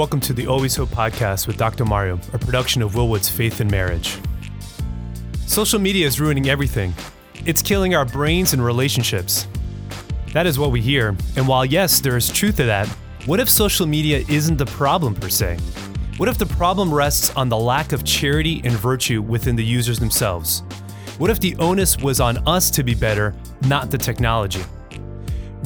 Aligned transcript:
Welcome 0.00 0.20
to 0.20 0.32
the 0.32 0.46
Always 0.46 0.76
Hope 0.76 0.88
podcast 0.88 1.46
with 1.46 1.58
Dr. 1.58 1.84
Mario, 1.84 2.18
a 2.32 2.38
production 2.38 2.80
of 2.80 2.94
Willwood's 2.94 3.28
Faith 3.28 3.60
and 3.60 3.70
Marriage. 3.70 4.16
Social 5.46 5.78
media 5.78 6.06
is 6.06 6.18
ruining 6.18 6.48
everything. 6.48 6.94
It's 7.44 7.60
killing 7.60 7.94
our 7.94 8.06
brains 8.06 8.54
and 8.54 8.64
relationships. 8.64 9.46
That 10.32 10.46
is 10.46 10.58
what 10.58 10.70
we 10.70 10.80
hear. 10.80 11.14
And 11.36 11.46
while, 11.46 11.66
yes, 11.66 12.00
there 12.00 12.16
is 12.16 12.30
truth 12.30 12.56
to 12.56 12.64
that, 12.64 12.88
what 13.26 13.40
if 13.40 13.50
social 13.50 13.84
media 13.84 14.24
isn't 14.26 14.56
the 14.56 14.64
problem 14.64 15.14
per 15.14 15.28
se? 15.28 15.58
What 16.16 16.30
if 16.30 16.38
the 16.38 16.46
problem 16.46 16.94
rests 16.94 17.36
on 17.36 17.50
the 17.50 17.58
lack 17.58 17.92
of 17.92 18.02
charity 18.02 18.62
and 18.64 18.72
virtue 18.72 19.20
within 19.20 19.54
the 19.54 19.62
users 19.62 19.98
themselves? 19.98 20.60
What 21.18 21.28
if 21.28 21.40
the 21.40 21.54
onus 21.56 21.98
was 21.98 22.22
on 22.22 22.38
us 22.48 22.70
to 22.70 22.82
be 22.82 22.94
better, 22.94 23.34
not 23.66 23.90
the 23.90 23.98
technology? 23.98 24.64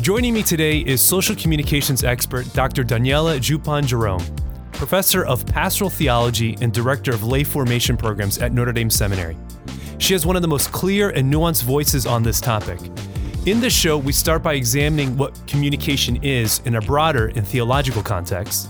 Joining 0.05 0.35
me 0.35 0.43
today 0.43 0.81
is 0.81 1.01
social 1.01 1.35
communications 1.35 2.05
expert 2.05 2.53
Dr. 2.53 2.85
Daniella 2.85 3.39
Zsupan 3.39 3.87
Jerome, 3.87 4.23
professor 4.73 5.25
of 5.25 5.47
pastoral 5.47 5.89
theology 5.89 6.59
and 6.61 6.75
director 6.75 7.13
of 7.13 7.25
lay 7.25 7.43
formation 7.43 7.97
programs 7.97 8.37
at 8.37 8.53
Notre 8.53 8.75
Dame 8.75 8.91
Seminary. 8.91 9.35
She 9.97 10.13
has 10.13 10.27
one 10.27 10.37
of 10.37 10.43
the 10.43 10.49
most 10.49 10.73
clear 10.73 11.09
and 11.09 11.33
nuanced 11.33 11.63
voices 11.63 12.05
on 12.05 12.23
this 12.23 12.39
topic. 12.39 12.81
In 13.47 13.61
this 13.61 13.73
show, 13.73 13.97
we 13.97 14.13
start 14.13 14.43
by 14.43 14.53
examining 14.53 15.17
what 15.17 15.41
communication 15.47 16.23
is 16.23 16.61
in 16.67 16.75
a 16.75 16.83
broader 16.83 17.29
and 17.35 17.49
theological 17.49 18.03
context. 18.03 18.69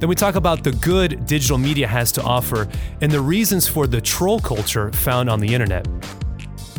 Then 0.00 0.10
we 0.10 0.14
talk 0.14 0.34
about 0.34 0.64
the 0.64 0.72
good 0.72 1.24
digital 1.24 1.56
media 1.56 1.88
has 1.88 2.12
to 2.12 2.22
offer 2.22 2.68
and 3.00 3.10
the 3.10 3.22
reasons 3.22 3.66
for 3.66 3.86
the 3.86 4.02
troll 4.02 4.38
culture 4.38 4.92
found 4.92 5.30
on 5.30 5.40
the 5.40 5.54
internet. 5.54 5.88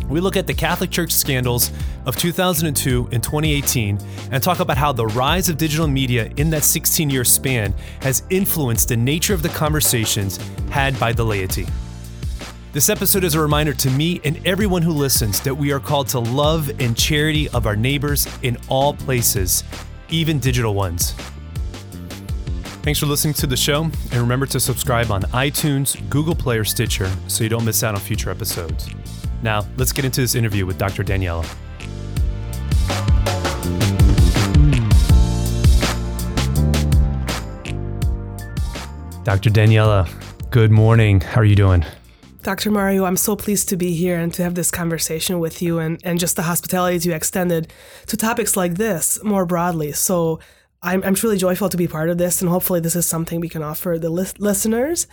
We 0.08 0.20
look 0.20 0.38
at 0.38 0.46
the 0.46 0.54
Catholic 0.54 0.92
Church 0.92 1.12
scandals 1.12 1.72
of 2.06 2.16
2002 2.16 3.10
and 3.12 3.24
2018 3.24 4.00
and 4.32 4.44
talk 4.44 4.60
about 4.60 4.78
how 4.78 4.92
the 4.92 5.08
rise 5.08 5.50
of 5.50 5.58
digital 5.58 5.88
media 5.88 6.32
in 6.38 6.52
that 6.52 6.64
16 6.64 7.10
year 7.10 7.24
span 7.24 7.74
has 8.02 8.24
influenced 8.30 8.90
the 8.90 8.98
nature 8.98 9.34
of 9.34 9.42
the 9.42 9.50
conversations 9.50 10.38
had 10.70 11.00
by 11.00 11.12
the 11.12 11.24
laity. 11.24 11.66
This 12.72 12.90
episode 12.90 13.24
is 13.24 13.36
a 13.36 13.40
reminder 13.40 13.74
to 13.74 13.90
me 13.90 14.22
and 14.24 14.46
everyone 14.46 14.82
who 14.82 14.92
listens 14.92 15.40
that 15.42 15.56
we 15.56 15.72
are 15.72 15.80
called 15.80 16.08
to 16.10 16.20
love 16.20 16.70
and 16.80 16.96
charity 16.96 17.50
of 17.50 17.66
our 17.66 17.76
neighbors 17.76 18.28
in 18.44 18.58
all 18.68 18.94
places, 18.94 19.64
even 20.10 20.40
digital 20.40 20.76
ones. 20.76 21.14
Thanks 22.84 23.00
for 23.00 23.08
listening 23.08 23.34
to 23.36 23.48
the 23.48 23.58
show, 23.58 23.86
and 23.86 24.14
remember 24.14 24.46
to 24.48 24.60
subscribe 24.60 25.10
on 25.10 25.24
iTunes, 25.24 25.98
Google 26.10 26.36
Play, 26.36 26.60
or 26.60 26.64
Stitcher 26.64 27.10
so 27.28 27.44
you 27.44 27.50
don't 27.50 27.66
miss 27.66 27.82
out 27.82 27.96
on 27.96 28.02
future 28.02 28.30
episodes. 28.30 28.88
Now, 29.42 29.66
let's 29.78 29.92
get 29.92 30.06
into 30.06 30.22
this 30.22 30.36
interview 30.36 30.66
with 30.66 30.78
Dr. 30.78 31.04
Daniella. 31.04 31.46
Dr. 39.24 39.50
Daniella, 39.50 40.08
good 40.52 40.72
morning. 40.72 41.20
How 41.20 41.42
are 41.42 41.46
you 41.46 41.56
doing? 41.56 41.84
Dr. 42.44 42.70
Mario, 42.70 43.06
I'm 43.06 43.18
so 43.18 43.36
pleased 43.36 43.70
to 43.70 43.76
be 43.76 43.96
here 43.96 44.20
and 44.20 44.32
to 44.36 44.44
have 44.44 44.54
this 44.54 44.70
conversation 44.70 45.40
with 45.40 45.64
you 45.64 45.80
and, 45.80 46.00
and 46.04 46.20
just 46.20 46.36
the 46.36 46.44
hospitality 46.44 47.10
you 47.10 47.16
extended 47.16 47.74
to 48.06 48.16
topics 48.18 48.56
like 48.56 48.76
this 48.76 49.18
more 49.24 49.48
broadly. 49.48 49.92
So 49.94 50.40
I'm, 50.84 51.04
I'm 51.04 51.16
truly 51.16 51.38
joyful 51.38 51.70
to 51.70 51.78
be 51.78 51.88
part 51.88 52.12
of 52.12 52.20
this, 52.20 52.42
and 52.42 52.50
hopefully, 52.50 52.80
this 52.80 52.96
is 52.96 53.08
something 53.08 53.40
we 53.40 53.50
can 53.50 53.64
offer 53.64 53.98
the 53.98 54.12
lis- 54.12 54.38
listeners 54.38 55.08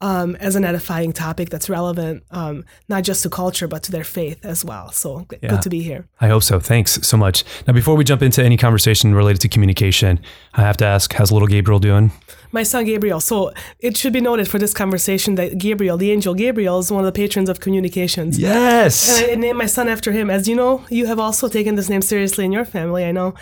um, 0.00 0.36
as 0.36 0.56
an 0.56 0.64
edifying 0.64 1.12
topic 1.12 1.48
that's 1.48 1.70
relevant 1.70 2.22
um, 2.30 2.64
not 2.88 3.02
just 3.02 3.22
to 3.22 3.30
culture 3.30 3.66
but 3.66 3.82
to 3.82 3.92
their 3.92 4.04
faith 4.04 4.44
as 4.44 4.64
well. 4.64 4.90
So 4.92 5.26
yeah. 5.42 5.50
good 5.50 5.62
to 5.62 5.70
be 5.70 5.82
here. 5.82 6.06
I 6.20 6.28
hope 6.28 6.42
so. 6.42 6.60
Thanks 6.60 7.06
so 7.06 7.16
much. 7.16 7.44
Now, 7.66 7.72
before 7.72 7.96
we 7.96 8.04
jump 8.04 8.22
into 8.22 8.42
any 8.42 8.56
conversation 8.56 9.14
related 9.14 9.40
to 9.42 9.48
communication, 9.48 10.20
I 10.54 10.62
have 10.62 10.76
to 10.78 10.84
ask, 10.84 11.12
how's 11.12 11.32
little 11.32 11.48
Gabriel 11.48 11.78
doing? 11.78 12.12
My 12.52 12.62
son 12.62 12.84
Gabriel. 12.84 13.20
So 13.20 13.52
it 13.80 13.96
should 13.96 14.12
be 14.12 14.20
noted 14.20 14.48
for 14.48 14.58
this 14.58 14.72
conversation 14.72 15.34
that 15.36 15.58
Gabriel, 15.58 15.96
the 15.96 16.10
angel 16.10 16.34
Gabriel, 16.34 16.78
is 16.78 16.90
one 16.90 17.04
of 17.04 17.12
the 17.12 17.18
patrons 17.18 17.48
of 17.48 17.60
communications. 17.60 18.38
Yes. 18.38 19.20
And 19.20 19.30
I 19.30 19.34
named 19.34 19.58
my 19.58 19.66
son 19.66 19.88
after 19.88 20.12
him. 20.12 20.30
As 20.30 20.48
you 20.48 20.54
know, 20.54 20.84
you 20.88 21.06
have 21.06 21.18
also 21.18 21.48
taken 21.48 21.74
this 21.74 21.88
name 21.88 22.02
seriously 22.02 22.44
in 22.44 22.52
your 22.52 22.64
family. 22.64 23.04
I 23.04 23.12
know. 23.12 23.34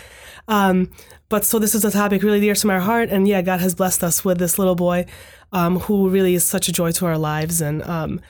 Um, 0.47 0.91
but 1.29 1.43
so 1.43 1.59
this 1.59 1.73
is 1.73 1.83
a 1.83 1.91
topic 1.91 2.21
really 2.21 2.39
dear 2.39 2.53
to 2.53 2.67
my 2.67 2.79
heart, 2.79 3.09
and 3.09 3.27
yeah, 3.27 3.41
God 3.41 3.59
has 3.59 3.73
blessed 3.73 4.03
us 4.03 4.23
with 4.23 4.37
this 4.37 4.59
little 4.59 4.75
boy 4.75 5.05
um, 5.51 5.79
who 5.79 6.09
really 6.09 6.35
is 6.35 6.43
such 6.43 6.67
a 6.67 6.71
joy 6.71 6.91
to 6.93 7.05
our 7.05 7.17
lives 7.17 7.61
and 7.61 7.83
um, 7.83 8.21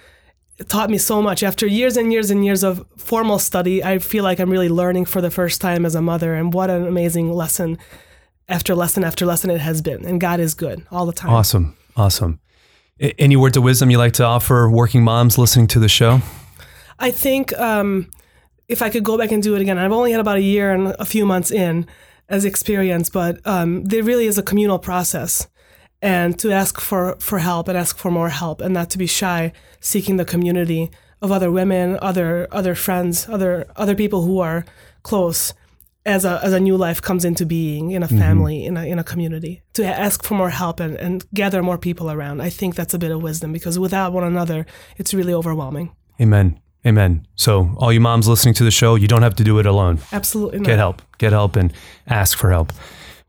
taught 0.67 0.89
me 0.89 0.97
so 0.97 1.21
much. 1.21 1.43
After 1.43 1.67
years 1.67 1.97
and 1.97 2.11
years 2.11 2.31
and 2.31 2.45
years 2.45 2.63
of 2.63 2.85
formal 2.97 3.39
study, 3.39 3.83
I 3.83 3.99
feel 3.99 4.23
like 4.23 4.39
I'm 4.39 4.49
really 4.49 4.69
learning 4.69 5.05
for 5.05 5.21
the 5.21 5.31
first 5.31 5.61
time 5.61 5.85
as 5.85 5.95
a 5.95 6.01
mother, 6.01 6.33
and 6.33 6.53
what 6.53 6.69
an 6.69 6.85
amazing 6.85 7.31
lesson 7.31 7.77
after 8.47 8.75
lesson 8.75 9.03
after 9.03 9.25
lesson 9.25 9.49
it 9.49 9.59
has 9.61 9.81
been. 9.81 10.05
And 10.05 10.21
God 10.21 10.39
is 10.39 10.53
good 10.53 10.85
all 10.91 11.05
the 11.05 11.13
time. 11.13 11.31
Awesome. 11.31 11.75
Awesome. 11.97 12.39
Any 12.99 13.35
words 13.35 13.57
of 13.57 13.63
wisdom 13.63 13.89
you 13.89 13.97
like 13.97 14.13
to 14.13 14.23
offer 14.23 14.69
working 14.69 15.03
moms 15.03 15.37
listening 15.37 15.67
to 15.67 15.79
the 15.79 15.89
show? 15.89 16.21
I 16.99 17.11
think 17.11 17.57
um, 17.57 18.09
if 18.67 18.81
I 18.81 18.89
could 18.89 19.03
go 19.03 19.17
back 19.17 19.31
and 19.31 19.43
do 19.43 19.55
it 19.55 19.61
again, 19.61 19.77
I've 19.77 19.91
only 19.91 20.11
had 20.11 20.21
about 20.21 20.37
a 20.37 20.41
year 20.41 20.73
and 20.73 20.95
a 20.99 21.05
few 21.05 21.25
months 21.25 21.51
in 21.51 21.87
as 22.29 22.45
experience, 22.45 23.09
but 23.09 23.45
um, 23.45 23.83
there 23.85 24.01
really 24.01 24.27
is 24.27 24.37
a 24.37 24.43
communal 24.43 24.79
process 24.79 25.47
and 26.05 26.37
to 26.37 26.51
ask 26.51 26.79
for, 26.79 27.15
for 27.19 27.39
help 27.39 27.67
and 27.67 27.75
ask 27.75 27.97
for 27.97 28.11
more 28.11 28.29
help 28.29 28.61
and 28.61 28.71
not 28.75 28.91
to 28.91 28.97
be 28.99 29.07
shy 29.07 29.51
seeking 29.79 30.17
the 30.17 30.23
community 30.23 30.91
of 31.19 31.31
other 31.31 31.51
women, 31.51 31.97
other 31.99 32.47
other 32.51 32.75
friends, 32.75 33.27
other 33.27 33.65
other 33.75 33.95
people 33.95 34.21
who 34.21 34.39
are 34.39 34.65
close 35.01 35.53
as 36.05 36.23
a 36.23 36.39
as 36.43 36.53
a 36.53 36.59
new 36.59 36.77
life 36.77 37.01
comes 37.01 37.25
into 37.25 37.43
being 37.43 37.89
in 37.89 38.03
a 38.03 38.07
mm-hmm. 38.07 38.19
family, 38.19 38.57
mm-hmm. 38.59 38.77
in 38.77 38.83
a 38.83 38.85
in 38.85 38.99
a 38.99 39.03
community. 39.03 39.63
To 39.73 39.83
ask 39.83 40.23
for 40.23 40.35
more 40.35 40.51
help 40.51 40.79
and, 40.79 40.95
and 40.97 41.25
gather 41.33 41.63
more 41.63 41.79
people 41.79 42.11
around. 42.11 42.39
I 42.39 42.51
think 42.51 42.75
that's 42.75 42.93
a 42.93 42.99
bit 42.99 43.11
of 43.11 43.23
wisdom 43.23 43.51
because 43.51 43.79
without 43.79 44.13
one 44.13 44.23
another 44.23 44.67
it's 44.97 45.11
really 45.11 45.33
overwhelming. 45.33 45.95
Amen. 46.21 46.59
Amen. 46.85 47.25
So, 47.35 47.71
all 47.77 47.91
you 47.91 47.99
moms 47.99 48.27
listening 48.27 48.53
to 48.55 48.63
the 48.63 48.69
show, 48.69 48.93
you 48.93 49.07
don't 49.07 49.23
have 49.23 49.35
to 49.37 49.43
do 49.43 49.57
it 49.57 49.65
alone. 49.65 49.97
Absolutely 50.11 50.59
not. 50.59 50.67
Get 50.67 50.77
help. 50.77 51.01
Get 51.17 51.31
help 51.31 51.55
and 51.55 51.73
ask 52.05 52.37
for 52.37 52.51
help. 52.51 52.71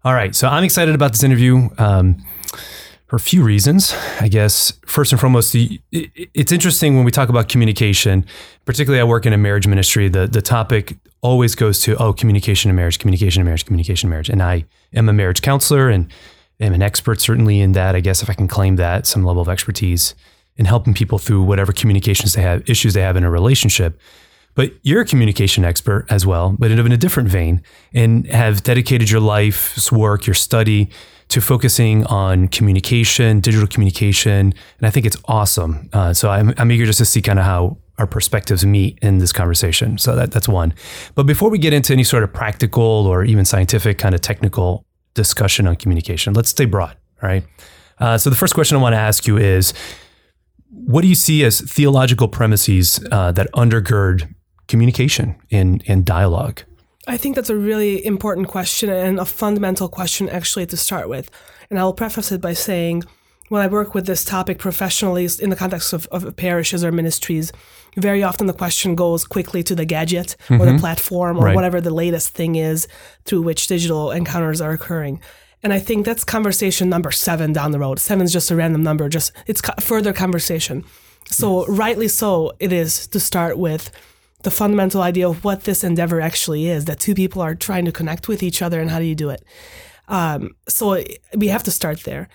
All 0.05 0.13
right. 0.13 0.35
So, 0.35 0.47
I'm 0.47 0.63
excited 0.63 0.95
about 0.95 1.13
this 1.13 1.25
interview. 1.25 1.71
Um, 1.79 2.23
for 3.07 3.17
a 3.17 3.21
few 3.21 3.43
reasons. 3.43 3.95
I 4.21 4.29
guess 4.29 4.73
first 4.85 5.13
and 5.13 5.21
foremost, 5.21 5.53
the, 5.53 5.81
it, 5.93 6.11
it's 6.35 6.53
interesting 6.53 6.97
when 6.97 7.05
we 7.05 7.11
talk 7.11 7.29
about 7.29 7.49
communication. 7.49 8.27
Particularly, 8.65 9.01
I 9.01 9.05
work 9.05 9.27
in 9.27 9.33
a 9.33 9.39
marriage 9.39 9.67
ministry. 9.67 10.09
The 10.09 10.27
the 10.27 10.43
topic 10.43 10.97
always 11.21 11.55
goes 11.55 11.81
to 11.81 11.97
oh, 11.97 12.13
communication 12.13 12.71
and 12.71 12.77
marriage, 12.77 12.99
communication 12.99 13.41
and 13.41 13.47
marriage, 13.47 13.65
communication 13.65 14.09
in 14.09 14.11
marriage. 14.11 14.29
And 14.29 14.43
I 14.43 14.65
am 14.93 15.09
a 15.09 15.13
marriage 15.13 15.43
counselor 15.43 15.89
and 15.89 16.11
am 16.61 16.73
an 16.73 16.83
expert 16.83 17.21
certainly 17.21 17.61
in 17.61 17.73
that. 17.73 17.95
I 17.95 18.01
guess 18.01 18.23
if 18.23 18.31
I 18.31 18.35
can 18.35 18.49
claim 18.49 18.77
that 18.77 19.07
some 19.07 19.25
level 19.25 19.43
of 19.43 19.49
expertise 19.49 20.15
in 20.57 20.65
helping 20.65 20.95
people 20.95 21.19
through 21.19 21.43
whatever 21.43 21.73
communications 21.73 22.33
they 22.33 22.43
have, 22.43 22.69
issues 22.69 22.95
they 22.95 23.03
have 23.03 23.17
in 23.17 23.25
a 23.25 23.31
relationship. 23.31 24.01
But 24.55 24.73
you're 24.83 25.03
a 25.03 25.07
communication 25.07 25.67
expert 25.67 26.07
as 26.09 26.25
well, 26.25 26.57
but 26.59 26.71
in 26.71 26.79
a 26.91 26.97
different 26.97 27.29
vein, 27.29 27.63
and 27.93 28.27
have 28.29 28.63
dedicated 28.63 29.11
your 29.11 29.21
life's 29.21 29.93
work, 29.93 30.27
your 30.27 30.33
study 30.33 30.89
to 31.29 31.41
focusing 31.41 32.05
on 32.07 32.49
communication, 32.49 33.41
digital 33.41 33.67
communication. 33.67 34.55
And 34.79 34.87
I 34.87 34.91
think 34.91 35.07
it's 35.07 35.17
awesome. 35.27 35.89
Uh, 35.93 36.15
so 36.15 36.31
I'm, 36.31 36.55
I'm 36.57 36.71
eager 36.71 36.87
just 36.87 36.99
to 36.99 37.05
see 37.05 37.21
kind 37.21 37.39
of 37.39 37.45
how 37.45 37.79
our 37.99 38.07
perspectives 38.07 38.65
meet 38.65 38.99
in 39.03 39.19
this 39.19 39.33
conversation. 39.33 39.99
So 39.99 40.15
that, 40.15 40.31
that's 40.31 40.49
one. 40.49 40.75
But 41.15 41.25
before 41.25 41.51
we 41.51 41.59
get 41.59 41.73
into 41.73 41.93
any 41.93 42.05
sort 42.05 42.23
of 42.23 42.33
practical 42.33 42.83
or 42.83 43.25
even 43.25 43.45
scientific 43.45 43.99
kind 43.99 44.15
of 44.15 44.21
technical 44.21 44.85
discussion 45.15 45.67
on 45.67 45.77
communication, 45.77 46.35
let's 46.35 46.51
stay 46.51 46.67
broad. 46.67 46.97
All 47.23 47.29
right. 47.29 47.45
Uh, 47.99 48.19
so 48.19 48.29
the 48.29 48.37
first 48.37 48.55
question 48.55 48.77
I 48.77 48.81
want 48.81 48.93
to 48.93 48.99
ask 48.99 49.27
you 49.27 49.39
is 49.39 49.73
what 50.71 51.03
do 51.03 51.09
you 51.09 51.15
see 51.15 51.43
as 51.45 51.61
theological 51.61 52.29
premises 52.29 53.01
uh, 53.11 53.33
that 53.33 53.51
undergird 53.53 54.33
communication 54.69 55.37
and, 55.51 55.83
and 55.89 56.05
dialogue? 56.05 56.63
I 57.07 57.17
think 57.17 57.37
that's 57.37 57.51
a 57.51 57.57
really 57.57 58.05
important 58.05 58.49
question 58.49 58.91
and 58.91 59.21
a 59.21 59.25
fundamental 59.25 59.89
question, 59.89 60.29
actually, 60.29 60.67
to 60.67 60.77
start 60.77 61.09
with. 61.09 61.31
And 61.71 61.79
I'll 61.79 61.93
preface 61.93 62.33
it 62.33 62.41
by 62.41 62.53
saying, 62.53 63.05
when 63.49 63.63
I 63.63 63.69
work 63.69 63.95
with 63.95 64.07
this 64.07 64.25
topic 64.25 64.59
professionally 64.59 65.29
in 65.41 65.51
the 65.51 65.57
context 65.57 65.93
of, 65.93 66.07
of 66.09 66.35
parishes 66.37 66.85
or 66.85 66.91
ministries, 66.91 67.53
very 67.97 68.23
often 68.23 68.47
the 68.47 68.53
question 68.53 68.97
goes 68.97 69.25
quickly 69.25 69.63
to 69.63 69.75
the 69.75 69.85
gadget 69.85 70.37
mm-hmm. 70.45 70.61
or 70.61 70.65
the 70.65 70.73
mm-hmm. 70.73 70.81
platform 70.81 71.39
or 71.39 71.47
right. 71.47 71.55
whatever 71.55 71.81
the 71.81 71.95
latest 71.95 72.31
thing 72.31 72.57
is 72.57 72.89
through 73.25 73.43
which 73.43 73.69
digital 73.69 74.11
encounters 74.11 74.61
are 74.61 74.73
occurring. 74.73 75.21
And 75.63 75.73
I 75.73 75.79
think 75.79 76.05
that's 76.05 76.25
conversation 76.25 76.89
number 76.89 77.11
seven 77.11 77.53
down 77.53 77.71
the 77.71 77.79
road. 77.79 77.99
Seven 77.99 78.25
is 78.25 78.33
just 78.33 78.51
a 78.51 78.57
random 78.57 78.83
number, 78.83 79.09
just 79.09 79.33
it's 79.47 79.63
further 79.81 80.13
conversation. 80.13 80.85
So, 81.29 81.67
yes. 81.67 81.79
rightly 81.79 82.09
so, 82.09 82.53
it 82.61 82.73
is 82.73 83.07
to 83.09 83.19
start 83.19 83.59
with 83.59 83.91
the 84.47 84.51
fundamental 84.53 85.03
idea 85.03 85.29
of 85.29 85.43
what 85.43 85.65
this 85.65 85.83
endeavor 85.83 86.21
actually 86.21 86.69
is 86.69 86.85
that 86.85 87.01
two 87.01 87.17
people 87.17 87.43
are 87.43 87.57
trying 87.57 87.85
to 87.85 87.91
connect 87.91 88.29
with 88.29 88.45
each 88.45 88.63
other 88.63 88.81
and 88.81 88.89
how 88.93 89.01
do 89.01 89.05
you 89.05 89.17
do 89.17 89.29
it? 89.29 89.43
Um, 90.07 90.55
so 90.69 91.03
we 91.35 91.49
have 91.49 91.65
to 91.65 91.73
start 91.73 92.05
there. 92.05 92.29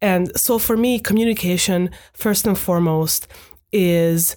And 0.00 0.34
so 0.34 0.58
for 0.58 0.78
me 0.78 0.98
communication 0.98 1.90
first 2.14 2.46
and 2.46 2.58
foremost 2.58 3.28
is 3.70 4.34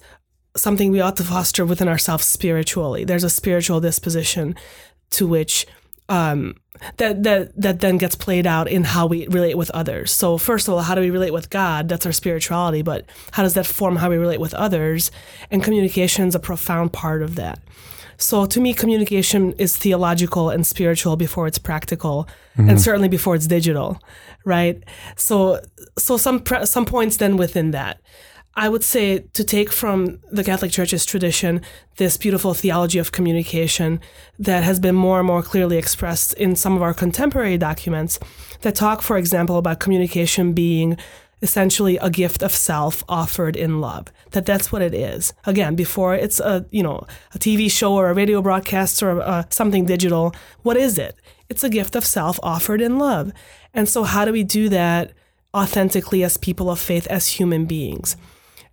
something 0.54 0.90
we 0.90 1.00
ought 1.00 1.16
to 1.16 1.24
foster 1.24 1.64
within 1.64 1.88
ourselves 1.88 2.26
spiritually. 2.26 3.02
There's 3.06 3.24
a 3.24 3.30
spiritual 3.30 3.80
disposition 3.80 4.54
to 5.12 5.26
which 5.26 5.66
um, 6.08 6.56
that 6.96 7.22
that 7.22 7.60
that 7.60 7.80
then 7.80 7.98
gets 7.98 8.14
played 8.14 8.46
out 8.46 8.68
in 8.68 8.84
how 8.84 9.06
we 9.06 9.26
relate 9.28 9.56
with 9.56 9.70
others. 9.70 10.12
So 10.12 10.38
first 10.38 10.68
of 10.68 10.74
all, 10.74 10.80
how 10.80 10.94
do 10.94 11.00
we 11.00 11.10
relate 11.10 11.32
with 11.32 11.50
God? 11.50 11.88
That's 11.88 12.06
our 12.06 12.12
spirituality, 12.12 12.82
but 12.82 13.06
how 13.32 13.42
does 13.42 13.54
that 13.54 13.66
form 13.66 13.96
how 13.96 14.10
we 14.10 14.16
relate 14.16 14.40
with 14.40 14.54
others? 14.54 15.10
And 15.50 15.62
communication 15.62 16.28
is 16.28 16.34
a 16.34 16.40
profound 16.40 16.92
part 16.92 17.22
of 17.22 17.34
that. 17.36 17.60
So 18.16 18.46
to 18.46 18.60
me, 18.60 18.72
communication 18.72 19.52
is 19.52 19.76
theological 19.76 20.50
and 20.50 20.66
spiritual 20.66 21.16
before 21.16 21.46
it's 21.46 21.58
practical, 21.58 22.28
mm-hmm. 22.56 22.70
and 22.70 22.80
certainly 22.80 23.08
before 23.08 23.34
it's 23.34 23.46
digital, 23.46 24.00
right? 24.44 24.82
So 25.16 25.60
so 25.98 26.16
some 26.16 26.42
some 26.64 26.86
points 26.86 27.16
then 27.16 27.36
within 27.36 27.72
that. 27.72 28.00
I 28.54 28.68
would 28.68 28.84
say 28.84 29.20
to 29.32 29.44
take 29.44 29.72
from 29.72 30.18
the 30.30 30.44
Catholic 30.44 30.70
Church's 30.72 31.06
tradition 31.06 31.62
this 31.96 32.18
beautiful 32.18 32.52
theology 32.52 32.98
of 32.98 33.10
communication 33.10 33.98
that 34.38 34.62
has 34.62 34.78
been 34.78 34.94
more 34.94 35.18
and 35.18 35.26
more 35.26 35.42
clearly 35.42 35.78
expressed 35.78 36.34
in 36.34 36.54
some 36.54 36.76
of 36.76 36.82
our 36.82 36.92
contemporary 36.92 37.56
documents 37.56 38.18
that 38.60 38.74
talk, 38.74 39.00
for 39.00 39.16
example, 39.16 39.56
about 39.56 39.80
communication 39.80 40.52
being 40.52 40.98
essentially 41.40 41.96
a 41.96 42.10
gift 42.10 42.42
of 42.42 42.52
self 42.52 43.02
offered 43.08 43.56
in 43.56 43.80
love 43.80 44.06
that 44.30 44.46
that's 44.46 44.70
what 44.70 44.82
it 44.82 44.94
is. 44.94 45.32
Again 45.44 45.74
before 45.74 46.14
it's 46.14 46.38
a 46.38 46.66
you 46.70 46.84
know 46.84 47.04
a 47.34 47.38
tv 47.38 47.68
show 47.68 47.94
or 47.94 48.10
a 48.10 48.14
radio 48.14 48.40
broadcast 48.40 49.02
or 49.02 49.20
uh, 49.20 49.42
something 49.50 49.84
digital 49.84 50.34
what 50.62 50.76
is 50.76 50.98
it? 50.98 51.16
It's 51.48 51.64
a 51.64 51.68
gift 51.68 51.96
of 51.96 52.04
self 52.04 52.38
offered 52.44 52.80
in 52.80 52.98
love. 52.98 53.32
And 53.74 53.88
so 53.88 54.04
how 54.04 54.24
do 54.24 54.32
we 54.32 54.44
do 54.44 54.68
that 54.68 55.12
authentically 55.52 56.22
as 56.22 56.36
people 56.36 56.70
of 56.70 56.78
faith 56.78 57.08
as 57.08 57.26
human 57.26 57.64
beings 57.64 58.16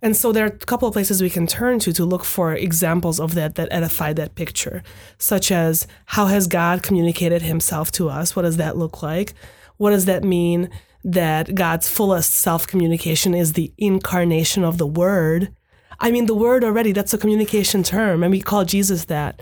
and 0.02 0.16
so 0.16 0.32
there 0.32 0.44
are 0.44 0.48
a 0.48 0.50
couple 0.50 0.88
of 0.88 0.94
places 0.94 1.20
we 1.20 1.28
can 1.28 1.46
turn 1.46 1.78
to 1.80 1.92
to 1.92 2.04
look 2.04 2.24
for 2.24 2.54
examples 2.54 3.20
of 3.20 3.34
that 3.34 3.56
that 3.56 3.68
edify 3.70 4.12
that 4.14 4.34
picture, 4.34 4.82
such 5.18 5.52
as 5.52 5.86
how 6.06 6.26
has 6.26 6.46
God 6.46 6.82
communicated 6.82 7.42
himself 7.42 7.92
to 7.92 8.08
us? 8.08 8.34
What 8.34 8.42
does 8.42 8.56
that 8.56 8.78
look 8.78 9.02
like? 9.02 9.34
What 9.76 9.90
does 9.90 10.06
that 10.06 10.24
mean 10.24 10.70
that 11.04 11.54
God's 11.54 11.88
fullest 11.88 12.32
self 12.32 12.66
communication 12.66 13.34
is 13.34 13.52
the 13.52 13.72
incarnation 13.76 14.64
of 14.64 14.78
the 14.78 14.86
Word? 14.86 15.54
I 15.98 16.10
mean, 16.10 16.24
the 16.24 16.34
Word 16.34 16.64
already, 16.64 16.92
that's 16.92 17.12
a 17.12 17.18
communication 17.18 17.82
term, 17.82 18.22
and 18.22 18.32
we 18.32 18.40
call 18.40 18.64
Jesus 18.64 19.04
that. 19.06 19.40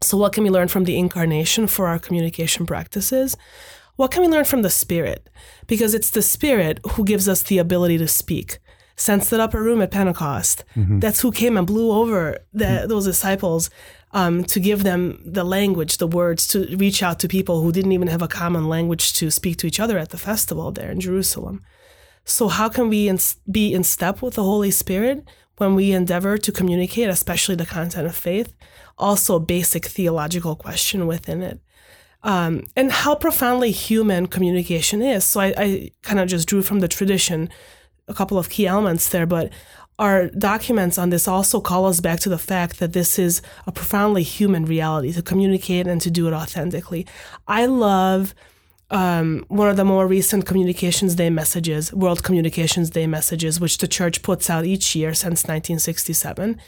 So, 0.00 0.16
what 0.16 0.32
can 0.32 0.44
we 0.44 0.50
learn 0.50 0.68
from 0.68 0.84
the 0.84 0.96
incarnation 0.96 1.66
for 1.66 1.88
our 1.88 1.98
communication 1.98 2.66
practices? 2.66 3.36
What 3.96 4.12
can 4.12 4.22
we 4.22 4.28
learn 4.28 4.44
from 4.44 4.62
the 4.62 4.70
Spirit? 4.70 5.28
Because 5.66 5.92
it's 5.92 6.10
the 6.10 6.22
Spirit 6.22 6.78
who 6.92 7.04
gives 7.04 7.28
us 7.28 7.42
the 7.42 7.58
ability 7.58 7.98
to 7.98 8.08
speak 8.08 8.60
sensed 9.00 9.30
that 9.30 9.40
upper 9.40 9.62
room 9.62 9.80
at 9.80 9.90
Pentecost. 9.90 10.64
Mm-hmm. 10.76 11.00
That's 11.00 11.20
who 11.20 11.32
came 11.32 11.56
and 11.56 11.66
blew 11.66 11.90
over 11.90 12.38
the, 12.52 12.64
mm-hmm. 12.64 12.88
those 12.88 13.06
disciples 13.06 13.70
um, 14.12 14.44
to 14.44 14.60
give 14.60 14.82
them 14.82 15.20
the 15.24 15.44
language, 15.44 15.98
the 15.98 16.06
words, 16.06 16.46
to 16.48 16.76
reach 16.76 17.02
out 17.02 17.18
to 17.20 17.28
people 17.28 17.62
who 17.62 17.72
didn't 17.72 17.92
even 17.92 18.08
have 18.08 18.22
a 18.22 18.28
common 18.28 18.68
language 18.68 19.14
to 19.14 19.30
speak 19.30 19.56
to 19.58 19.66
each 19.66 19.80
other 19.80 19.98
at 19.98 20.10
the 20.10 20.18
festival 20.18 20.70
there 20.72 20.90
in 20.90 21.00
Jerusalem. 21.00 21.62
So, 22.24 22.48
how 22.48 22.68
can 22.68 22.88
we 22.88 23.08
in, 23.08 23.18
be 23.50 23.72
in 23.72 23.84
step 23.84 24.20
with 24.20 24.34
the 24.34 24.42
Holy 24.42 24.70
Spirit 24.70 25.24
when 25.56 25.74
we 25.74 25.92
endeavor 25.92 26.36
to 26.38 26.52
communicate, 26.52 27.08
especially 27.08 27.54
the 27.54 27.66
content 27.66 28.06
of 28.06 28.14
faith? 28.14 28.52
Also, 28.98 29.36
a 29.36 29.40
basic 29.40 29.86
theological 29.86 30.56
question 30.56 31.06
within 31.06 31.42
it. 31.42 31.60
Um, 32.22 32.66
and 32.76 32.92
how 32.92 33.14
profoundly 33.14 33.70
human 33.70 34.26
communication 34.26 35.00
is. 35.00 35.24
So, 35.24 35.40
I, 35.40 35.54
I 35.56 35.90
kind 36.02 36.20
of 36.20 36.28
just 36.28 36.46
drew 36.48 36.62
from 36.62 36.80
the 36.80 36.88
tradition 36.88 37.48
a 38.10 38.14
couple 38.14 38.38
of 38.38 38.50
key 38.50 38.66
elements 38.66 39.08
there, 39.08 39.26
but 39.26 39.50
our 39.98 40.28
documents 40.28 40.98
on 40.98 41.10
this 41.10 41.28
also 41.28 41.60
call 41.60 41.86
us 41.86 42.00
back 42.00 42.20
to 42.20 42.28
the 42.28 42.38
fact 42.38 42.78
that 42.80 42.92
this 42.92 43.18
is 43.18 43.42
a 43.66 43.72
profoundly 43.72 44.22
human 44.22 44.64
reality 44.64 45.12
to 45.12 45.22
communicate 45.22 45.86
and 45.86 46.00
to 46.00 46.10
do 46.10 46.26
it 46.26 46.32
authentically. 46.32 47.06
I 47.46 47.66
love 47.66 48.34
um, 48.90 49.44
one 49.48 49.68
of 49.68 49.76
the 49.76 49.84
more 49.84 50.06
recent 50.06 50.46
Communications 50.46 51.14
Day 51.14 51.30
messages, 51.30 51.92
World 51.92 52.22
Communications 52.24 52.90
Day 52.90 53.06
messages, 53.06 53.60
which 53.60 53.78
the 53.78 53.86
church 53.86 54.22
puts 54.22 54.50
out 54.50 54.64
each 54.64 54.96
year 54.96 55.14
since 55.14 55.44
1967. 55.44 56.58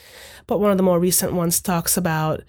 But 0.46 0.60
one 0.60 0.70
of 0.70 0.76
the 0.76 0.84
more 0.84 1.00
recent 1.00 1.32
ones 1.32 1.60
talks 1.60 1.96
about 1.96 2.42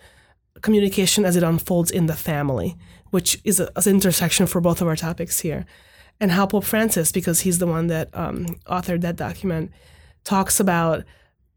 communication 0.61 1.25
as 1.25 1.35
it 1.35 1.43
unfolds 1.43 1.91
in 1.91 2.05
the 2.05 2.13
family, 2.13 2.75
which 3.09 3.39
is 3.43 3.59
an 3.59 3.69
intersection 3.87 4.45
for 4.47 4.61
both 4.61 4.81
of 4.81 4.87
our 4.87 4.97
topics 4.97 5.39
here 5.39 5.65
and 6.19 6.31
how 6.31 6.45
Pope 6.45 6.63
Francis, 6.63 7.11
because 7.11 7.41
he's 7.41 7.59
the 7.59 7.67
one 7.67 7.87
that 7.87 8.09
um, 8.13 8.45
authored 8.67 9.01
that 9.01 9.15
document, 9.15 9.71
talks 10.23 10.59
about 10.59 11.03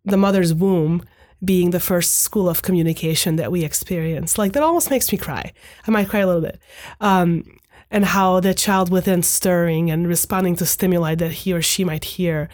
the 0.05 0.17
mother's 0.17 0.55
womb 0.55 1.03
being 1.45 1.71
the 1.71 1.81
first 1.81 2.17
school 2.21 2.49
of 2.49 2.63
communication 2.63 3.37
that 3.37 3.53
we 3.53 3.65
experience. 3.65 4.39
Like 4.39 4.53
that 4.53 4.63
almost 4.63 4.91
makes 4.91 5.13
me 5.13 5.19
cry. 5.19 5.53
I 5.87 5.91
might 5.91 6.09
cry 6.09 6.21
a 6.21 6.27
little 6.27 6.43
bit. 6.43 6.59
Um, 7.01 7.45
and 7.91 8.05
how 8.05 8.41
the 8.41 8.55
child 8.55 8.91
within 8.91 9.23
stirring 9.23 9.91
and 9.91 10.09
responding 10.09 10.57
to 10.57 10.67
stimuli 10.67 11.15
that 11.17 11.31
he 11.31 11.53
or 11.53 11.63
she 11.63 11.85
might 11.85 12.05
hear, 12.05 12.49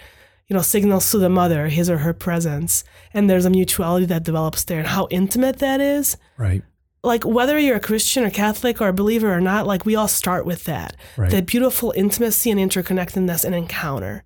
you 0.49 0.55
know, 0.55 0.63
signals 0.63 1.11
to 1.11 1.19
the 1.19 1.31
mother 1.31 1.69
his 1.69 1.89
or 1.89 1.99
her 1.99 2.13
presence. 2.13 2.85
And 3.15 3.31
there's 3.31 3.47
a 3.47 3.51
mutuality 3.51 4.07
that 4.07 4.25
develops 4.25 4.65
there 4.65 4.81
and 4.81 4.89
how 4.89 5.07
intimate 5.11 5.59
that 5.61 5.81
is. 5.81 6.17
Right 6.37 6.63
like 7.03 7.25
whether 7.25 7.59
you're 7.59 7.77
a 7.77 7.81
Christian 7.81 8.25
or 8.25 8.31
Catholic 8.31 8.81
or 8.81 8.89
a 8.89 8.93
believer 8.93 9.33
or 9.33 9.41
not, 9.41 9.67
like 9.67 9.85
we 9.85 9.97
all 9.97 10.09
start 10.09 10.47
with 10.47 10.65
that. 10.65 10.97
Right. 11.17 11.31
That 11.31 11.47
beautiful 11.47 11.93
intimacy 11.97 12.51
and 12.51 12.61
interconnectedness 12.61 13.45
and 13.45 13.55
encounter. 13.55 14.25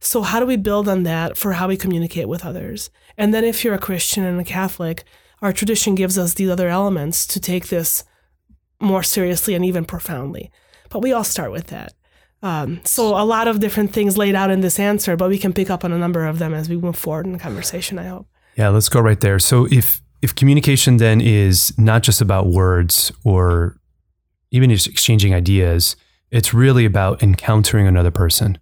So 0.00 0.22
how 0.22 0.38
do 0.38 0.46
we 0.46 0.56
build 0.56 0.88
on 0.88 1.02
that 1.04 1.36
for 1.36 1.54
how 1.54 1.66
we 1.66 1.76
communicate 1.76 2.28
with 2.28 2.44
others? 2.44 2.90
And 3.16 3.32
then 3.32 3.42
if 3.42 3.64
you're 3.64 3.74
a 3.74 3.78
Christian 3.78 4.24
and 4.24 4.40
a 4.40 4.44
Catholic, 4.44 5.04
our 5.42 5.52
tradition 5.52 5.94
gives 5.94 6.18
us 6.18 6.34
these 6.34 6.50
other 6.50 6.68
elements 6.68 7.26
to 7.28 7.40
take 7.40 7.68
this 7.68 8.04
more 8.80 9.02
seriously 9.02 9.54
and 9.54 9.64
even 9.64 9.84
profoundly. 9.84 10.50
But 10.90 11.00
we 11.00 11.12
all 11.12 11.24
start 11.24 11.50
with 11.50 11.68
that. 11.68 11.94
Um, 12.42 12.82
so 12.84 13.16
a 13.16 13.24
lot 13.24 13.48
of 13.48 13.60
different 13.60 13.92
things 13.92 14.18
laid 14.18 14.34
out 14.34 14.50
in 14.50 14.60
this 14.60 14.78
answer, 14.78 15.16
but 15.16 15.30
we 15.30 15.38
can 15.38 15.54
pick 15.54 15.70
up 15.70 15.84
on 15.84 15.92
a 15.92 15.98
number 15.98 16.26
of 16.26 16.38
them 16.38 16.52
as 16.52 16.68
we 16.68 16.76
move 16.76 16.96
forward 16.96 17.24
in 17.24 17.32
the 17.32 17.38
conversation, 17.38 17.98
I 17.98 18.04
hope. 18.04 18.28
Yeah, 18.56 18.68
let's 18.68 18.90
go 18.90 19.00
right 19.00 19.18
there. 19.18 19.38
So 19.38 19.66
if 19.70 20.02
if 20.24 20.34
communication 20.34 20.96
then 20.96 21.20
is 21.20 21.76
not 21.76 22.02
just 22.02 22.22
about 22.22 22.46
words 22.46 23.12
or 23.24 23.76
even 24.50 24.70
just 24.70 24.86
exchanging 24.86 25.34
ideas, 25.34 25.96
it's 26.30 26.54
really 26.54 26.86
about 26.86 27.22
encountering 27.22 27.86
another 27.86 28.10
person. 28.10 28.56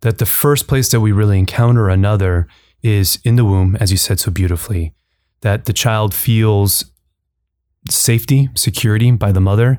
That 0.00 0.16
the 0.16 0.24
first 0.24 0.66
place 0.66 0.90
that 0.92 1.00
we 1.00 1.12
really 1.12 1.38
encounter 1.38 1.90
another 1.90 2.48
is 2.82 3.18
in 3.24 3.36
the 3.36 3.44
womb, 3.44 3.76
as 3.78 3.90
you 3.90 3.98
said 3.98 4.18
so 4.18 4.30
beautifully, 4.30 4.94
that 5.42 5.66
the 5.66 5.74
child 5.74 6.14
feels 6.14 6.90
safety, 7.90 8.48
security 8.54 9.10
by 9.10 9.32
the 9.32 9.40
mother, 9.40 9.78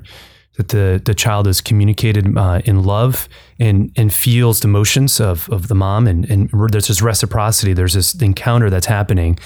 that 0.56 0.68
the, 0.68 1.02
the 1.04 1.14
child 1.14 1.48
is 1.48 1.60
communicated 1.60 2.38
uh, 2.38 2.60
in 2.64 2.84
love 2.84 3.28
and, 3.58 3.90
and 3.96 4.12
feels 4.12 4.60
the 4.60 4.68
emotions 4.68 5.20
of, 5.20 5.48
of 5.50 5.66
the 5.66 5.74
mom. 5.74 6.06
And, 6.06 6.30
and 6.30 6.48
there's 6.70 6.86
this 6.86 7.02
reciprocity, 7.02 7.72
there's 7.72 7.94
this 7.94 8.14
encounter 8.22 8.70
that's 8.70 8.86
happening. 8.86 9.36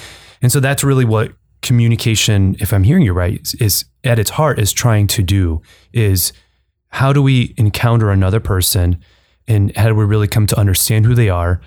And 0.43 0.53
so 0.53 0.61
that's 0.61 0.85
really 0.85 1.07
what 1.07 1.33
communication, 1.63 2.57
if 2.61 2.73
I'm 2.73 2.85
hearing 2.85 3.05
you 3.05 3.13
right, 3.13 3.41
is, 3.61 3.85
at 4.05 4.19
its 4.19 4.31
heart 4.31 4.59
is 4.59 4.73
trying 4.73 5.07
to 5.09 5.23
do 5.23 5.63
is 5.93 6.33
how 6.89 7.13
do 7.13 7.23
we 7.23 7.55
encounter 7.57 8.11
another 8.11 8.41
person 8.41 9.01
and 9.49 9.75
how 9.77 9.89
do 9.89 9.95
we 9.95 10.05
really 10.05 10.29
come 10.29 10.47
to 10.47 10.59
understand 10.59 11.07
who 11.07 11.15
they 11.15 11.29
are 11.29 11.61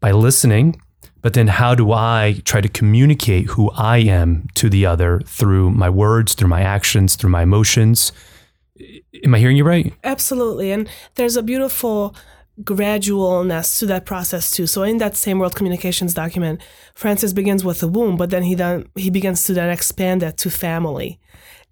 by 0.00 0.12
listening 0.12 0.80
but 1.20 1.34
then 1.34 1.48
how 1.48 1.74
do 1.74 1.92
I 1.92 2.40
try 2.44 2.60
to 2.60 2.68
communicate 2.68 3.46
who 3.46 3.70
I 3.72 3.98
am 3.98 4.48
to 4.54 4.68
the 4.68 4.86
other 4.86 5.20
through 5.26 5.70
my 5.70 5.90
words, 5.90 6.34
through 6.34 6.48
my 6.48 6.62
actions, 6.62 7.16
through 7.16 7.30
my 7.30 7.42
emotions? 7.42 8.12
Am 9.24 9.34
I 9.34 9.38
hearing 9.38 9.56
you 9.56 9.64
right? 9.64 9.92
Absolutely. 10.04 10.70
And 10.70 10.88
there's 11.16 11.36
a 11.36 11.42
beautiful 11.42 12.14
gradualness 12.62 13.78
to 13.78 13.86
that 13.86 14.04
process 14.04 14.50
too. 14.50 14.66
So 14.66 14.82
in 14.82 14.98
that 14.98 15.16
same 15.16 15.38
world 15.38 15.54
communications 15.54 16.14
document, 16.14 16.60
Francis 16.94 17.32
begins 17.32 17.64
with 17.64 17.80
the 17.80 17.88
womb, 17.88 18.16
but 18.16 18.30
then 18.30 18.42
he 18.42 18.54
then 18.54 18.88
he 18.96 19.10
begins 19.10 19.44
to 19.44 19.54
then 19.54 19.70
expand 19.70 20.22
that 20.22 20.36
to 20.38 20.50
family 20.50 21.20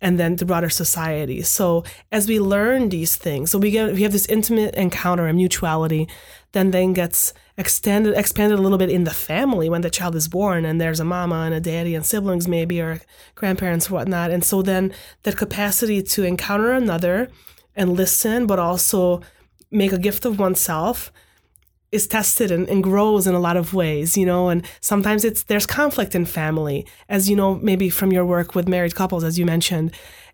and 0.01 0.19
then 0.19 0.37
the 0.37 0.45
broader 0.45 0.69
society. 0.69 1.43
So 1.43 1.85
as 2.13 2.29
we 2.29 2.39
learn 2.39 2.91
these 2.91 3.17
things, 3.17 3.51
so 3.51 3.59
we 3.59 3.71
get 3.71 3.95
we 3.95 4.03
have 4.03 4.13
this 4.13 4.27
intimate 4.27 4.75
encounter 4.75 5.27
and 5.27 5.37
mutuality, 5.37 6.09
then 6.53 6.71
then 6.71 6.93
gets 6.93 7.35
extended 7.57 8.15
expanded 8.15 8.59
a 8.59 8.63
little 8.63 8.79
bit 8.79 8.91
in 8.91 9.05
the 9.05 9.11
family 9.11 9.69
when 9.69 9.81
the 9.81 9.91
child 9.91 10.15
is 10.15 10.29
born 10.29 10.65
and 10.65 10.81
there's 10.81 11.01
a 11.01 11.05
mama 11.05 11.43
and 11.47 11.55
a 11.55 11.61
daddy 11.61 11.95
and 11.95 12.07
siblings 12.07 12.47
maybe 12.47 12.81
or 12.81 13.01
grandparents 13.35 13.91
whatnot. 13.91 14.31
And 14.31 14.45
so 14.45 14.63
then 14.63 14.93
that 15.25 15.37
capacity 15.37 16.03
to 16.03 16.23
encounter 16.23 16.73
another 16.73 17.29
and 17.75 17.95
listen, 17.95 18.47
but 18.47 18.59
also 18.59 19.21
make 19.71 19.93
a 19.93 19.99
gift 19.99 20.25
of 20.25 20.39
oneself 20.39 21.13
is 21.93 22.07
tested 22.07 22.51
and, 22.51 22.69
and, 22.69 22.83
grows 22.83 23.27
in 23.27 23.35
a 23.35 23.39
lot 23.39 23.57
of 23.57 23.73
ways, 23.73 24.17
you 24.17 24.27
know, 24.27 24.49
and 24.49 24.67
sometimes 24.81 25.25
it's 25.25 25.45
there's 25.45 25.67
conflict 25.67 26.15
in 26.15 26.25
family, 26.25 26.87
as 27.09 27.31
you 27.31 27.37
know, 27.37 27.55
maybe 27.57 27.89
from 27.89 28.13
your 28.13 28.25
work 28.25 28.55
with 28.55 28.69
married 28.69 28.95
couples, 28.95 29.23
as 29.23 29.39
you 29.39 29.47
mentioned. 29.47 29.93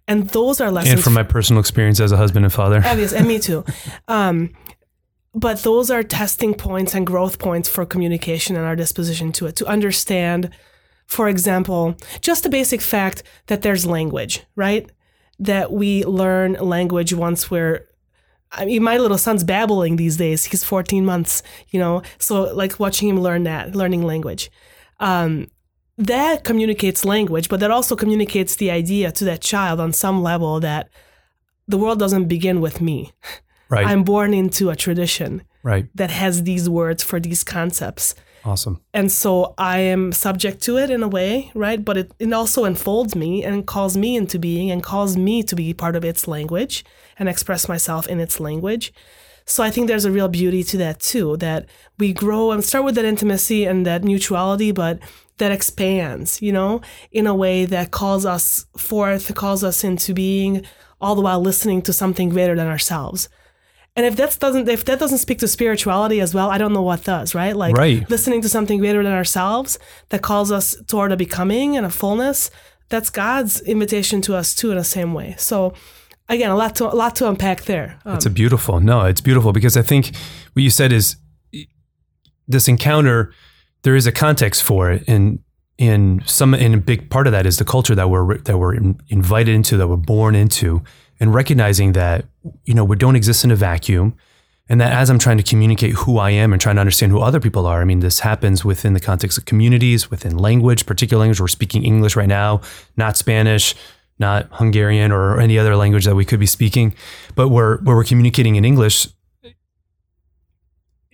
And 0.08 0.28
those 0.30 0.60
are 0.60 0.70
lessons. 0.70 0.94
And 0.94 1.04
from 1.04 1.12
my 1.12 1.22
personal 1.22 1.60
experience 1.60 2.00
as 2.00 2.10
a 2.10 2.16
husband 2.16 2.44
and 2.44 2.52
father. 2.52 2.82
Obvious, 2.84 3.12
and 3.12 3.28
me 3.28 3.38
too. 3.38 3.64
Um, 4.08 4.54
but 5.34 5.62
those 5.62 5.90
are 5.90 6.02
testing 6.02 6.52
points 6.52 6.94
and 6.94 7.06
growth 7.06 7.38
points 7.38 7.66
for 7.66 7.86
communication 7.86 8.54
and 8.54 8.66
our 8.66 8.76
disposition 8.76 9.32
to 9.32 9.46
it, 9.46 9.56
to 9.56 9.66
understand, 9.66 10.50
for 11.06 11.26
example, 11.26 11.96
just 12.20 12.42
the 12.42 12.50
basic 12.50 12.82
fact 12.82 13.22
that 13.46 13.62
there's 13.62 13.86
language, 13.86 14.42
right? 14.56 14.90
that 15.42 15.72
we 15.72 16.04
learn 16.04 16.52
language 16.54 17.12
once 17.12 17.50
we're 17.50 17.88
I 18.52 18.64
mean, 18.66 18.82
my 18.82 18.98
little 18.98 19.18
son's 19.18 19.44
babbling 19.44 19.96
these 19.96 20.16
days. 20.16 20.44
He's 20.44 20.62
14 20.62 21.04
months, 21.04 21.42
you 21.68 21.80
know, 21.80 22.02
so 22.18 22.54
like 22.54 22.78
watching 22.78 23.08
him 23.08 23.20
learn 23.20 23.44
that, 23.44 23.74
learning 23.74 24.02
language. 24.02 24.50
Um, 25.00 25.48
that 25.98 26.44
communicates 26.44 27.04
language, 27.04 27.48
but 27.48 27.60
that 27.60 27.70
also 27.70 27.96
communicates 27.96 28.56
the 28.56 28.70
idea 28.70 29.12
to 29.12 29.24
that 29.24 29.40
child 29.40 29.80
on 29.80 29.92
some 29.92 30.22
level 30.22 30.60
that 30.60 30.88
the 31.68 31.78
world 31.78 31.98
doesn't 31.98 32.26
begin 32.26 32.60
with 32.60 32.80
me. 32.80 33.12
Right. 33.68 33.86
I'm 33.86 34.04
born 34.04 34.34
into 34.34 34.68
a 34.68 34.76
tradition 34.76 35.42
right. 35.62 35.86
that 35.94 36.10
has 36.10 36.42
these 36.42 36.68
words 36.68 37.02
for 37.02 37.18
these 37.18 37.42
concepts. 37.42 38.14
Awesome. 38.44 38.80
And 38.92 39.10
so 39.10 39.54
I 39.56 39.78
am 39.78 40.12
subject 40.12 40.62
to 40.62 40.76
it 40.76 40.90
in 40.90 41.02
a 41.02 41.08
way, 41.08 41.52
right? 41.54 41.84
But 41.84 41.96
it, 41.96 42.12
it 42.18 42.32
also 42.32 42.64
enfolds 42.64 43.14
me 43.14 43.44
and 43.44 43.66
calls 43.66 43.96
me 43.96 44.16
into 44.16 44.38
being 44.38 44.70
and 44.70 44.82
calls 44.82 45.16
me 45.16 45.42
to 45.44 45.54
be 45.54 45.72
part 45.72 45.94
of 45.94 46.04
its 46.04 46.26
language 46.26 46.84
and 47.18 47.28
express 47.28 47.68
myself 47.68 48.08
in 48.08 48.18
its 48.18 48.40
language. 48.40 48.92
So 49.44 49.62
I 49.62 49.70
think 49.70 49.86
there's 49.86 50.04
a 50.04 50.10
real 50.10 50.28
beauty 50.28 50.62
to 50.64 50.76
that 50.78 51.00
too, 51.00 51.36
that 51.38 51.66
we 51.98 52.12
grow 52.12 52.52
and 52.52 52.64
start 52.64 52.84
with 52.84 52.94
that 52.96 53.04
intimacy 53.04 53.64
and 53.64 53.86
that 53.86 54.04
mutuality, 54.04 54.72
but 54.72 54.98
that 55.38 55.52
expands, 55.52 56.40
you 56.40 56.52
know, 56.52 56.80
in 57.10 57.26
a 57.26 57.34
way 57.34 57.64
that 57.64 57.90
calls 57.90 58.24
us 58.24 58.66
forth, 58.76 59.34
calls 59.34 59.64
us 59.64 59.82
into 59.82 60.14
being, 60.14 60.64
all 61.00 61.16
the 61.16 61.22
while 61.22 61.40
listening 61.40 61.82
to 61.82 61.92
something 61.92 62.28
greater 62.28 62.54
than 62.54 62.68
ourselves. 62.68 63.28
And 63.94 64.06
if 64.06 64.16
that 64.16 64.38
doesn't 64.40 64.68
if 64.68 64.84
that 64.86 64.98
doesn't 64.98 65.18
speak 65.18 65.38
to 65.40 65.48
spirituality 65.48 66.20
as 66.20 66.34
well, 66.34 66.50
I 66.50 66.58
don't 66.58 66.72
know 66.72 66.82
what 66.82 67.04
does, 67.04 67.34
right? 67.34 67.54
Like 67.54 67.76
Right. 67.76 68.08
listening 68.08 68.40
to 68.42 68.48
something 68.48 68.78
greater 68.78 69.02
than 69.02 69.12
ourselves 69.12 69.78
that 70.08 70.22
calls 70.22 70.50
us 70.50 70.76
toward 70.86 71.12
a 71.12 71.16
becoming 71.16 71.76
and 71.76 71.84
a 71.84 71.90
fullness, 71.90 72.50
that's 72.88 73.10
God's 73.10 73.60
invitation 73.60 74.22
to 74.22 74.34
us 74.34 74.54
too 74.54 74.70
in 74.70 74.78
the 74.78 74.84
same 74.84 75.12
way. 75.12 75.34
So 75.38 75.74
again, 76.28 76.50
a 76.50 76.56
lot 76.56 76.74
to 76.76 76.84
a 76.92 76.96
lot 76.96 77.16
to 77.16 77.28
unpack 77.28 77.64
there. 77.64 77.98
Um, 78.06 78.16
It's 78.16 78.26
a 78.26 78.30
beautiful. 78.30 78.80
No, 78.80 79.02
it's 79.02 79.20
beautiful 79.20 79.52
because 79.52 79.76
I 79.76 79.82
think 79.82 80.12
what 80.54 80.62
you 80.62 80.70
said 80.70 80.92
is 80.92 81.16
this 82.48 82.68
encounter. 82.68 83.32
There 83.82 83.96
is 83.96 84.06
a 84.06 84.12
context 84.12 84.62
for 84.62 84.92
it, 84.92 85.02
and 85.08 85.40
in 85.76 86.22
some, 86.24 86.54
and 86.54 86.74
a 86.74 86.78
big 86.78 87.10
part 87.10 87.26
of 87.26 87.32
that 87.32 87.46
is 87.46 87.56
the 87.58 87.64
culture 87.64 87.96
that 87.96 88.08
we're 88.08 88.38
that 88.38 88.56
we're 88.58 88.74
invited 89.08 89.54
into, 89.54 89.76
that 89.76 89.88
we're 89.88 89.96
born 89.96 90.34
into, 90.36 90.82
and 91.18 91.34
recognizing 91.34 91.92
that 91.92 92.24
you 92.64 92.74
know 92.74 92.84
we 92.84 92.96
don't 92.96 93.16
exist 93.16 93.44
in 93.44 93.50
a 93.50 93.56
vacuum, 93.56 94.16
and 94.68 94.80
that 94.80 94.92
as 94.92 95.10
I'm 95.10 95.18
trying 95.18 95.38
to 95.38 95.42
communicate 95.42 95.94
who 95.94 96.18
I 96.18 96.30
am 96.30 96.52
and 96.52 96.60
trying 96.60 96.76
to 96.76 96.80
understand 96.80 97.12
who 97.12 97.20
other 97.20 97.40
people 97.40 97.66
are. 97.66 97.80
I 97.80 97.84
mean, 97.84 98.00
this 98.00 98.20
happens 98.20 98.64
within 98.64 98.92
the 98.92 99.00
context 99.00 99.38
of 99.38 99.44
communities, 99.44 100.10
within 100.10 100.36
language, 100.36 100.86
particular 100.86 101.20
language. 101.20 101.40
We're 101.40 101.48
speaking 101.48 101.84
English 101.84 102.16
right 102.16 102.28
now, 102.28 102.60
not 102.96 103.16
Spanish 103.16 103.74
not 104.22 104.48
Hungarian 104.52 105.12
or 105.12 105.38
any 105.38 105.58
other 105.58 105.76
language 105.76 106.04
that 106.04 106.14
we 106.14 106.24
could 106.24 106.40
be 106.40 106.46
speaking, 106.46 106.94
but 107.34 107.48
we're 107.48 107.78
where 107.82 107.96
we're 107.96 108.04
communicating 108.04 108.56
in 108.56 108.64
English. 108.64 109.08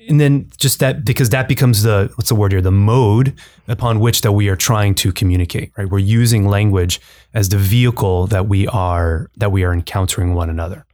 And 0.09 0.19
then 0.21 0.49
just 0.57 0.79
that 0.79 1.05
because 1.05 1.31
that 1.31 1.49
becomes 1.49 1.83
the 1.83 2.11
what's 2.15 2.29
the 2.29 2.35
word 2.35 2.53
here 2.53 2.63
the 2.63 2.71
mode 2.71 3.35
upon 3.67 4.01
which 4.01 4.23
that 4.23 4.33
we 4.33 4.49
are 4.49 4.57
trying 4.57 4.95
to 4.95 5.13
communicate 5.13 5.71
right 5.77 5.87
we're 5.91 5.99
using 5.99 6.49
language 6.49 6.99
as 7.35 7.51
the 7.51 7.59
vehicle 7.59 8.27
that 8.29 8.49
we 8.49 8.67
are 8.69 9.31
that 9.37 9.53
we 9.53 9.65
are 9.65 9.73
encountering 9.75 10.35
one 10.35 10.49
another 10.49 10.87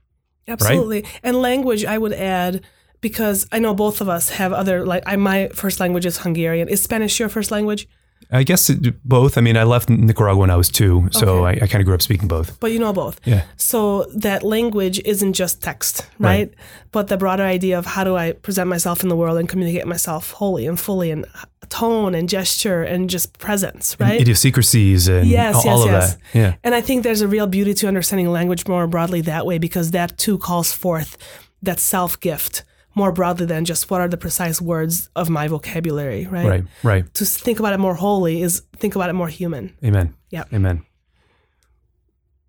Absolutely. 0.47 1.05
And 1.23 1.37
language, 1.37 1.85
I 1.85 1.99
would 1.99 2.13
add, 2.13 2.63
because 3.01 3.47
I 3.53 3.59
know 3.59 3.75
both 3.75 4.01
of 4.01 4.09
us 4.09 4.31
have 4.31 4.53
other 4.53 4.85
like 4.85 5.03
I 5.07 5.17
my 5.17 5.49
first 5.49 5.79
language 5.79 6.07
is 6.07 6.19
Hungarian. 6.19 6.69
Is 6.69 6.83
Spanish 6.83 7.21
your 7.21 7.29
first 7.29 7.51
language? 7.51 7.87
I 8.33 8.43
guess 8.43 8.71
it, 8.71 9.07
both 9.07 9.37
I 9.37 9.43
mean 9.43 9.57
I 9.59 9.65
left 9.65 9.91
Nicaragua 9.91 10.41
when 10.41 10.51
I 10.51 10.57
was 10.57 10.71
two 10.71 11.09
so 11.13 11.45
I, 11.45 11.51
I 11.51 11.67
kind 11.67 11.77
of 11.77 11.85
grew 11.85 11.95
up 11.95 12.01
speaking 12.01 12.27
both 12.27 12.59
But 12.61 12.73
you 12.73 12.79
know 12.79 12.95
both. 12.95 13.21
yeah 13.27 13.43
So 13.57 14.07
that 14.15 14.43
language 14.43 14.99
isn't 15.05 15.35
just 15.35 15.63
text, 15.63 16.09
right? 16.19 16.53
But 16.91 17.09
the 17.09 17.19
broader 17.19 17.43
idea 17.43 17.79
of 17.79 17.85
how 17.85 18.05
do 18.05 18.17
I 18.17 18.33
present 18.33 18.71
myself 18.71 19.03
in 19.03 19.11
the 19.11 19.17
world 19.17 19.37
and 19.39 19.49
communicate 19.49 19.87
myself 19.87 20.31
wholly 20.31 20.67
and 20.67 20.81
fully 20.81 21.11
and 21.11 21.27
tone 21.69 22.15
and 22.15 22.29
gesture 22.29 22.83
and 22.83 23.11
just 23.11 23.39
presence, 23.39 23.97
right? 24.01 24.21
idiosyncrasies 24.21 25.09
and 25.09 25.27
Yes, 25.29 25.55
all, 25.55 25.63
yes, 25.65 25.73
all 25.75 25.83
of 25.85 25.91
yes. 25.91 26.15
that 26.15 26.21
yeah 26.35 26.55
And 26.65 26.75
I 26.75 26.81
think 26.81 27.03
there's 27.03 27.21
a 27.23 27.29
real 27.29 27.47
beauty 27.47 27.75
to 27.75 27.89
understanding 27.89 28.31
language 28.31 28.67
more 28.67 28.87
broadly 28.87 29.21
that 29.23 29.45
way 29.47 29.59
because 29.59 29.91
that 29.93 30.17
too 30.19 30.39
calls 30.39 30.73
forth 30.73 31.17
that 31.63 31.79
self 31.81 32.19
gift 32.21 32.65
more 32.97 33.11
broadly 33.13 33.47
than 33.47 33.65
just 33.65 33.91
what 33.91 34.01
are 34.01 34.09
the 34.09 34.17
precise 34.17 34.61
words 34.61 35.09
of 35.17 35.29
my 35.29 35.49
vocabulary, 35.49 36.27
right? 36.27 36.47
right 36.47 36.65
right 36.85 37.15
To 37.15 37.25
think 37.25 37.59
about 37.59 37.73
it 37.73 37.79
more 37.81 37.95
wholly 37.97 38.43
is 38.43 38.63
think 38.77 38.95
about 38.95 39.11
it 39.11 39.15
more 39.15 39.29
human. 39.29 39.75
Amen. 39.85 40.15
Yeah. 40.31 40.45
Amen. 40.53 40.85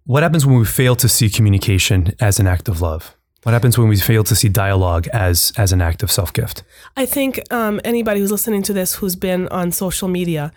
What 0.05 0.21
happens 0.21 0.45
when 0.45 0.59
we 0.59 0.65
fail 0.65 0.95
to 0.97 1.09
see 1.09 1.29
communication 1.29 2.13
as 2.19 2.39
an 2.39 2.45
act 2.47 2.69
of 2.69 2.79
love? 2.79 3.14
What 3.45 3.51
happens 3.53 3.77
when 3.77 3.87
we 3.89 3.97
fail 3.97 4.23
to 4.23 4.35
see 4.35 4.49
dialogue 4.49 5.07
as 5.13 5.53
as 5.55 5.71
an 5.71 5.79
act 5.79 6.01
of 6.01 6.09
self 6.11 6.33
gift? 6.33 6.63
I 6.97 7.05
think 7.05 7.39
um, 7.53 7.79
anybody 7.83 8.19
who's 8.19 8.31
listening 8.31 8.63
to 8.63 8.73
this 8.73 8.95
who's 8.95 9.15
been 9.15 9.47
on 9.49 9.71
social 9.71 10.07
media 10.07 10.51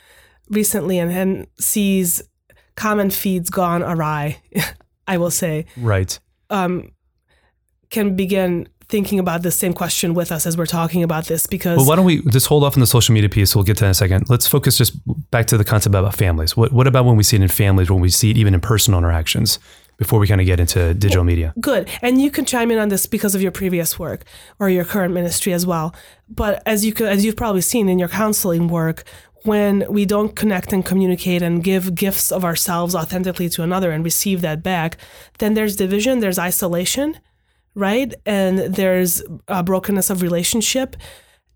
recently 0.48 0.98
and, 0.98 1.12
and 1.12 1.46
sees 1.60 2.22
common 2.76 3.10
feeds 3.10 3.50
gone 3.50 3.82
awry, 3.82 4.40
I 5.06 5.18
will 5.18 5.30
say, 5.30 5.66
Right. 5.76 6.18
um, 6.48 6.90
can 7.90 8.16
begin 8.16 8.70
thinking 8.88 9.18
about 9.18 9.42
the 9.42 9.50
same 9.50 9.74
question 9.74 10.14
with 10.14 10.32
us 10.32 10.46
as 10.46 10.56
we're 10.56 10.64
talking 10.64 11.02
about 11.02 11.26
this 11.26 11.46
because 11.46 11.76
Well, 11.76 11.86
why 11.86 11.96
don't 11.96 12.06
we 12.06 12.22
just 12.30 12.46
hold 12.46 12.64
off 12.64 12.74
on 12.74 12.80
the 12.80 12.86
social 12.86 13.12
media 13.12 13.28
piece? 13.28 13.54
We'll 13.54 13.64
get 13.64 13.76
to 13.76 13.80
that 13.80 13.88
in 13.88 13.90
a 13.90 13.94
second. 13.94 14.30
Let's 14.30 14.46
focus 14.46 14.78
just 14.78 14.94
back 15.30 15.44
to 15.48 15.58
the 15.58 15.64
concept 15.64 15.94
about 15.94 16.14
families. 16.14 16.56
What 16.56 16.72
what 16.72 16.86
about 16.86 17.04
when 17.04 17.16
we 17.16 17.22
see 17.22 17.36
it 17.36 17.42
in 17.42 17.48
families? 17.48 17.90
When 17.90 18.00
we 18.00 18.08
see 18.08 18.30
it 18.30 18.38
even 18.38 18.54
in 18.54 18.60
personal 18.62 18.96
interactions? 18.96 19.58
Before 19.98 20.20
we 20.20 20.28
kind 20.28 20.40
of 20.40 20.46
get 20.46 20.60
into 20.60 20.94
digital 20.94 21.24
media. 21.24 21.52
Good. 21.60 21.88
And 22.02 22.22
you 22.22 22.30
can 22.30 22.44
chime 22.44 22.70
in 22.70 22.78
on 22.78 22.88
this 22.88 23.06
because 23.06 23.34
of 23.34 23.42
your 23.42 23.50
previous 23.50 23.98
work 23.98 24.22
or 24.60 24.70
your 24.70 24.84
current 24.84 25.12
ministry 25.12 25.52
as 25.52 25.66
well. 25.66 25.92
But 26.28 26.62
as 26.64 26.84
you 26.84 26.92
could, 26.92 27.08
as 27.08 27.24
you've 27.24 27.36
probably 27.36 27.62
seen 27.62 27.88
in 27.88 27.98
your 27.98 28.08
counseling 28.08 28.68
work, 28.68 29.02
when 29.42 29.84
we 29.88 30.04
don't 30.04 30.36
connect 30.36 30.72
and 30.72 30.84
communicate 30.84 31.42
and 31.42 31.64
give 31.64 31.94
gifts 31.94 32.30
of 32.30 32.44
ourselves 32.44 32.94
authentically 32.94 33.48
to 33.48 33.62
another 33.62 33.90
and 33.90 34.04
receive 34.04 34.40
that 34.42 34.62
back, 34.62 34.98
then 35.38 35.54
there's 35.54 35.76
division, 35.76 36.20
there's 36.20 36.38
isolation, 36.38 37.18
right? 37.74 38.14
And 38.24 38.58
there's 38.58 39.22
a 39.48 39.62
brokenness 39.62 40.10
of 40.10 40.22
relationship 40.22 40.96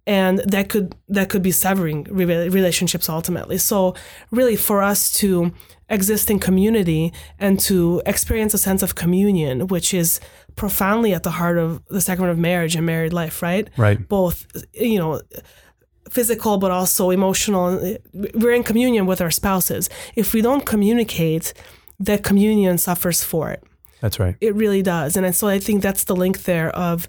and 0.07 0.39
that 0.41 0.69
could 0.69 0.95
that 1.09 1.29
could 1.29 1.43
be 1.43 1.53
severing 1.53 2.05
re- 2.11 2.49
relationships 2.49 3.09
ultimately. 3.09 3.59
So 3.59 3.95
really 4.31 4.57
for 4.57 4.83
us 4.83 5.13
to 5.15 5.53
exist 5.93 6.31
in 6.31 6.41
community 6.41 7.13
and 7.39 7.61
to 7.61 8.03
experience 8.07 8.55
a 8.55 8.59
sense 8.59 8.83
of 8.83 8.95
communion, 8.97 9.69
which 9.69 9.95
is 9.95 10.19
profoundly 10.57 11.15
at 11.15 11.23
the 11.23 11.31
heart 11.31 11.59
of 11.59 11.87
the 11.89 12.01
sacrament 12.01 12.33
of 12.33 12.39
marriage 12.39 12.75
and 12.75 12.85
married 12.85 13.13
life, 13.13 13.43
right? 13.43 13.69
Right. 13.77 14.09
Both, 14.09 14.47
you 14.73 14.99
know, 14.99 15.21
physical 16.11 16.59
but 16.59 16.71
also 16.71 17.11
emotional. 17.11 17.97
We're 18.13 18.55
in 18.55 18.65
communion 18.65 19.07
with 19.07 19.21
our 19.21 19.31
spouses. 19.31 19.89
If 20.17 20.35
we 20.35 20.43
don't 20.43 20.67
communicate, 20.67 21.55
that 22.01 22.25
communion 22.25 22.79
suffers 22.79 23.23
for 23.23 23.51
it. 23.51 23.63
That's 24.01 24.19
right. 24.19 24.37
It 24.41 24.55
really 24.57 24.83
does. 24.83 25.17
And 25.17 25.35
so 25.35 25.47
I 25.47 25.61
think 25.61 25.83
that's 25.83 26.05
the 26.05 26.17
link 26.17 26.43
there 26.43 26.71
of 26.71 27.07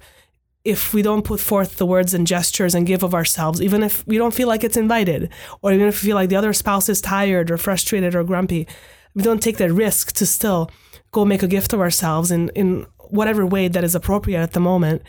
if 0.63 0.93
we 0.93 1.01
don't 1.01 1.25
put 1.25 1.39
forth 1.39 1.77
the 1.77 1.85
words 1.85 2.13
and 2.13 2.25
gestures 2.25 2.73
and 2.73 2.87
give 2.87 3.03
of 3.03 3.13
ourselves, 3.13 3.61
even 3.61 3.83
if 3.83 4.05
we 4.07 4.17
don't 4.17 4.33
feel 4.33 4.47
like 4.47 4.63
it's 4.63 4.77
invited, 4.77 5.29
or 5.61 5.73
even 5.73 5.87
if 5.87 6.01
we 6.01 6.07
feel 6.07 6.15
like 6.15 6.29
the 6.29 6.37
other 6.37 6.53
spouse 6.53 6.87
is 6.87 7.01
tired 7.01 7.51
or 7.51 7.57
frustrated 7.57 8.15
or 8.15 8.23
grumpy, 8.23 8.67
we 9.13 9.23
don't 9.23 9.43
take 9.43 9.57
that 9.57 9.71
risk 9.71 10.13
to 10.13 10.25
still 10.25 10.71
go 11.11 11.25
make 11.25 11.43
a 11.43 11.47
gift 11.47 11.73
of 11.73 11.81
ourselves 11.81 12.31
in, 12.31 12.49
in 12.49 12.85
whatever 12.97 13.45
way 13.45 13.67
that 13.67 13.83
is 13.83 13.93
appropriate 13.93 14.41
at 14.41 14.53
the 14.53 14.59
moment. 14.59 15.01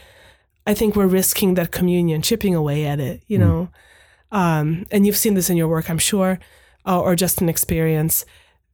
I 0.66 0.74
think 0.74 0.96
we're 0.96 1.06
risking 1.06 1.54
that 1.54 1.70
communion, 1.70 2.20
chipping 2.22 2.54
away 2.54 2.86
at 2.86 2.98
it, 2.98 3.22
you 3.28 3.38
know. 3.38 3.68
Um, 4.32 4.86
and 4.90 5.06
you've 5.06 5.16
seen 5.16 5.34
this 5.34 5.50
in 5.50 5.56
your 5.56 5.68
work, 5.68 5.88
I'm 5.88 5.98
sure, 5.98 6.40
uh, 6.84 7.00
or 7.00 7.14
just 7.14 7.40
an 7.40 7.48
experience. 7.48 8.24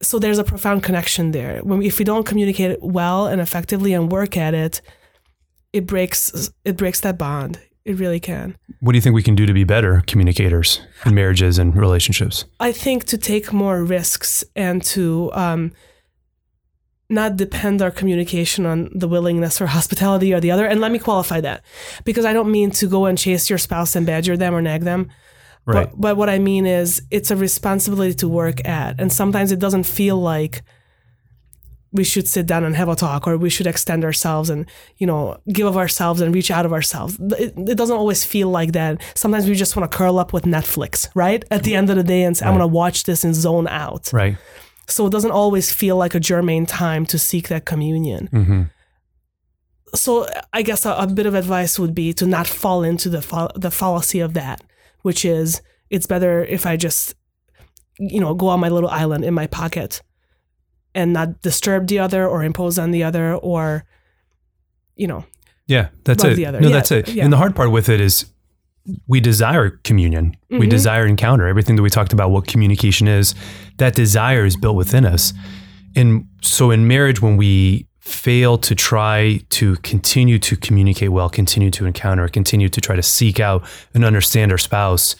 So 0.01 0.17
there's 0.17 0.39
a 0.39 0.43
profound 0.43 0.81
connection 0.81 1.31
there. 1.31 1.59
When 1.59 1.83
if 1.83 1.99
we 1.99 2.05
don't 2.05 2.25
communicate 2.25 2.81
well 2.81 3.27
and 3.27 3.39
effectively 3.39 3.93
and 3.93 4.11
work 4.11 4.35
at 4.35 4.55
it, 4.55 4.81
it 5.73 5.87
breaks 5.87 6.49
it 6.65 6.77
breaks 6.77 6.99
that 7.01 7.17
bond. 7.17 7.59
It 7.83 7.97
really 7.97 8.19
can. 8.19 8.55
What 8.79 8.91
do 8.91 8.97
you 8.97 9.01
think 9.01 9.15
we 9.15 9.23
can 9.23 9.35
do 9.35 9.47
to 9.47 9.53
be 9.53 9.63
better 9.63 10.03
communicators 10.05 10.81
in 11.03 11.15
marriages 11.15 11.57
and 11.57 11.75
relationships? 11.75 12.45
I 12.59 12.71
think 12.71 13.05
to 13.05 13.17
take 13.17 13.51
more 13.51 13.83
risks 13.83 14.43
and 14.55 14.83
to 14.83 15.31
um, 15.33 15.71
not 17.09 17.37
depend 17.37 17.81
our 17.81 17.89
communication 17.89 18.67
on 18.67 18.89
the 18.93 19.07
willingness 19.07 19.59
or 19.59 19.67
hospitality 19.67 20.31
or 20.31 20.39
the 20.39 20.51
other. 20.51 20.65
And 20.65 20.79
let 20.79 20.91
me 20.91 20.99
qualify 20.99 21.41
that 21.41 21.63
because 22.05 22.23
I 22.23 22.33
don't 22.33 22.51
mean 22.51 22.69
to 22.71 22.87
go 22.87 23.05
and 23.05 23.17
chase 23.17 23.49
your 23.49 23.59
spouse 23.59 23.95
and 23.95 24.05
badger 24.05 24.37
them 24.37 24.53
or 24.53 24.61
nag 24.61 24.83
them. 24.83 25.09
Right. 25.65 25.89
But, 25.89 25.99
but 25.99 26.17
what 26.17 26.29
I 26.29 26.39
mean 26.39 26.67
is 26.67 27.01
it's 27.09 27.31
a 27.31 27.35
responsibility 27.35 28.13
to 28.15 28.27
work 28.27 28.65
at. 28.67 28.99
And 28.99 29.11
sometimes 29.11 29.51
it 29.51 29.59
doesn't 29.59 29.83
feel 29.83 30.17
like 30.17 30.61
we 31.93 32.03
should 32.03 32.27
sit 32.27 32.45
down 32.45 32.63
and 32.63 32.75
have 32.75 32.87
a 32.87 32.95
talk 32.95 33.27
or 33.27 33.37
we 33.37 33.49
should 33.49 33.67
extend 33.67 34.05
ourselves 34.05 34.49
and, 34.49 34.65
you 34.97 35.05
know, 35.05 35.37
give 35.51 35.67
of 35.67 35.77
ourselves 35.77 36.21
and 36.21 36.33
reach 36.33 36.49
out 36.49 36.65
of 36.65 36.71
ourselves. 36.71 37.17
It, 37.19 37.53
it 37.57 37.77
doesn't 37.77 37.97
always 37.97 38.23
feel 38.23 38.49
like 38.49 38.71
that. 38.71 39.01
Sometimes 39.13 39.47
we 39.47 39.55
just 39.55 39.75
want 39.75 39.91
to 39.91 39.97
curl 39.97 40.17
up 40.17 40.31
with 40.31 40.43
Netflix, 40.43 41.09
right? 41.15 41.43
At 41.51 41.63
the 41.63 41.75
end 41.75 41.89
of 41.89 41.97
the 41.97 42.03
day 42.03 42.23
and 42.23 42.35
say, 42.35 42.45
I'm 42.45 42.53
going 42.53 42.61
to 42.61 42.67
watch 42.67 43.03
this 43.03 43.23
and 43.23 43.35
zone 43.35 43.67
out. 43.67 44.11
right. 44.13 44.37
So 44.87 45.05
it 45.05 45.11
doesn't 45.11 45.31
always 45.31 45.71
feel 45.71 45.95
like 45.95 46.15
a 46.15 46.19
germane 46.19 46.65
time 46.65 47.05
to 47.07 47.17
seek 47.17 47.47
that 47.47 47.65
communion. 47.65 48.27
Mm-hmm. 48.33 48.61
So 49.95 50.27
I 50.51 50.63
guess 50.63 50.85
a, 50.85 50.93
a, 50.93 51.07
bit 51.07 51.25
of 51.25 51.33
advice 51.33 51.77
would 51.79 51.95
be 51.95 52.13
to 52.13 52.25
not 52.25 52.47
fall 52.47 52.83
into 52.83 53.07
the 53.09 53.21
fa- 53.21 53.51
the 53.55 53.71
fallacy 53.71 54.19
of 54.19 54.33
that, 54.33 54.61
which 55.01 55.23
is 55.23 55.61
it's 55.89 56.07
better 56.07 56.43
if 56.43 56.65
I 56.65 56.77
just 56.77 57.15
you 57.99 58.19
know 58.19 58.33
go 58.33 58.47
on 58.47 58.59
my 58.59 58.69
little 58.69 58.89
island 58.89 59.23
in 59.23 59.33
my 59.33 59.47
pocket 59.47 60.01
and 60.93 61.13
not 61.13 61.41
disturb 61.41 61.87
the 61.87 61.99
other 61.99 62.27
or 62.27 62.43
impose 62.43 62.77
on 62.77 62.91
the 62.91 63.03
other 63.03 63.35
or 63.35 63.85
you 64.95 65.07
know 65.07 65.25
yeah 65.67 65.89
that's 66.03 66.23
it. 66.23 66.37
no 66.37 66.59
yeah, 66.59 66.69
that's 66.69 66.91
it. 66.91 67.07
yeah. 67.09 67.23
and 67.23 67.31
the 67.31 67.37
hard 67.37 67.55
part 67.55 67.71
with 67.71 67.89
it 67.89 68.01
is 68.01 68.25
we 69.07 69.19
desire 69.19 69.69
communion. 69.83 70.31
Mm-hmm. 70.31 70.59
we 70.59 70.67
desire 70.67 71.05
encounter. 71.05 71.47
Everything 71.47 71.75
that 71.75 71.83
we 71.83 71.89
talked 71.89 72.13
about 72.13 72.31
what 72.31 72.47
communication 72.47 73.07
is 73.07 73.35
that 73.77 73.95
desire 73.95 74.43
is 74.43 74.55
built 74.57 74.75
within 74.75 75.05
us. 75.05 75.33
And 75.95 76.27
so 76.41 76.71
in 76.71 76.87
marriage 76.87 77.21
when 77.21 77.37
we 77.37 77.87
fail 77.99 78.57
to 78.57 78.73
try 78.73 79.39
to 79.49 79.75
continue 79.77 80.39
to 80.39 80.55
communicate 80.57 81.11
well 81.11 81.29
continue 81.29 81.69
to 81.69 81.85
encounter 81.85 82.27
continue 82.27 82.67
to 82.67 82.81
try 82.81 82.95
to 82.95 83.03
seek 83.03 83.39
out 83.39 83.63
and 83.93 84.03
understand 84.03 84.51
our 84.51 84.57
spouse 84.57 85.15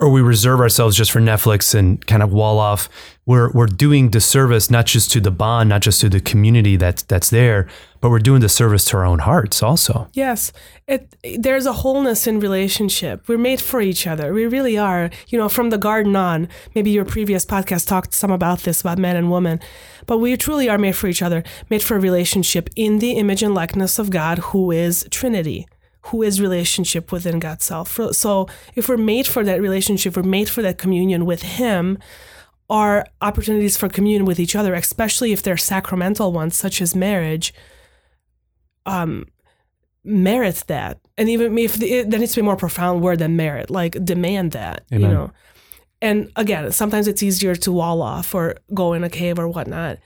or 0.00 0.10
we 0.10 0.22
reserve 0.22 0.60
ourselves 0.60 0.96
just 0.96 1.12
for 1.12 1.20
Netflix 1.20 1.74
and 1.74 2.04
kind 2.06 2.22
of 2.22 2.32
wall 2.32 2.58
off, 2.58 2.88
we're 3.30 3.48
we're 3.52 3.66
doing 3.66 4.08
disservice 4.08 4.70
not 4.70 4.86
just 4.86 5.12
to 5.12 5.20
the 5.20 5.30
bond, 5.30 5.68
not 5.68 5.82
just 5.82 6.00
to 6.00 6.08
the 6.08 6.20
community 6.20 6.74
that's 6.76 7.04
that's 7.04 7.30
there, 7.30 7.68
but 8.00 8.10
we're 8.10 8.18
doing 8.18 8.40
disservice 8.40 8.84
to 8.86 8.96
our 8.96 9.04
own 9.04 9.20
hearts 9.20 9.62
also. 9.62 10.08
Yes, 10.14 10.52
it 10.88 11.14
there's 11.38 11.64
a 11.64 11.72
wholeness 11.74 12.26
in 12.26 12.40
relationship. 12.40 13.28
We're 13.28 13.38
made 13.38 13.60
for 13.60 13.80
each 13.80 14.04
other. 14.08 14.34
We 14.34 14.46
really 14.46 14.76
are. 14.76 15.10
You 15.28 15.38
know, 15.38 15.48
from 15.48 15.70
the 15.70 15.78
garden 15.78 16.16
on. 16.16 16.48
Maybe 16.74 16.90
your 16.90 17.04
previous 17.04 17.46
podcast 17.46 17.86
talked 17.86 18.14
some 18.14 18.32
about 18.32 18.60
this 18.60 18.80
about 18.80 18.98
men 18.98 19.14
and 19.14 19.30
women, 19.30 19.60
but 20.06 20.18
we 20.18 20.36
truly 20.36 20.68
are 20.68 20.78
made 20.78 20.96
for 20.96 21.06
each 21.06 21.22
other, 21.22 21.44
made 21.70 21.84
for 21.84 21.96
a 21.96 22.00
relationship 22.00 22.68
in 22.74 22.98
the 22.98 23.12
image 23.12 23.44
and 23.44 23.54
likeness 23.54 24.00
of 24.00 24.10
God, 24.10 24.38
who 24.50 24.72
is 24.72 25.06
Trinity 25.10 25.68
who 26.04 26.22
is 26.22 26.40
relationship 26.40 27.12
within 27.12 27.38
God's 27.38 27.64
self. 27.64 27.98
So 28.12 28.48
if 28.74 28.88
we're 28.88 28.96
made 28.96 29.26
for 29.26 29.44
that 29.44 29.60
relationship, 29.60 30.16
we're 30.16 30.22
made 30.22 30.48
for 30.48 30.62
that 30.62 30.78
communion 30.78 31.26
with 31.26 31.42
Him, 31.42 31.98
our 32.70 33.04
opportunities 33.20 33.76
for 33.76 33.88
communion 33.88 34.24
with 34.24 34.40
each 34.40 34.56
other, 34.56 34.74
especially 34.74 35.32
if 35.32 35.42
they're 35.42 35.56
sacramental 35.56 36.32
ones, 36.32 36.56
such 36.56 36.80
as 36.80 36.94
marriage, 36.94 37.52
um, 38.86 39.26
merit 40.04 40.64
that. 40.68 41.00
And 41.18 41.28
even 41.28 41.58
if 41.58 41.74
the, 41.74 42.04
there 42.04 42.20
needs 42.20 42.32
to 42.32 42.36
be 42.36 42.42
a 42.42 42.44
more 42.44 42.56
profound 42.56 43.02
word 43.02 43.18
than 43.18 43.36
merit, 43.36 43.70
like 43.70 44.02
demand 44.04 44.52
that, 44.52 44.84
Amen. 44.92 45.02
you 45.02 45.14
know. 45.14 45.32
And 46.00 46.32
again, 46.36 46.72
sometimes 46.72 47.08
it's 47.08 47.22
easier 47.22 47.54
to 47.56 47.72
wall 47.72 48.00
off 48.00 48.34
or 48.34 48.56
go 48.72 48.94
in 48.94 49.04
a 49.04 49.10
cave 49.10 49.38
or 49.38 49.48
whatnot, 49.48 49.98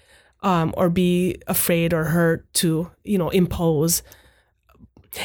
um, 0.42 0.75
or 0.76 0.90
be 0.90 1.37
afraid 1.47 1.92
or 1.92 2.04
hurt 2.04 2.52
to, 2.54 2.90
you 3.04 3.18
know, 3.18 3.28
impose 3.28 4.02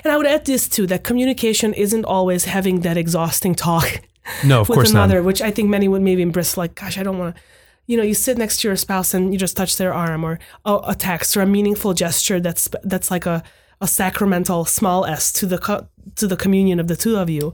and 0.03 0.11
I 0.11 0.17
would 0.17 0.27
add 0.27 0.45
this 0.45 0.67
too 0.67 0.87
that 0.87 1.03
communication 1.03 1.73
isn't 1.73 2.05
always 2.05 2.45
having 2.45 2.81
that 2.81 2.97
exhausting 2.97 3.55
talk 3.55 4.01
no, 4.43 4.61
of 4.61 4.69
with 4.69 4.77
course 4.77 4.91
another, 4.91 5.15
not. 5.15 5.25
which 5.25 5.41
I 5.41 5.51
think 5.51 5.69
many 5.69 5.87
would 5.87 6.01
maybe 6.01 6.21
embrace 6.21 6.57
like, 6.57 6.75
gosh, 6.75 6.97
I 6.97 7.03
don't 7.03 7.17
want 7.17 7.35
to. 7.35 7.41
You 7.87 7.97
know, 7.97 8.03
you 8.03 8.13
sit 8.13 8.37
next 8.37 8.61
to 8.61 8.67
your 8.67 8.77
spouse 8.77 9.15
and 9.15 9.33
you 9.33 9.39
just 9.39 9.57
touch 9.57 9.77
their 9.77 9.93
arm, 9.93 10.23
or 10.23 10.39
a, 10.65 10.79
a 10.89 10.95
text, 10.95 11.35
or 11.35 11.41
a 11.41 11.47
meaningful 11.47 11.93
gesture 11.93 12.39
that's 12.39 12.69
that's 12.83 13.09
like 13.09 13.25
a, 13.25 13.43
a 13.81 13.87
sacramental 13.87 14.65
small 14.65 15.05
s 15.05 15.31
to 15.33 15.45
the 15.45 15.57
co- 15.57 15.87
to 16.15 16.27
the 16.27 16.37
communion 16.37 16.79
of 16.79 16.87
the 16.87 16.95
two 16.95 17.17
of 17.17 17.29
you. 17.29 17.53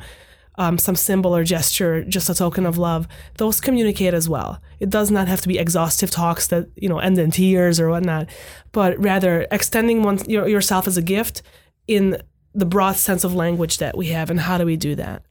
Um, 0.57 0.77
some 0.77 0.95
symbol 0.95 1.35
or 1.35 1.43
gesture, 1.43 2.05
just 2.05 2.29
a 2.29 2.33
token 2.33 2.65
of 2.65 2.77
love, 2.77 3.09
those 3.39 3.59
communicate 3.59 4.13
as 4.13 4.29
well. 4.29 4.61
It 4.79 4.89
does 4.89 5.11
not 5.11 5.27
have 5.27 5.41
to 5.41 5.49
be 5.49 5.59
exhaustive 5.59 6.11
talks 6.11 6.47
that 6.47 6.69
you 6.75 6.87
know 6.87 6.99
end 6.99 7.17
in 7.17 7.31
tears 7.31 7.77
or 7.79 7.89
whatnot, 7.89 8.29
but 8.71 8.97
rather 8.97 9.47
extending 9.51 10.01
one, 10.01 10.19
your, 10.29 10.47
yourself 10.47 10.87
as 10.87 10.95
a 10.95 11.01
gift 11.01 11.41
in 11.87 12.21
the 12.53 12.65
broad 12.65 12.95
sense 12.95 13.25
of 13.25 13.35
language 13.35 13.79
that 13.79 13.97
we 13.97 14.07
have 14.07 14.29
and 14.29 14.39
how 14.39 14.57
do 14.57 14.65
we 14.65 14.77
do 14.77 14.95
that 14.95 15.23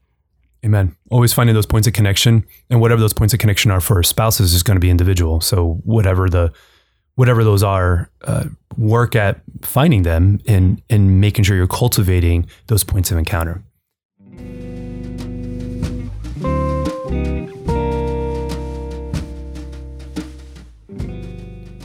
amen 0.65 0.97
always 1.11 1.33
finding 1.33 1.55
those 1.55 1.67
points 1.67 1.87
of 1.87 1.93
connection 1.93 2.45
and 2.71 2.81
whatever 2.81 3.01
those 3.01 3.13
points 3.13 3.35
of 3.35 3.41
connection 3.41 3.71
are 3.71 3.81
for 3.81 4.03
spouses 4.03 4.55
is 4.55 4.63
going 4.63 4.77
to 4.77 4.81
be 4.81 4.91
individual 4.91 5.41
so 5.41 5.81
whatever 5.85 6.29
the 6.29 6.53
whatever 7.17 7.45
those 7.45 7.63
are 7.63 8.11
uh, 8.23 8.45
work 8.77 9.15
at 9.15 9.41
finding 9.63 10.03
them 10.03 10.41
and 10.47 10.83
and 10.91 11.21
making 11.21 11.45
sure 11.45 11.57
you're 11.57 11.67
cultivating 11.67 12.47
those 12.67 12.85
points 12.85 13.11
of 13.11 13.19
encounter 13.19 13.63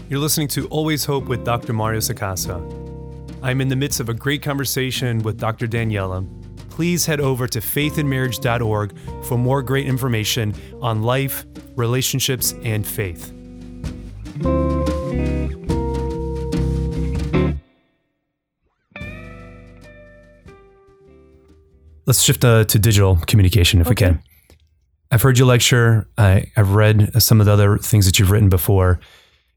You're 0.10 0.20
listening 0.20 0.48
to 0.50 0.68
Always 0.70 1.06
Hope 1.06 1.26
with 1.26 1.46
Dr. 1.46 1.72
Mario 1.72 2.00
Sacasa. 2.00 2.58
I'm 3.44 3.62
in 3.62 3.68
the 3.68 3.76
midst 3.76 4.00
of 4.00 4.10
a 4.10 4.14
great 4.16 4.42
conversation 4.42 5.20
with 5.20 5.38
Dr. 5.40 5.68
Daniella. 5.68 6.26
Please 6.80 7.06
head 7.06 7.20
over 7.20 7.46
to 7.46 7.60
faithandmarriage.org 7.60 8.98
for 9.26 9.38
more 9.38 9.62
great 9.62 9.86
information 9.86 10.54
on 10.82 11.04
life, 11.04 11.46
relationships, 11.76 12.54
and 12.64 12.88
faith. 12.88 13.34
Let's 22.06 22.24
shift 22.24 22.46
uh, 22.46 22.64
to 22.64 22.80
digital 22.80 23.18
communication 23.28 23.82
if 23.82 23.88
okay. 23.88 23.92
we 23.92 24.12
can. 24.14 24.24
I've 25.12 25.22
heard 25.22 25.38
you 25.38 25.44
lecture. 25.44 26.08
I, 26.18 26.46
I've 26.56 26.72
read 26.76 27.22
some 27.22 27.42
of 27.42 27.46
the 27.46 27.52
other 27.52 27.78
things 27.78 28.06
that 28.06 28.20
you've 28.20 28.32
written 28.32 28.48
before 28.48 29.02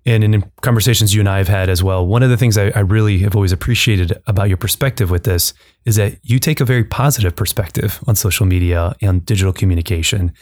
and 0.05 0.25
in 0.25 0.51
conversations 0.63 1.15
you 1.15 1.21
and 1.21 1.29
I 1.29 1.39
have 1.39 1.49
had 1.49 1.69
as 1.69 1.83
well, 1.83 2.07
one 2.07 2.23
of 2.23 2.31
the 2.31 2.37
things 2.37 2.59
I, 2.59 2.71
I, 2.71 2.81
really 2.81 3.19
have 3.19 3.37
always 3.37 3.53
appreciated 3.53 4.21
about 4.27 4.49
your 4.49 4.57
perspective 4.57 5.11
with 5.11 5.23
this 5.23 5.55
is 5.85 5.95
that 5.97 6.19
you 6.25 6.41
take 6.41 6.61
a 6.61 6.65
very 6.65 6.83
positive 6.83 7.37
perspective 7.37 8.01
on 8.09 8.17
social 8.17 8.45
media 8.45 8.97
and 9.01 9.25
digital 9.25 9.53
communication. 9.53 10.33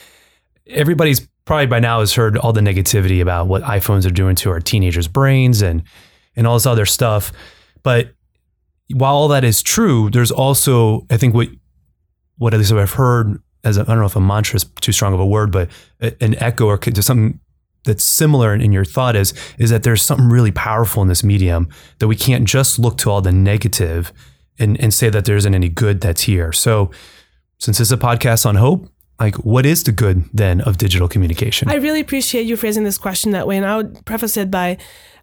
Everybody's 0.67 1.29
probably 1.45 1.67
by 1.67 1.79
now 1.79 2.01
has 2.01 2.15
heard 2.15 2.39
all 2.39 2.55
the 2.55 2.63
negativity 2.63 3.21
about 3.21 3.49
what 3.49 3.63
iPhones 3.63 4.07
are 4.07 4.11
doing 4.11 4.35
to 4.37 4.51
our 4.51 4.61
teenagers' 4.61 5.09
brains 5.09 5.63
and 5.63 5.83
and 6.37 6.47
all 6.47 6.55
this 6.55 6.67
other 6.67 6.87
stuff. 6.87 7.33
But 7.83 8.15
while 8.95 9.15
all 9.15 9.29
that 9.29 9.45
is 9.45 9.63
true, 9.63 10.11
there's 10.11 10.31
also 10.31 11.07
I 11.11 11.19
think 11.19 11.35
what 11.35 11.49
what 12.39 12.55
at 12.55 12.59
least 12.59 12.73
I've 12.73 12.93
heard 12.93 13.43
as 13.63 13.77
I 13.77 13.85
don't 13.85 13.99
know 13.99 14.07
if 14.07 14.17
a 14.17 14.21
mantra 14.21 14.57
is 14.57 14.65
too 14.81 14.93
strong 14.93 15.13
of 15.13 15.21
a 15.21 15.27
word, 15.27 15.53
but 15.53 15.69
an 16.01 16.35
echo 16.43 16.67
or 16.67 16.79
just 16.79 17.07
something 17.07 17.41
that's 17.85 18.05
similar 18.05 18.55
in 18.55 18.73
your 18.73 18.85
thought 18.85 19.17
is 19.17 19.33
is 19.59 19.71
that 19.71 19.83
there's 19.83 20.03
something 20.03 20.29
really 20.29 20.53
powerful 20.53 21.03
in 21.03 21.09
this 21.09 21.25
medium 21.25 21.69
that 21.99 22.09
we 22.09 22.17
can't 22.17 22.47
just 22.47 22.79
look 22.79 22.99
to 22.99 23.11
all 23.11 23.23
the 23.23 23.33
negative 23.33 24.13
and, 24.59 24.79
and 24.81 24.93
say 24.93 25.09
that 25.09 25.25
there 25.25 25.37
isn't 25.37 25.55
any 25.55 25.69
good 25.69 26.01
that's 26.01 26.23
here. 26.23 26.53
So 26.53 26.91
since 27.59 27.79
this 27.79 27.89
is 27.89 27.93
a 27.93 27.97
podcast 27.97 28.45
on 28.45 28.57
hope, 28.57 28.89
like 29.19 29.37
what 29.37 29.67
is 29.67 29.85
the 29.85 29.93
good 29.93 30.25
then 30.33 30.61
of 30.63 30.79
digital 30.79 31.09
communication? 31.09 31.69
I 31.69 31.75
really 31.75 32.01
appreciate 32.01 32.43
you 32.47 32.57
phrasing 32.57 32.85
this 32.85 32.99
question 32.99 33.33
that 33.33 33.47
way. 33.47 33.57
And 33.57 33.67
I 33.67 33.77
would 33.77 34.05
preface 34.05 34.37
it 34.37 34.51
by 34.51 34.79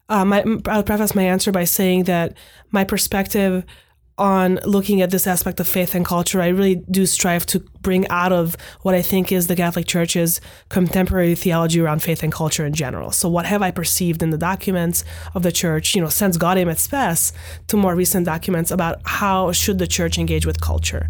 uh, 0.10 0.24
my, 0.24 0.44
I 0.68 0.78
would 0.78 0.86
preface 0.86 1.16
my 1.16 1.24
answer 1.24 1.52
by 1.52 1.66
saying 1.66 2.04
that 2.04 2.36
my 2.72 2.84
perspective 2.84 3.66
on 4.18 4.60
looking 4.66 5.02
at 5.02 5.12
this 5.12 5.28
aspect 5.28 5.60
of 5.60 5.68
faith 5.68 5.94
and 5.94 6.04
culture, 6.04 6.42
I 6.42 6.48
really 6.48 6.76
do 6.90 7.06
strive 7.06 7.46
to 7.48 7.60
bring 7.82 8.08
out 8.08 8.34
of 8.34 8.58
what 8.82 8.96
I 8.96 9.02
think 9.02 9.32
is 9.32 9.48
the 9.48 9.56
Catholic 9.56 9.86
Church's 9.86 10.42
contemporary 10.70 11.36
theology 11.36 11.80
around 11.80 12.02
faith 12.02 12.24
and 12.24 12.32
culture 12.32 12.66
in 12.66 12.74
general. 12.74 13.12
So, 13.12 13.30
what 13.30 13.46
have 13.46 13.62
I 13.62 13.70
perceived 13.70 14.24
in 14.24 14.32
the 14.32 14.38
documents 14.38 15.04
of 15.36 15.44
the 15.44 15.52
Church, 15.52 15.94
you 15.94 16.02
know, 16.02 16.10
since 16.10 16.38
Gaudium 16.38 16.70
et 16.70 16.80
Spes 16.80 17.32
to 17.68 17.78
more 17.78 17.96
recent 17.96 18.26
documents 18.26 18.72
about 18.72 19.02
how 19.06 19.52
should 19.52 19.78
the 19.78 19.88
Church 19.88 20.18
engage 20.18 20.46
with 20.46 20.62
culture? 20.62 21.08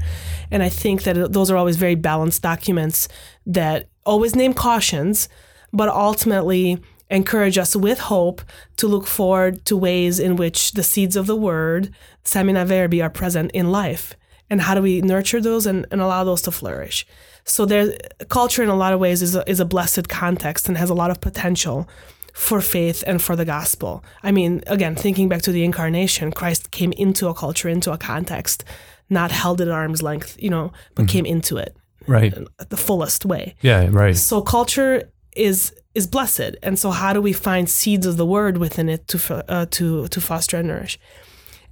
And 0.51 0.61
I 0.61 0.69
think 0.69 1.03
that 1.03 1.31
those 1.31 1.49
are 1.49 1.57
always 1.57 1.77
very 1.77 1.95
balanced 1.95 2.41
documents 2.41 3.07
that 3.45 3.89
always 4.05 4.35
name 4.35 4.53
cautions, 4.53 5.29
but 5.71 5.87
ultimately 5.87 6.81
encourage 7.09 7.57
us 7.57 7.75
with 7.75 7.99
hope 7.99 8.41
to 8.77 8.87
look 8.87 9.07
forward 9.07 9.65
to 9.65 9.77
ways 9.77 10.19
in 10.19 10.35
which 10.35 10.73
the 10.73 10.83
seeds 10.83 11.15
of 11.15 11.27
the 11.27 11.35
word, 11.35 11.93
semina 12.23 12.65
verbi, 12.65 13.01
are 13.01 13.09
present 13.09 13.51
in 13.51 13.71
life. 13.71 14.13
And 14.49 14.61
how 14.61 14.75
do 14.75 14.81
we 14.81 15.01
nurture 15.01 15.41
those 15.41 15.65
and, 15.65 15.85
and 15.91 16.01
allow 16.01 16.23
those 16.23 16.41
to 16.43 16.51
flourish? 16.51 17.05
So 17.43 17.65
there, 17.65 17.97
culture 18.29 18.63
in 18.63 18.69
a 18.69 18.75
lot 18.75 18.93
of 18.93 18.99
ways 18.99 19.21
is 19.21 19.35
a, 19.35 19.49
is 19.49 19.59
a 19.59 19.65
blessed 19.65 20.09
context 20.09 20.67
and 20.67 20.77
has 20.77 20.89
a 20.89 20.93
lot 20.93 21.11
of 21.11 21.21
potential 21.21 21.87
for 22.33 22.61
faith 22.61 23.03
and 23.07 23.21
for 23.21 23.35
the 23.35 23.45
gospel. 23.45 24.03
I 24.21 24.31
mean, 24.31 24.63
again, 24.67 24.95
thinking 24.95 25.27
back 25.27 25.41
to 25.43 25.51
the 25.51 25.63
incarnation, 25.63 26.31
Christ 26.31 26.71
came 26.71 26.91
into 26.93 27.27
a 27.27 27.33
culture, 27.33 27.67
into 27.67 27.91
a 27.91 27.97
context, 27.97 28.63
not 29.09 29.31
held 29.31 29.59
at 29.59 29.69
arm's 29.69 30.03
length, 30.03 30.37
you 30.39 30.49
know, 30.49 30.71
but 30.93 31.03
mm-hmm. 31.03 31.11
came 31.11 31.25
into 31.25 31.57
it. 31.57 31.75
Right. 32.05 32.33
The 32.69 32.77
fullest 32.77 33.25
way. 33.25 33.55
Yeah, 33.61 33.89
right. 33.91 34.15
So 34.15 34.41
culture 34.41 35.09
is 35.35 35.73
is 35.97 36.05
blessed. 36.05 36.55
And 36.61 36.77
so, 36.77 36.91
how 36.91 37.11
do 37.11 37.21
we 37.21 37.33
find 37.33 37.67
seeds 37.67 38.05
of 38.05 38.17
the 38.17 38.25
word 38.25 38.57
within 38.57 38.87
it 38.87 39.07
to 39.09 39.17
uh, 39.49 39.65
to 39.71 40.07
to 40.07 40.21
foster 40.21 40.57
and 40.57 40.67
nourish? 40.67 40.99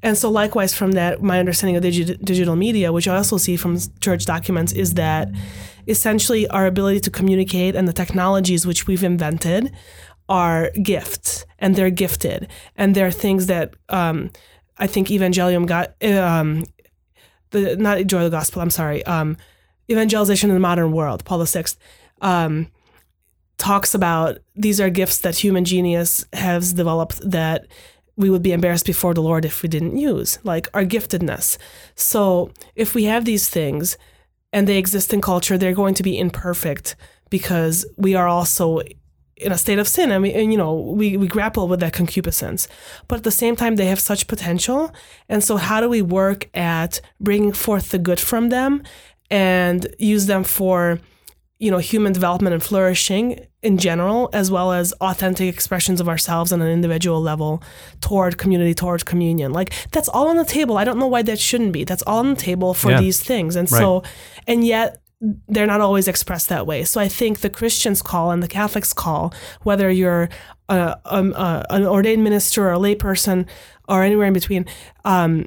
And 0.01 0.17
so, 0.17 0.29
likewise, 0.29 0.73
from 0.73 0.93
that, 0.93 1.21
my 1.21 1.39
understanding 1.39 1.75
of 1.77 1.83
digi- 1.83 2.19
digital 2.25 2.55
media, 2.55 2.91
which 2.91 3.07
I 3.07 3.15
also 3.15 3.37
see 3.37 3.55
from 3.55 3.77
church 4.01 4.25
documents, 4.25 4.73
is 4.73 4.95
that 4.95 5.29
essentially 5.87 6.47
our 6.47 6.65
ability 6.65 6.99
to 7.01 7.11
communicate 7.11 7.75
and 7.75 7.87
the 7.87 7.93
technologies 7.93 8.65
which 8.65 8.87
we've 8.87 9.03
invented 9.03 9.71
are 10.27 10.71
gifts 10.81 11.45
and 11.59 11.75
they're 11.75 11.91
gifted 11.91 12.47
and 12.75 12.95
they're 12.95 13.11
things 13.11 13.45
that 13.45 13.75
um, 13.89 14.31
I 14.79 14.87
think 14.87 15.09
Evangelium 15.09 15.67
got 15.67 15.93
um, 16.03 16.63
the 17.51 17.75
not 17.77 18.03
joy 18.07 18.25
of 18.25 18.31
the 18.31 18.37
gospel. 18.37 18.63
I'm 18.63 18.71
sorry, 18.71 19.05
um, 19.05 19.37
evangelization 19.87 20.49
in 20.49 20.55
the 20.55 20.67
modern 20.71 20.91
world. 20.91 21.23
Paul 21.25 21.37
the 21.37 21.47
Sixth 21.47 21.77
um, 22.21 22.71
talks 23.57 23.93
about 23.93 24.37
these 24.55 24.81
are 24.81 24.89
gifts 24.89 25.19
that 25.19 25.37
human 25.37 25.65
genius 25.65 26.25
has 26.33 26.73
developed 26.73 27.19
that 27.29 27.67
we 28.17 28.29
would 28.29 28.41
be 28.41 28.53
embarrassed 28.53 28.85
before 28.85 29.13
the 29.13 29.21
Lord 29.21 29.45
if 29.45 29.61
we 29.61 29.69
didn't 29.69 29.97
use, 29.97 30.39
like 30.43 30.67
our 30.73 30.85
giftedness. 30.85 31.57
So 31.95 32.51
if 32.75 32.95
we 32.95 33.05
have 33.05 33.25
these 33.25 33.49
things 33.49 33.97
and 34.53 34.67
they 34.67 34.77
exist 34.77 35.13
in 35.13 35.21
culture, 35.21 35.57
they're 35.57 35.73
going 35.73 35.95
to 35.95 36.03
be 36.03 36.17
imperfect 36.17 36.95
because 37.29 37.85
we 37.97 38.15
are 38.15 38.27
also 38.27 38.81
in 39.37 39.51
a 39.51 39.57
state 39.57 39.79
of 39.79 39.87
sin. 39.87 40.11
And, 40.11 40.23
we, 40.23 40.33
and 40.33 40.51
you 40.51 40.57
know 40.57 40.73
we, 40.73 41.17
we 41.17 41.27
grapple 41.27 41.67
with 41.67 41.81
that 41.81 41.93
concupiscence. 41.93 42.67
But 43.07 43.17
at 43.17 43.23
the 43.23 43.31
same 43.31 43.55
time 43.55 43.75
they 43.75 43.87
have 43.87 43.99
such 43.99 44.27
potential. 44.27 44.93
And 45.27 45.43
so 45.43 45.57
how 45.57 45.81
do 45.81 45.89
we 45.89 46.01
work 46.01 46.49
at 46.53 47.01
bringing 47.19 47.51
forth 47.51 47.89
the 47.89 47.99
good 47.99 48.19
from 48.19 48.49
them 48.49 48.83
and 49.29 49.93
use 49.99 50.27
them 50.27 50.43
for 50.43 50.99
you 51.59 51.71
know 51.71 51.77
human 51.77 52.11
development 52.13 52.53
and 52.53 52.61
flourishing 52.61 53.39
in 53.63 53.77
general 53.77 54.29
as 54.33 54.51
well 54.51 54.73
as 54.73 54.91
authentic 55.01 55.53
expressions 55.53 56.01
of 56.01 56.09
ourselves 56.09 56.51
on 56.51 56.61
an 56.61 56.67
individual 56.69 57.21
level 57.21 57.63
toward 58.01 58.37
community 58.37 58.73
toward 58.73 59.05
communion. 59.05 59.53
Like 59.53 59.73
that's 59.91 60.09
all 60.09 60.27
on 60.27 60.35
the 60.37 60.45
table. 60.45 60.77
I 60.77 60.83
don't 60.83 60.99
know 60.99 61.07
why 61.07 61.21
that 61.23 61.39
shouldn't 61.39 61.71
be. 61.71 61.83
That's 61.85 62.03
all 62.03 62.19
on 62.19 62.31
the 62.31 62.35
table 62.41 62.73
for 62.73 62.91
Yeah. 62.91 62.99
these 62.99 63.21
things. 63.21 63.55
And 63.55 63.71
Right. 63.71 63.79
so 63.79 64.03
and 64.47 64.65
yet 64.65 64.97
they're 65.47 65.65
not 65.65 65.79
always 65.81 66.07
expressed 66.09 66.49
that 66.49 66.67
way. 66.67 66.83
So 66.83 66.99
i 66.99 67.07
think 67.07 67.39
the 67.39 67.49
christians 67.49 68.01
call 68.01 68.31
and 68.31 68.43
the 68.43 68.49
catholics 68.49 68.91
call 68.93 69.33
whether 69.63 69.89
you're 69.89 70.27
a, 70.67 70.97
um, 71.05 71.31
a, 71.33 71.65
an 71.69 71.85
ordained 71.85 72.23
minister 72.23 72.67
or 72.67 72.73
a 72.73 72.77
layperson 72.77 73.47
or 73.87 74.03
anywhere 74.03 74.27
in 74.27 74.33
between 74.33 74.65
um, 75.05 75.45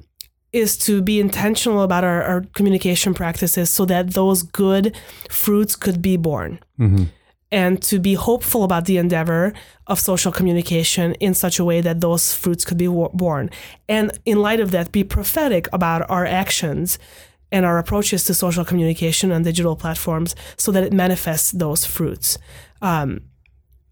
is 0.52 0.76
to 0.78 1.02
be 1.02 1.20
intentional 1.20 1.82
about 1.82 2.04
our, 2.04 2.22
our 2.22 2.40
communication 2.54 3.14
practices 3.14 3.70
so 3.70 3.84
that 3.84 4.14
those 4.14 4.42
good 4.42 4.96
fruits 5.30 5.76
could 5.76 6.00
be 6.00 6.16
born. 6.16 6.58
And 7.50 7.80
to 7.82 7.98
be 7.98 8.12
hopeful 8.14 8.62
about 8.62 8.84
the 8.84 8.98
endeavor 8.98 9.54
of 9.86 9.98
social 9.98 10.30
communication 10.30 11.14
in 11.14 11.32
such 11.32 11.58
a 11.58 11.64
way 11.64 11.80
that 11.80 12.00
those 12.02 12.34
fruits 12.34 12.64
could 12.64 12.76
be 12.76 12.88
wo- 12.88 13.10
born. 13.14 13.48
And 13.88 14.18
in 14.26 14.42
light 14.42 14.60
of 14.60 14.70
that 14.72 14.92
be 14.92 15.02
prophetic 15.02 15.66
about 15.72 16.08
our 16.10 16.26
actions 16.26 16.98
and 17.50 17.64
our 17.64 17.78
approaches 17.78 18.24
to 18.24 18.34
social 18.34 18.64
communication 18.64 19.32
on 19.32 19.42
digital 19.42 19.76
platforms 19.76 20.34
so 20.58 20.70
that 20.72 20.84
it 20.84 20.92
manifests 20.92 21.52
those 21.52 21.86
fruits. 21.86 22.38
Um, 22.82 23.22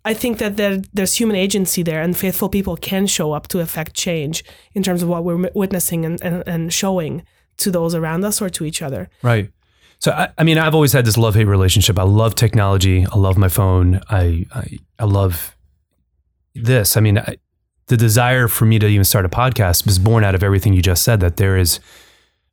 I 0.07 0.15
think 0.15 0.39
that 0.39 0.57
there, 0.57 0.79
there's 0.95 1.17
human 1.17 1.35
agency 1.35 1.83
there, 1.83 2.01
and 2.01 2.17
faithful 2.17 2.49
people 2.49 2.77
can 2.77 3.09
show 3.09 3.33
up 3.33 3.49
to 3.49 3.59
affect 3.59 3.95
change 3.95 4.45
in 4.73 4.85
terms 4.85 5.03
of 5.03 5.09
what 5.09 5.25
we're 5.25 5.51
witnessing 5.53 6.05
and, 6.05 6.23
and, 6.23 6.45
and 6.47 6.73
showing 6.73 7.25
to 7.57 7.73
those 7.73 7.93
around 7.93 8.25
us 8.25 8.41
or 8.41 8.49
to 8.51 8.65
each 8.65 8.83
other. 8.83 9.11
Right. 9.23 9.51
So 9.99 10.13
I, 10.13 10.29
I 10.39 10.45
mean, 10.45 10.59
I've 10.59 10.75
always 10.75 10.93
had 10.93 11.05
this 11.07 11.19
love 11.19 11.35
hate 11.35 11.47
relationship. 11.47 11.99
I 11.99 12.05
love 12.05 12.37
technology. 12.37 13.05
I 13.05 13.19
love 13.19 13.37
my 13.37 13.49
phone. 13.49 14.01
I 14.09 14.45
I, 14.55 14.79
I 15.01 15.05
love 15.07 15.57
this. 16.55 16.97
I 16.97 17.01
mean, 17.01 17.19
I, 17.19 17.39
the 17.89 17.97
desire 17.97 18.47
for 18.47 18.65
me 18.65 18.79
to 18.79 18.87
even 18.87 19.05
start 19.05 19.25
a 19.25 19.29
podcast 19.29 19.87
was 19.87 19.99
born 19.99 20.23
out 20.23 20.37
of 20.37 20.43
everything 20.45 20.73
you 20.73 20.83
just 20.83 21.03
said. 21.03 21.19
That 21.19 21.37
there 21.37 21.57
is, 21.57 21.81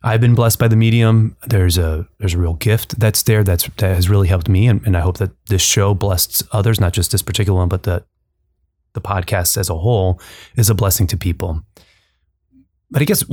I've 0.04 0.20
been 0.20 0.36
blessed 0.36 0.60
by 0.60 0.68
the 0.68 0.76
medium. 0.76 1.38
There's 1.48 1.78
a 1.78 2.08
there's 2.20 2.34
a 2.34 2.38
real 2.38 2.56
gift 2.56 3.00
that's 3.00 3.24
there 3.24 3.44
that's 3.44 3.68
that 3.78 3.96
has 3.96 4.10
really 4.10 4.28
helped 4.28 4.50
me, 4.50 4.68
and, 4.68 4.86
and 4.86 4.98
I 4.98 5.00
hope 5.00 5.18
that 5.18 5.32
this 5.48 5.62
show 5.62 5.94
blessed 5.94 6.44
others, 6.52 6.80
not 6.80 6.92
just 6.92 7.12
this 7.12 7.22
particular 7.22 7.58
one, 7.58 7.70
but 7.70 7.84
the 7.84 8.04
the 8.94 9.02
podcast 9.02 9.58
as 9.58 9.70
a 9.70 9.78
whole 9.78 10.20
is 10.56 10.70
a 10.70 10.76
blessing 10.76 11.08
to 11.08 11.18
people. 11.18 11.62
But 12.92 13.02
I 13.02 13.06
guess, 13.06 13.24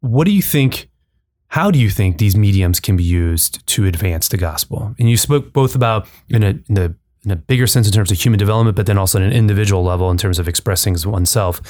what 0.00 0.24
do 0.24 0.32
you 0.32 0.42
think? 0.42 0.88
How 1.48 1.70
do 1.70 1.78
you 1.78 1.90
think 1.90 2.18
these 2.18 2.34
mediums 2.34 2.80
can 2.80 2.96
be 2.96 3.04
used 3.04 3.64
to 3.68 3.84
advance 3.84 4.28
the 4.28 4.36
gospel? 4.36 4.94
And 4.98 5.08
you 5.08 5.16
spoke 5.16 5.52
both 5.52 5.76
about 5.76 6.08
in 6.28 6.42
a, 6.42 6.58
in 6.68 6.76
a, 6.76 6.94
in 7.24 7.30
a 7.30 7.36
bigger 7.36 7.68
sense 7.68 7.86
in 7.86 7.92
terms 7.92 8.10
of 8.10 8.18
human 8.18 8.38
development, 8.38 8.74
but 8.74 8.86
then 8.86 8.98
also 8.98 9.18
in 9.18 9.24
an 9.24 9.32
individual 9.32 9.84
level 9.84 10.10
in 10.10 10.16
terms 10.16 10.40
of 10.40 10.48
expressing 10.48 10.96
oneself. 11.04 11.60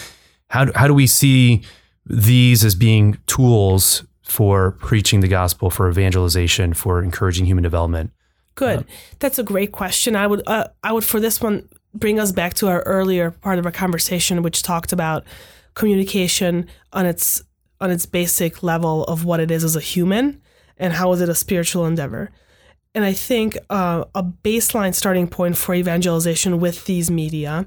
How 0.48 0.72
how 0.74 0.86
do 0.86 0.94
we 0.94 1.06
see 1.06 1.64
these 2.06 2.64
as 2.64 2.74
being 2.74 3.18
tools 3.26 4.04
for 4.22 4.72
preaching 4.72 5.20
the 5.20 5.28
gospel, 5.28 5.70
for 5.70 5.88
evangelization, 5.88 6.74
for 6.74 7.02
encouraging 7.02 7.46
human 7.46 7.62
development? 7.62 8.10
Good. 8.54 8.84
That's 9.18 9.38
a 9.38 9.42
great 9.42 9.72
question. 9.72 10.14
I 10.14 10.26
would 10.26 10.42
uh, 10.46 10.68
I 10.82 10.92
would 10.92 11.04
for 11.04 11.20
this 11.20 11.40
one 11.40 11.68
bring 11.92 12.18
us 12.20 12.32
back 12.32 12.54
to 12.54 12.68
our 12.68 12.82
earlier 12.82 13.30
part 13.30 13.58
of 13.58 13.66
our 13.66 13.72
conversation, 13.72 14.42
which 14.42 14.62
talked 14.62 14.92
about 14.92 15.24
communication 15.74 16.66
on 16.92 17.06
its 17.06 17.42
on 17.80 17.90
its 17.90 18.06
basic 18.06 18.62
level 18.62 19.04
of 19.04 19.24
what 19.24 19.40
it 19.40 19.50
is 19.50 19.64
as 19.64 19.76
a 19.76 19.80
human 19.80 20.40
and 20.76 20.92
how 20.92 21.12
is 21.12 21.20
it 21.20 21.28
a 21.28 21.34
spiritual 21.34 21.84
endeavor. 21.86 22.30
And 22.94 23.04
I 23.04 23.12
think 23.12 23.58
uh, 23.70 24.04
a 24.14 24.22
baseline 24.22 24.94
starting 24.94 25.26
point 25.26 25.56
for 25.56 25.74
evangelization 25.74 26.60
with 26.60 26.86
these 26.86 27.10
media 27.10 27.66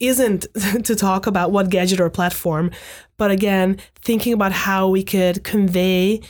isn't 0.00 0.46
to 0.84 0.94
talk 0.94 1.26
about 1.26 1.52
what 1.52 1.70
gadget 1.70 2.00
or 2.00 2.10
platform, 2.10 2.70
but 3.16 3.30
again, 3.30 3.78
thinking 4.00 4.32
about 4.32 4.52
how 4.52 4.88
we 4.88 5.02
could 5.02 5.44
convey 5.44 6.20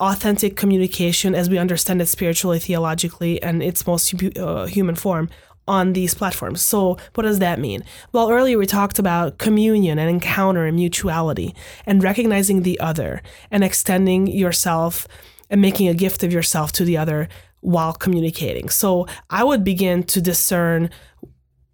authentic 0.00 0.56
communication 0.56 1.34
as 1.34 1.50
we 1.50 1.58
understand 1.58 2.00
it 2.00 2.06
spiritually, 2.06 2.58
theologically, 2.58 3.42
and 3.42 3.62
its 3.62 3.86
most 3.86 4.14
uh, 4.36 4.66
human 4.66 4.94
form 4.94 5.28
on 5.66 5.92
these 5.92 6.14
platforms. 6.14 6.62
So, 6.62 6.96
what 7.14 7.24
does 7.24 7.40
that 7.40 7.60
mean? 7.60 7.84
Well, 8.12 8.30
earlier 8.30 8.58
we 8.58 8.66
talked 8.66 8.98
about 8.98 9.38
communion 9.38 9.98
and 9.98 10.08
encounter 10.08 10.64
and 10.64 10.76
mutuality 10.76 11.54
and 11.84 12.02
recognizing 12.02 12.62
the 12.62 12.80
other 12.80 13.22
and 13.50 13.62
extending 13.62 14.26
yourself 14.26 15.06
and 15.50 15.60
making 15.60 15.88
a 15.88 15.94
gift 15.94 16.22
of 16.22 16.32
yourself 16.32 16.72
to 16.72 16.84
the 16.84 16.96
other 16.96 17.28
while 17.60 17.92
communicating. 17.92 18.68
So, 18.70 19.06
I 19.28 19.44
would 19.44 19.62
begin 19.62 20.04
to 20.04 20.20
discern 20.20 20.90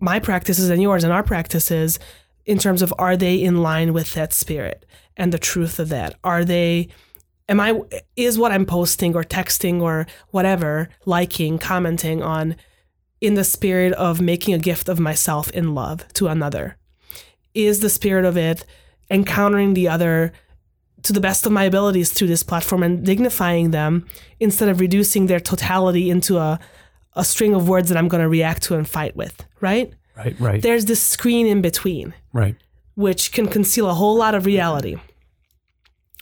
my 0.01 0.19
practices 0.19 0.71
and 0.71 0.83
yours 0.83 1.05
and 1.05 1.13
our 1.13 1.23
practices 1.23 1.99
in 2.47 2.59
terms 2.59 2.83
of 2.83 2.93
are 2.99 3.17
they 3.17 3.37
in 3.37 3.63
line 3.63 3.93
with 3.93 4.13
that 4.15 4.33
spirit 4.33 4.85
and 5.17 5.33
the 5.33 5.39
truth 5.39 5.79
of 5.79 5.89
that? 5.89 6.15
Are 6.23 6.45
they 6.45 6.89
am 7.49 7.61
I 7.61 7.81
is 8.17 8.39
what 8.39 8.53
I'm 8.53 8.67
posting 8.67 9.15
or 9.15 9.25
texting 9.25 9.81
or 9.81 10.07
whatever, 10.31 10.89
liking, 11.05 11.59
commenting 11.59 12.23
on 12.23 12.57
in 13.21 13.35
the 13.35 13.45
spirit 13.45 13.93
of 13.95 14.21
making 14.21 14.55
a 14.55 14.59
gift 14.59 14.89
of 14.89 15.01
myself 15.01 15.51
in 15.51 15.75
love 15.75 16.07
to 16.15 16.29
another? 16.29 16.77
Is 17.55 17.81
the 17.81 17.91
spirit 17.91 18.25
of 18.25 18.37
it 18.37 18.65
encountering 19.11 19.75
the 19.75 19.89
other 19.89 20.33
to 21.03 21.13
the 21.13 21.21
best 21.21 21.45
of 21.45 21.53
my 21.53 21.65
abilities 21.65 22.13
through 22.13 22.29
this 22.29 22.43
platform 22.43 22.83
and 22.83 23.05
dignifying 23.05 23.71
them 23.71 24.07
instead 24.41 24.71
of 24.71 24.81
reducing 24.81 25.27
their 25.27 25.41
totality 25.41 26.11
into 26.11 26.39
a 26.39 26.59
a 27.17 27.25
string 27.25 27.55
of 27.55 27.69
words 27.69 27.89
that 27.89 27.99
I'm 27.99 28.09
going 28.09 28.23
to 28.23 28.29
react 28.29 28.63
to 28.65 28.75
and 28.75 28.89
fight 28.89 29.17
with, 29.17 29.45
right? 29.61 29.93
Right, 30.17 30.39
right, 30.39 30.63
There's 30.63 30.85
this 30.85 31.03
screen 31.03 31.47
in 31.47 31.61
between 31.61 32.15
right. 32.33 32.57
which 32.95 33.33
can 33.33 33.49
conceal 33.49 33.89
a 33.89 33.95
whole 33.95 34.17
lot 34.17 34.35
of 34.35 34.47
reality. 34.47 34.97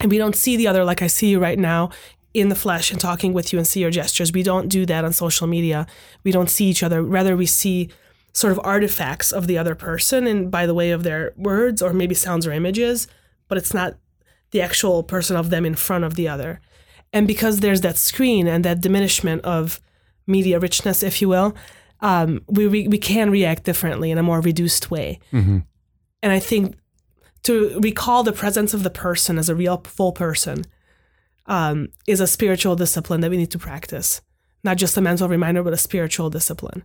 And 0.01 0.11
we 0.11 0.19
don't 0.19 0.35
see 0.35 0.57
the 0.57 0.67
other 0.67 0.85
like 0.85 1.03
I 1.03 1.07
see 1.09 1.29
you 1.29 1.39
right 1.39 1.59
now 1.59 1.91
in 2.35 2.49
the 2.49 2.55
flesh 2.55 2.91
and 2.91 2.99
talking 2.99 3.35
with 3.35 3.53
you 3.53 3.59
and 3.59 3.69
see 3.69 3.81
your 3.81 3.91
gestures. 3.91 4.33
We 4.33 4.43
don't 4.43 4.69
do 4.69 4.87
that 4.87 5.05
on 5.05 5.13
social 5.13 5.47
media. 5.47 5.87
We 6.25 6.33
don't 6.33 6.49
see 6.49 6.65
each 6.65 6.83
other. 6.83 7.03
Rather, 7.03 7.37
we 7.37 7.47
see 7.47 7.91
sort 8.33 8.53
of 8.53 8.61
artifacts 8.65 9.31
of 9.31 9.47
the 9.47 9.59
other 9.59 9.75
person 9.75 10.27
and 10.27 10.51
by 10.51 10.65
the 10.65 10.75
way 10.75 10.91
of 10.91 11.03
their 11.03 11.33
words 11.37 11.83
or 11.83 11.93
maybe 11.93 12.15
sounds 12.15 12.47
or 12.47 12.53
images, 12.53 13.07
but 13.49 13.59
it's 13.59 13.75
not 13.75 13.97
the 14.53 14.63
actual 14.63 15.03
person 15.03 15.37
of 15.37 15.51
them 15.51 15.67
in 15.67 15.75
front 15.75 16.05
of 16.05 16.15
the 16.15 16.29
other. 16.29 16.61
And 17.13 17.29
because 17.29 17.61
there's 17.61 17.83
that 17.83 17.99
screen 17.99 18.47
and 18.47 18.65
that 18.65 18.81
diminishment 18.81 19.43
of 19.45 19.81
media 20.27 20.59
richness, 20.59 21.03
if 21.03 21.21
you 21.21 21.29
will, 21.29 21.55
um, 22.01 22.43
we, 22.49 22.67
we, 22.67 22.89
we 22.89 22.99
can 22.99 23.31
react 23.31 23.65
differently 23.65 24.11
in 24.11 24.19
a 24.19 24.23
more 24.23 24.41
reduced 24.41 24.91
way. 24.91 25.21
And 26.23 26.33
I 26.33 26.39
think 26.39 26.77
to 27.45 27.79
recall 27.81 28.23
the 28.23 28.33
presence 28.33 28.75
of 28.75 28.83
the 28.83 28.91
person 28.91 29.39
as 29.39 29.49
a 29.49 29.55
real 29.55 29.79
full 29.85 30.13
person 30.13 30.65
um, 31.47 31.89
is 32.07 32.21
a 32.21 32.27
spiritual 32.27 32.77
discipline 32.77 33.21
that 33.21 33.31
we 33.31 33.37
need 33.37 33.51
to 33.51 33.59
practice. 33.59 34.21
Not 34.65 34.77
just 34.77 34.97
a 34.97 35.01
mental 35.01 35.29
reminder, 35.29 35.63
but 35.63 35.73
a 35.73 35.77
spiritual 35.77 36.31
discipline. 36.31 36.85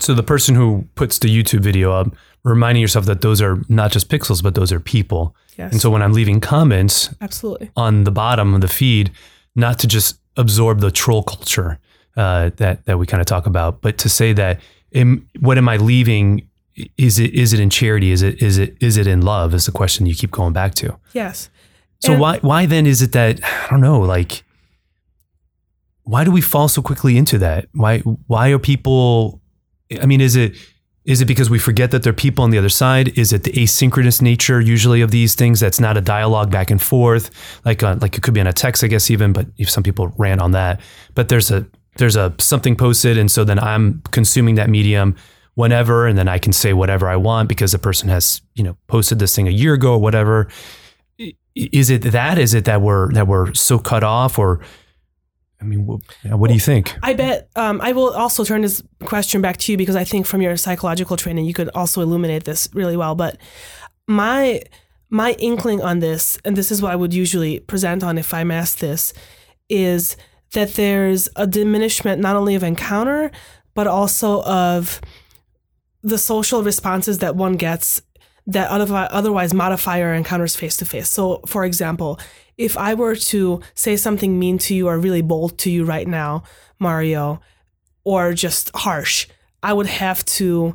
So 0.00 0.14
the 0.14 0.22
person 0.22 0.54
who 0.54 0.86
puts 0.94 1.18
the 1.18 1.28
YouTube 1.28 1.60
video 1.60 1.92
up, 1.92 2.14
reminding 2.44 2.80
yourself 2.80 3.06
that 3.06 3.22
those 3.22 3.40
are 3.40 3.62
not 3.68 3.90
just 3.92 4.08
pixels, 4.08 4.42
but 4.42 4.54
those 4.54 4.72
are 4.72 4.80
people. 4.80 5.34
Yes. 5.56 5.72
And 5.72 5.80
so 5.80 5.90
when 5.90 6.02
I'm 6.02 6.12
leaving 6.12 6.40
comments 6.40 7.14
Absolutely. 7.20 7.70
on 7.76 8.04
the 8.04 8.10
bottom 8.10 8.54
of 8.54 8.60
the 8.60 8.68
feed, 8.68 9.10
not 9.54 9.78
to 9.80 9.86
just 9.86 10.20
absorb 10.36 10.80
the 10.80 10.90
troll 10.90 11.22
culture 11.22 11.78
uh, 12.16 12.50
that 12.56 12.84
that 12.86 12.98
we 12.98 13.06
kind 13.06 13.20
of 13.20 13.26
talk 13.26 13.46
about, 13.46 13.80
but 13.80 13.98
to 13.98 14.08
say 14.08 14.32
that 14.34 14.60
am, 14.94 15.28
what 15.40 15.58
am 15.58 15.68
I 15.68 15.76
leaving? 15.76 16.48
Is 16.96 17.18
it 17.18 17.34
is 17.34 17.52
it 17.52 17.60
in 17.60 17.70
charity? 17.70 18.10
Is 18.10 18.22
it 18.22 18.42
is 18.42 18.58
it 18.58 18.76
is 18.80 18.96
it 18.96 19.06
in 19.06 19.20
love? 19.22 19.54
Is 19.54 19.66
the 19.66 19.72
question 19.72 20.06
you 20.06 20.14
keep 20.14 20.30
going 20.30 20.52
back 20.52 20.74
to. 20.76 20.96
Yes. 21.12 21.50
So 22.00 22.12
And- 22.12 22.20
why 22.20 22.38
why 22.38 22.66
then 22.66 22.86
is 22.86 23.02
it 23.02 23.12
that 23.12 23.40
I 23.44 23.66
don't 23.70 23.80
know 23.80 24.00
like 24.00 24.42
why 26.04 26.24
do 26.24 26.30
we 26.30 26.40
fall 26.40 26.68
so 26.68 26.82
quickly 26.82 27.16
into 27.16 27.38
that? 27.38 27.66
Why 27.72 27.98
why 27.98 28.48
are 28.50 28.58
people? 28.58 29.40
I 30.00 30.06
mean, 30.06 30.20
is 30.20 30.36
it 30.36 30.54
Is 31.04 31.20
it 31.20 31.26
because 31.26 31.48
we 31.50 31.58
forget 31.58 31.90
that 31.90 32.02
there 32.02 32.10
are 32.10 32.22
people 32.28 32.44
on 32.44 32.50
the 32.50 32.58
other 32.58 32.68
side? 32.68 33.18
Is 33.18 33.32
it 33.32 33.42
the 33.44 33.52
asynchronous 33.52 34.20
nature 34.22 34.60
usually 34.60 35.00
of 35.02 35.10
these 35.10 35.34
things? 35.34 35.58
That's 35.60 35.80
not 35.80 35.96
a 35.96 36.00
dialogue 36.00 36.50
back 36.50 36.70
and 36.70 36.80
forth, 36.80 37.30
like 37.64 37.82
uh, 37.82 37.96
like 38.00 38.16
it 38.18 38.22
could 38.22 38.34
be 38.34 38.40
on 38.40 38.46
a 38.46 38.52
text, 38.52 38.84
I 38.84 38.86
guess 38.88 39.10
even. 39.10 39.32
But 39.32 39.46
if 39.56 39.68
some 39.70 39.82
people 39.82 40.12
ran 40.18 40.40
on 40.40 40.52
that, 40.52 40.80
but 41.14 41.28
there's 41.28 41.50
a 41.50 41.64
there's 42.00 42.16
a 42.16 42.34
something 42.38 42.74
posted, 42.74 43.16
and 43.16 43.30
so 43.30 43.44
then 43.44 43.60
I'm 43.60 44.02
consuming 44.10 44.56
that 44.56 44.68
medium 44.68 45.14
whenever, 45.54 46.06
and 46.06 46.18
then 46.18 46.26
I 46.26 46.38
can 46.38 46.52
say 46.52 46.72
whatever 46.72 47.08
I 47.08 47.16
want 47.16 47.48
because 47.48 47.70
the 47.70 47.78
person 47.78 48.08
has 48.08 48.40
you 48.54 48.64
know 48.64 48.76
posted 48.88 49.20
this 49.20 49.36
thing 49.36 49.46
a 49.46 49.52
year 49.52 49.74
ago 49.74 49.92
or 49.92 49.98
whatever. 50.00 50.48
Is 51.54 51.90
it 51.90 52.02
that? 52.02 52.38
Is 52.38 52.54
it 52.54 52.64
that 52.64 52.80
we're 52.80 53.12
that 53.12 53.28
we're 53.28 53.54
so 53.54 53.78
cut 53.78 54.02
off, 54.02 54.38
or 54.38 54.60
I 55.60 55.64
mean, 55.64 55.86
what, 55.86 56.00
what 56.24 56.48
do 56.48 56.54
you 56.54 56.60
think? 56.60 56.96
I 57.02 57.12
bet 57.12 57.50
um, 57.54 57.80
I 57.80 57.92
will 57.92 58.10
also 58.10 58.44
turn 58.44 58.62
this 58.62 58.82
question 59.04 59.42
back 59.42 59.58
to 59.58 59.72
you 59.72 59.78
because 59.78 59.96
I 59.96 60.04
think 60.04 60.26
from 60.26 60.42
your 60.42 60.56
psychological 60.56 61.16
training 61.16 61.44
you 61.44 61.54
could 61.54 61.68
also 61.74 62.00
illuminate 62.00 62.44
this 62.44 62.68
really 62.72 62.96
well. 62.96 63.14
But 63.14 63.36
my 64.08 64.62
my 65.10 65.32
inkling 65.38 65.82
on 65.82 65.98
this, 65.98 66.38
and 66.44 66.56
this 66.56 66.70
is 66.70 66.80
what 66.80 66.92
I 66.92 66.96
would 66.96 67.12
usually 67.12 67.60
present 67.60 68.02
on 68.02 68.16
if 68.16 68.32
I'm 68.32 68.50
asked 68.50 68.80
this, 68.80 69.12
is 69.68 70.16
that 70.52 70.74
there's 70.74 71.28
a 71.36 71.46
diminishment 71.46 72.20
not 72.20 72.36
only 72.36 72.54
of 72.54 72.62
encounter 72.62 73.30
but 73.74 73.86
also 73.86 74.42
of 74.42 75.00
the 76.02 76.18
social 76.18 76.62
responses 76.62 77.18
that 77.18 77.36
one 77.36 77.54
gets 77.54 78.02
that 78.46 78.70
otherwise 78.70 79.54
modify 79.54 80.02
our 80.02 80.14
encounters 80.14 80.56
face 80.56 80.76
to 80.78 80.84
face. 80.84 81.08
So, 81.08 81.40
for 81.46 81.64
example, 81.64 82.18
if 82.56 82.76
I 82.76 82.94
were 82.94 83.14
to 83.14 83.60
say 83.74 83.96
something 83.96 84.38
mean 84.38 84.58
to 84.58 84.74
you 84.74 84.88
or 84.88 84.98
really 84.98 85.22
bold 85.22 85.58
to 85.58 85.70
you 85.70 85.84
right 85.84 86.08
now, 86.08 86.42
Mario, 86.80 87.40
or 88.02 88.32
just 88.32 88.74
harsh, 88.74 89.28
I 89.62 89.72
would 89.72 89.86
have 89.86 90.24
to 90.24 90.74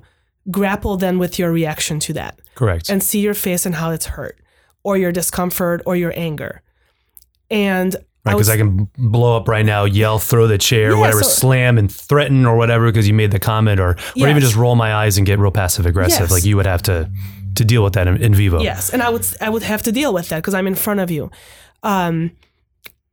grapple 0.50 0.96
then 0.96 1.18
with 1.18 1.38
your 1.38 1.52
reaction 1.52 2.00
to 2.02 2.14
that. 2.14 2.40
Correct. 2.54 2.90
And 2.90 3.04
see 3.04 3.20
your 3.20 3.34
face 3.34 3.66
and 3.66 3.76
how 3.76 3.90
it's 3.90 4.06
hurt, 4.06 4.40
or 4.84 4.96
your 4.96 5.12
discomfort, 5.12 5.82
or 5.86 5.98
your 5.98 6.14
anger. 6.16 6.62
And 7.50 7.96
Right, 8.26 8.34
because 8.34 8.50
I, 8.50 8.56
I, 8.56 8.58
can 8.58 8.90
blow 8.98 9.38
up 9.38 9.48
right 9.48 9.66
now, 9.66 9.86
yell, 9.86 10.18
throw 10.18 10.48
the 10.48 10.58
chair, 10.58 10.94
yeah, 10.94 11.00
whatever, 11.00 11.22
so, 11.22 11.30
slam 11.30 11.78
and 11.78 11.92
threaten 11.92 12.48
or 12.48 12.58
whatever 12.58 12.88
because 12.88 13.08
you 13.08 13.14
made 13.14 13.30
the 13.30 13.40
comment, 13.40 13.80
or 13.80 13.96
yes. 14.16 14.26
or 14.26 14.30
even 14.30 14.42
just 14.42 14.56
roll 14.56 14.76
my 14.76 14.96
eyes 14.96 15.18
and 15.18 15.28
get 15.28 15.38
real 15.38 15.52
passive 15.52 15.86
aggressive. 15.86 16.22
Yes. 16.22 16.32
Like 16.32 16.44
you 16.44 16.56
would 16.56 16.66
have 16.66 16.82
to 16.84 17.12
to 17.56 17.64
deal 17.64 17.84
with 17.84 17.94
that 17.94 18.08
in, 18.08 18.22
in 18.22 18.34
vivo. 18.34 18.62
Yes, 18.62 18.90
and 18.90 19.04
I 19.04 19.10
would 19.10 19.26
I 19.42 19.50
would 19.50 19.62
have 19.62 19.84
to 19.84 19.92
deal 19.92 20.12
with 20.12 20.30
that 20.30 20.38
because 20.38 20.56
I'm 20.56 20.66
in 20.66 20.74
front 20.74 21.02
of 21.02 21.12
you. 21.12 21.30
Um, 21.84 22.32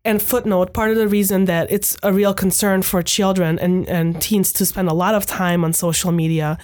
and 0.04 0.20
footnote, 0.20 0.72
part 0.72 0.90
of 0.90 0.96
the 0.96 1.06
reason 1.06 1.44
that 1.44 1.70
it's 1.70 1.96
a 2.02 2.12
real 2.12 2.34
concern 2.34 2.82
for 2.82 3.02
children 3.02 3.58
and, 3.58 3.88
and 3.88 4.20
teens 4.20 4.52
to 4.54 4.66
spend 4.66 4.88
a 4.88 4.94
lot 4.94 5.14
of 5.14 5.26
time 5.26 5.64
on 5.64 5.72
social 5.72 6.10
media 6.10 6.58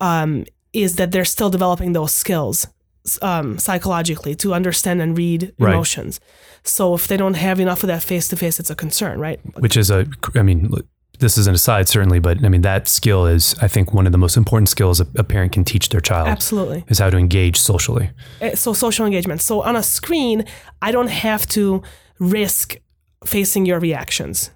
um, 0.00 0.44
is 0.72 0.96
that 0.96 1.10
they're 1.12 1.24
still 1.24 1.48
developing 1.48 1.92
those 1.92 2.12
skills 2.12 2.66
um, 3.22 3.58
psychologically 3.58 4.34
to 4.36 4.52
understand 4.52 5.00
and 5.00 5.16
read 5.16 5.54
right. 5.58 5.72
emotions. 5.72 6.20
So 6.64 6.94
if 6.94 7.06
they 7.06 7.16
don't 7.16 7.34
have 7.34 7.60
enough 7.60 7.82
of 7.82 7.86
that 7.86 8.02
face 8.02 8.28
to 8.28 8.36
face, 8.36 8.58
it's 8.60 8.70
a 8.70 8.74
concern, 8.74 9.20
right? 9.20 9.40
Which 9.58 9.76
is 9.76 9.90
a, 9.90 10.06
I 10.34 10.42
mean, 10.42 10.70
this 11.18 11.38
is 11.38 11.46
an 11.46 11.54
aside 11.54 11.88
certainly, 11.88 12.18
but 12.18 12.44
I 12.44 12.48
mean 12.48 12.62
that 12.62 12.88
skill 12.88 13.26
is, 13.26 13.54
I 13.60 13.68
think, 13.68 13.92
one 13.92 14.06
of 14.06 14.12
the 14.12 14.18
most 14.18 14.36
important 14.36 14.68
skills 14.68 15.00
a, 15.00 15.06
a 15.16 15.24
parent 15.24 15.52
can 15.52 15.64
teach 15.64 15.88
their 15.88 16.00
child. 16.00 16.28
Absolutely, 16.28 16.84
is 16.88 16.98
how 16.98 17.10
to 17.10 17.16
engage 17.16 17.58
socially. 17.58 18.10
Eh, 18.40 18.54
so 18.54 18.72
social 18.72 19.06
engagement. 19.06 19.40
So 19.40 19.62
on 19.62 19.76
a 19.76 19.82
screen, 19.82 20.44
I 20.82 20.92
don't 20.92 21.10
have 21.10 21.46
to 21.48 21.82
risk 22.18 22.76
facing 23.24 23.66
your 23.66 23.80
reactions 23.80 24.50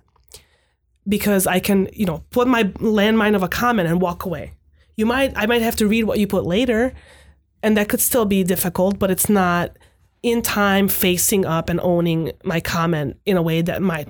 because 1.08 1.46
I 1.46 1.60
can, 1.60 1.88
you 1.92 2.06
know, 2.06 2.24
put 2.30 2.46
my 2.46 2.64
landmine 2.64 3.34
of 3.34 3.42
a 3.42 3.48
comment 3.48 3.88
and 3.88 4.00
walk 4.00 4.24
away. 4.24 4.52
You 4.96 5.06
might, 5.06 5.32
I 5.36 5.46
might 5.46 5.62
have 5.62 5.76
to 5.76 5.88
read 5.88 6.04
what 6.04 6.18
you 6.18 6.26
put 6.26 6.44
later, 6.44 6.92
and 7.62 7.76
that 7.76 7.88
could 7.88 8.00
still 8.00 8.24
be 8.24 8.44
difficult, 8.44 8.98
but 8.98 9.10
it's 9.10 9.28
not 9.28 9.76
in 10.22 10.42
time 10.42 10.88
facing 10.88 11.44
up 11.44 11.68
and 11.68 11.80
owning 11.80 12.32
my 12.44 12.60
comment 12.60 13.18
in 13.26 13.36
a 13.36 13.42
way 13.42 13.60
that 13.62 13.82
might 13.82 14.08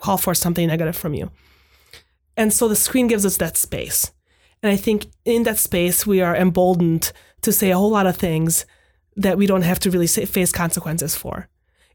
call 0.00 0.18
for 0.18 0.34
something 0.34 0.68
negative 0.68 0.96
from 0.96 1.14
you. 1.14 1.30
And 2.36 2.52
so 2.52 2.68
the 2.68 2.76
screen 2.76 3.08
gives 3.08 3.26
us 3.26 3.36
that 3.38 3.56
space. 3.56 4.12
And 4.62 4.70
I 4.70 4.76
think 4.76 5.06
in 5.24 5.44
that 5.44 5.58
space, 5.58 6.06
we 6.06 6.20
are 6.20 6.36
emboldened 6.36 7.12
to 7.42 7.52
say 7.52 7.70
a 7.70 7.76
whole 7.76 7.90
lot 7.90 8.06
of 8.06 8.16
things 8.16 8.66
that 9.16 9.38
we 9.38 9.46
don't 9.46 9.62
have 9.62 9.80
to 9.80 9.90
really 9.90 10.06
face 10.06 10.52
consequences 10.52 11.16
for. 11.16 11.48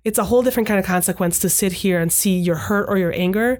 It's 0.04 0.18
a 0.18 0.26
whole 0.26 0.44
different 0.44 0.68
kind 0.68 0.80
of 0.80 0.86
consequence 0.86 1.40
to 1.40 1.50
sit 1.50 1.72
here 1.72 2.00
and 2.00 2.12
see 2.12 2.38
your 2.38 2.56
hurt 2.56 2.90
or 2.90 2.98
your 2.98 3.14
anger 3.14 3.60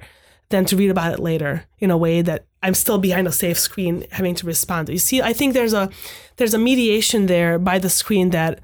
than 0.54 0.66
to 0.66 0.78
read 0.78 0.92
about 0.92 1.12
it 1.12 1.20
later 1.20 1.66
in 1.80 1.90
a 1.90 1.98
way 1.98 2.22
that 2.22 2.46
I'm 2.62 2.76
still 2.76 3.00
behind 3.00 3.28
a 3.28 3.32
safe 3.32 3.58
screen 3.58 4.06
having 4.12 4.36
to 4.36 4.46
respond. 4.46 4.88
You 4.88 5.00
see, 5.00 5.20
I 5.20 5.34
think 5.34 5.54
there's 5.54 5.74
a 5.74 5.90
there's 6.38 6.54
a 6.54 6.60
mediation 6.60 7.26
there 7.26 7.58
by 7.58 7.80
the 7.80 7.90
screen 7.90 8.30
that 8.30 8.62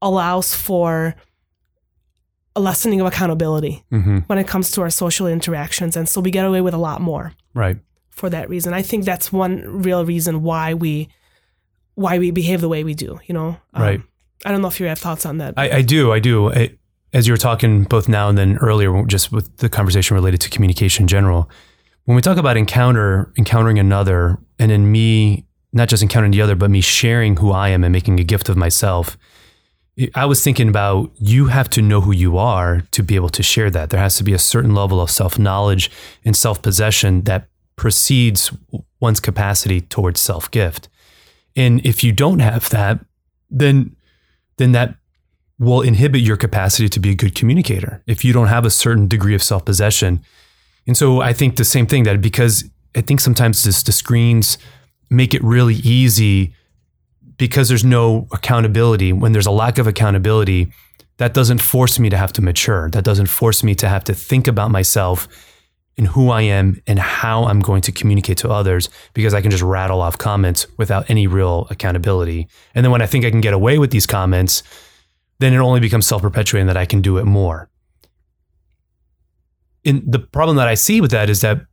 allows 0.00 0.54
for 0.54 1.16
a 2.54 2.60
lessening 2.60 3.00
of 3.00 3.08
accountability 3.08 3.82
mm-hmm. 3.90 4.18
when 4.28 4.38
it 4.38 4.46
comes 4.46 4.70
to 4.70 4.82
our 4.82 4.90
social 4.90 5.26
interactions. 5.26 5.96
And 5.96 6.08
so 6.08 6.20
we 6.20 6.30
get 6.30 6.46
away 6.46 6.60
with 6.60 6.74
a 6.74 6.78
lot 6.78 7.00
more. 7.00 7.32
Right. 7.54 7.78
For 8.10 8.30
that 8.30 8.48
reason. 8.48 8.72
I 8.72 8.82
think 8.82 9.04
that's 9.04 9.32
one 9.32 9.82
real 9.82 10.04
reason 10.04 10.42
why 10.42 10.74
we 10.74 11.08
why 11.94 12.18
we 12.18 12.30
behave 12.30 12.60
the 12.60 12.68
way 12.68 12.84
we 12.84 12.94
do, 12.94 13.18
you 13.26 13.34
know? 13.34 13.56
Um, 13.74 13.82
right. 13.82 14.00
I 14.44 14.50
don't 14.52 14.62
know 14.62 14.68
if 14.68 14.78
you 14.80 14.86
have 14.86 14.98
thoughts 14.98 15.26
on 15.26 15.38
that. 15.38 15.54
I, 15.56 15.78
I 15.78 15.82
do. 15.82 16.12
I 16.12 16.20
do. 16.20 16.52
I, 16.52 16.78
as 17.12 17.26
you 17.26 17.32
were 17.32 17.38
talking 17.38 17.84
both 17.84 18.08
now 18.08 18.28
and 18.28 18.38
then 18.38 18.56
earlier, 18.58 19.04
just 19.06 19.32
with 19.32 19.56
the 19.58 19.68
conversation 19.68 20.14
related 20.14 20.40
to 20.42 20.50
communication 20.50 21.04
in 21.04 21.08
general, 21.08 21.50
when 22.04 22.16
we 22.16 22.22
talk 22.22 22.38
about 22.38 22.56
encounter, 22.56 23.32
encountering 23.36 23.78
another, 23.78 24.38
and 24.58 24.72
in 24.72 24.90
me, 24.90 25.46
not 25.72 25.88
just 25.88 26.02
encountering 26.02 26.32
the 26.32 26.42
other, 26.42 26.56
but 26.56 26.70
me 26.70 26.80
sharing 26.80 27.36
who 27.36 27.52
I 27.52 27.68
am 27.68 27.84
and 27.84 27.92
making 27.92 28.18
a 28.18 28.24
gift 28.24 28.48
of 28.48 28.56
myself, 28.56 29.16
I 30.14 30.24
was 30.24 30.42
thinking 30.42 30.68
about 30.68 31.12
you 31.16 31.46
have 31.46 31.68
to 31.70 31.82
know 31.82 32.00
who 32.00 32.12
you 32.12 32.38
are 32.38 32.82
to 32.92 33.02
be 33.02 33.14
able 33.14 33.28
to 33.30 33.42
share 33.42 33.70
that. 33.70 33.90
There 33.90 34.00
has 34.00 34.16
to 34.16 34.24
be 34.24 34.32
a 34.32 34.38
certain 34.38 34.74
level 34.74 35.00
of 35.00 35.10
self 35.10 35.38
knowledge 35.38 35.90
and 36.24 36.34
self 36.34 36.62
possession 36.62 37.22
that 37.22 37.48
precedes 37.76 38.50
one's 39.00 39.20
capacity 39.20 39.82
towards 39.82 40.20
self 40.20 40.50
gift. 40.50 40.88
And 41.54 41.84
if 41.84 42.02
you 42.02 42.12
don't 42.12 42.38
have 42.38 42.70
that, 42.70 43.04
then 43.50 43.94
then 44.56 44.72
that 44.72 44.96
will 45.62 45.80
inhibit 45.80 46.20
your 46.20 46.36
capacity 46.36 46.88
to 46.88 46.98
be 46.98 47.10
a 47.10 47.14
good 47.14 47.36
communicator. 47.36 48.02
If 48.06 48.24
you 48.24 48.32
don't 48.32 48.48
have 48.48 48.66
a 48.66 48.70
certain 48.70 49.06
degree 49.06 49.34
of 49.34 49.42
self 49.42 49.64
possession, 49.64 50.20
and 50.86 50.96
so 50.96 51.20
I 51.20 51.32
think 51.32 51.56
the 51.56 51.64
same 51.64 51.86
thing 51.86 52.02
that 52.02 52.20
because 52.20 52.64
I 52.96 53.00
think 53.00 53.20
sometimes 53.20 53.62
this, 53.62 53.82
the 53.82 53.92
screens 53.92 54.58
make 55.08 55.34
it 55.34 55.42
really 55.44 55.76
easy 55.76 56.54
because 57.38 57.68
there's 57.68 57.84
no 57.84 58.26
accountability, 58.32 59.12
when 59.12 59.32
there's 59.32 59.46
a 59.46 59.52
lack 59.52 59.78
of 59.78 59.86
accountability, 59.86 60.72
that 61.18 61.32
doesn't 61.32 61.58
force 61.58 61.98
me 61.98 62.10
to 62.10 62.16
have 62.16 62.32
to 62.32 62.42
mature. 62.42 62.90
That 62.90 63.04
doesn't 63.04 63.26
force 63.26 63.62
me 63.62 63.74
to 63.76 63.88
have 63.88 64.04
to 64.04 64.14
think 64.14 64.48
about 64.48 64.70
myself 64.70 65.28
and 65.96 66.08
who 66.08 66.30
I 66.30 66.42
am 66.42 66.82
and 66.86 66.98
how 66.98 67.44
I'm 67.44 67.60
going 67.60 67.82
to 67.82 67.92
communicate 67.92 68.38
to 68.38 68.50
others 68.50 68.88
because 69.14 69.34
I 69.34 69.40
can 69.40 69.50
just 69.50 69.62
rattle 69.62 70.00
off 70.00 70.18
comments 70.18 70.66
without 70.78 71.08
any 71.08 71.26
real 71.26 71.68
accountability. 71.70 72.48
And 72.74 72.84
then 72.84 72.90
when 72.90 73.02
I 73.02 73.06
think 73.06 73.24
I 73.24 73.30
can 73.30 73.40
get 73.40 73.54
away 73.54 73.78
with 73.78 73.90
these 73.90 74.06
comments, 74.06 74.62
then 75.42 75.52
it 75.52 75.58
only 75.58 75.80
becomes 75.80 76.06
self 76.06 76.22
perpetuating 76.22 76.66
that 76.68 76.76
I 76.76 76.86
can 76.86 77.02
do 77.02 77.18
it 77.18 77.24
more. 77.24 77.68
And 79.84 80.02
the 80.06 80.20
problem 80.20 80.56
that 80.56 80.68
I 80.68 80.74
see 80.74 81.00
with 81.00 81.10
that 81.10 81.28
is 81.28 81.40
that 81.40 81.66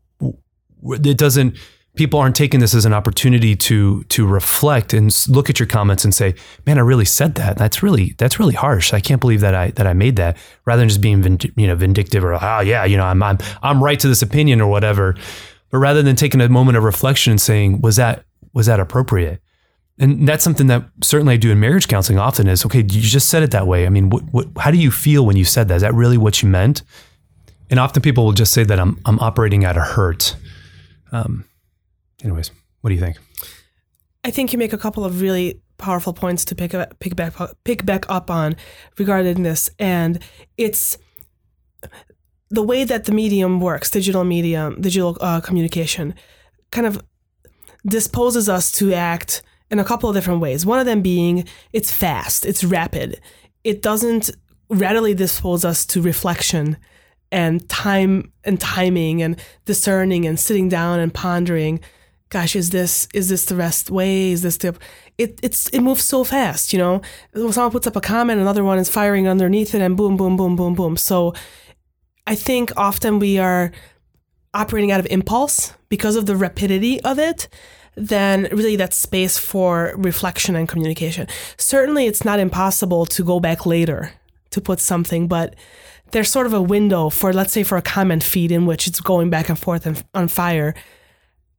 it 0.84 1.18
doesn't 1.18 1.58
people 1.96 2.18
aren't 2.18 2.36
taking 2.36 2.62
this 2.62 2.74
as 2.74 2.86
an 2.86 2.94
opportunity 2.94 3.56
to 3.56 4.04
to 4.06 4.26
reflect 4.26 4.94
and 4.94 5.14
look 5.28 5.50
at 5.50 5.60
your 5.60 5.68
comments 5.68 6.06
and 6.06 6.16
say, 6.16 6.34
"Man, 6.66 6.78
I 6.78 6.82
really 6.82 7.06
said 7.06 7.36
that. 7.36 7.58
That's 7.58 7.84
really 7.84 8.16
that's 8.18 8.40
really 8.40 8.56
harsh. 8.56 8.94
I 8.94 9.00
can't 9.00 9.22
believe 9.22 9.42
that 9.42 9.54
I 9.54 9.72
that 9.72 9.86
I 9.86 9.94
made 9.94 10.16
that." 10.16 10.38
Rather 10.66 10.82
than 10.82 10.90
just 10.90 11.02
being 11.02 11.40
you 11.56 11.68
know 11.68 11.76
vindictive 11.76 12.24
or 12.24 12.34
oh 12.34 12.60
yeah, 12.62 12.86
you 12.86 12.98
know 12.98 13.06
I'm 13.06 13.22
I'm 13.22 13.38
I'm 13.62 13.84
right 13.84 14.00
to 14.00 14.08
this 14.08 14.22
opinion 14.22 14.62
or 14.62 14.70
whatever, 14.70 15.16
but 15.70 15.80
rather 15.80 16.02
than 16.02 16.16
taking 16.16 16.42
a 16.42 16.50
moment 16.50 16.78
of 16.78 16.84
reflection 16.84 17.32
and 17.32 17.42
saying, 17.42 17.82
"Was 17.82 17.98
that 17.98 18.24
was 18.54 18.68
that 18.68 18.80
appropriate?" 18.80 19.42
And 20.00 20.28
that's 20.28 20.44
something 20.44 20.68
that 20.68 20.86
certainly 21.04 21.34
I 21.34 21.38
do 21.38 21.52
in 21.52 21.60
marriage 21.60 21.90
counseling 21.90 22.20
often 22.20 22.48
is 22.48 22.66
okay, 22.66 22.80
you 22.80 23.02
just 23.02 23.30
said 23.30 23.44
it 23.44 23.52
that 23.52 23.68
way. 23.68 23.86
I 23.86 23.90
mean, 23.90 24.10
what, 24.10 24.24
what, 24.32 24.48
how 24.58 24.72
do 24.72 24.78
you 24.78 24.92
feel 24.92 25.26
when 25.26 25.36
you 25.36 25.44
said 25.44 25.68
that? 25.68 25.76
Is 25.76 25.82
that 25.82 25.94
really 25.94 26.18
what 26.18 26.42
you 26.42 26.48
meant? 26.48 26.84
And 27.70 27.80
often 27.80 28.02
people 28.02 28.26
will 28.26 28.32
just 28.32 28.54
say 28.54 28.64
that 28.64 28.80
I'm, 28.80 29.00
I'm 29.06 29.20
operating 29.20 29.66
out 29.66 29.78
of 29.78 29.84
hurt. 29.84 30.36
Um, 31.12 31.46
anyways, 32.24 32.52
what 32.82 32.90
do 32.90 32.96
you 32.96 33.02
think? 33.02 33.18
I 34.24 34.32
think 34.32 34.54
you 34.54 34.60
make 34.60 34.74
a 34.74 34.78
couple 34.78 35.04
of 35.04 35.22
really 35.22 35.62
powerful 35.78 36.14
points 36.14 36.46
to 36.46 36.56
pick 36.56 36.74
up, 36.74 36.98
pick 37.00 37.16
back 37.16 37.34
pick 37.64 37.86
back 37.86 38.06
up 38.10 38.30
on 38.30 38.56
regarding 38.98 39.44
this, 39.44 39.70
and 39.80 40.20
it's 40.58 40.98
the 42.50 42.64
way 42.64 42.84
that 42.84 43.06
the 43.06 43.12
medium 43.12 43.60
works, 43.60 43.90
digital 43.90 44.24
medium, 44.24 44.82
digital 44.82 45.18
uh, 45.22 45.40
communication, 45.40 46.16
kind 46.72 46.86
of 46.86 47.02
disposes 47.86 48.50
us 48.50 48.72
to 48.74 48.94
act 48.94 49.42
in 49.72 49.80
a 49.80 49.84
couple 49.84 50.10
of 50.10 50.16
different 50.16 50.42
ways. 50.42 50.66
One 50.66 50.80
of 50.80 50.86
them 50.86 51.02
being 51.02 51.48
it's 51.74 51.92
fast, 51.92 52.46
it's 52.46 52.64
rapid. 52.64 53.22
It 53.64 53.82
doesn't 53.82 54.32
readily 54.70 55.14
dispose 55.14 55.66
us 55.66 55.86
to 55.88 56.02
reflection 56.02 56.78
and 57.32 57.68
time 57.70 58.32
and 58.44 58.60
timing 58.60 59.22
and 59.22 59.40
discerning 59.66 60.26
and 60.26 60.40
sitting 60.40 60.70
down 60.70 61.00
and 61.00 61.14
pondering 61.14 61.80
gosh, 62.30 62.56
is 62.56 62.70
this 62.70 63.08
is 63.14 63.30
this 63.30 63.46
the 63.46 63.56
best 63.56 63.92
way? 63.92 64.32
Is 64.32 64.42
this 64.42 64.58
the 64.58 64.76
it 65.18 65.40
it's 65.44 65.68
it 65.70 65.82
moves 65.82 66.04
so 66.04 66.24
fast, 66.24 66.72
you 66.72 66.80
know. 66.80 67.02
Someone 67.34 67.72
puts 67.72 67.88
up 67.88 67.96
a 67.96 68.02
comment, 68.02 68.40
another 68.40 68.64
one 68.64 68.80
is 68.80 68.90
firing 68.90 69.28
underneath 69.28 69.76
it, 69.76 69.82
and 69.82 69.98
boom, 69.98 70.16
boom, 70.16 70.38
boom, 70.38 70.56
boom, 70.56 70.76
boom. 70.76 70.98
So 70.98 71.34
I 72.26 72.36
think 72.36 72.72
often 72.78 73.20
we 73.20 73.38
are 73.38 73.72
operating 74.54 74.92
out 74.92 75.00
of 75.00 75.08
impulse 75.08 75.74
because 75.90 76.16
of 76.16 76.26
the 76.26 76.36
rapidity 76.36 77.02
of 77.02 77.20
it. 77.20 77.50
Then 78.00 78.48
really 78.52 78.78
that 78.78 78.94
space 78.94 79.38
for 79.38 79.94
reflection 79.98 80.56
and 80.56 80.70
communication. 80.70 81.28
Certainly, 81.58 82.08
it's 82.08 82.24
not 82.24 82.40
impossible 82.40 83.06
to 83.08 83.24
go 83.24 83.40
back 83.40 83.66
later 83.66 84.14
to 84.52 84.62
put 84.62 84.80
something, 84.80 85.28
but 85.28 85.56
there's 86.12 86.30
sort 86.30 86.48
of 86.48 86.54
a 86.54 86.62
window 86.62 87.10
for, 87.10 87.34
let's 87.34 87.52
say, 87.52 87.64
for 87.64 87.78
a 87.78 87.82
comment 87.82 88.24
feed 88.24 88.52
in 88.52 88.66
which 88.66 88.88
it's 88.88 89.02
going 89.02 89.30
back 89.30 89.50
and 89.50 89.60
forth 89.60 89.86
and 89.86 90.04
on 90.14 90.30
fire. 90.30 90.74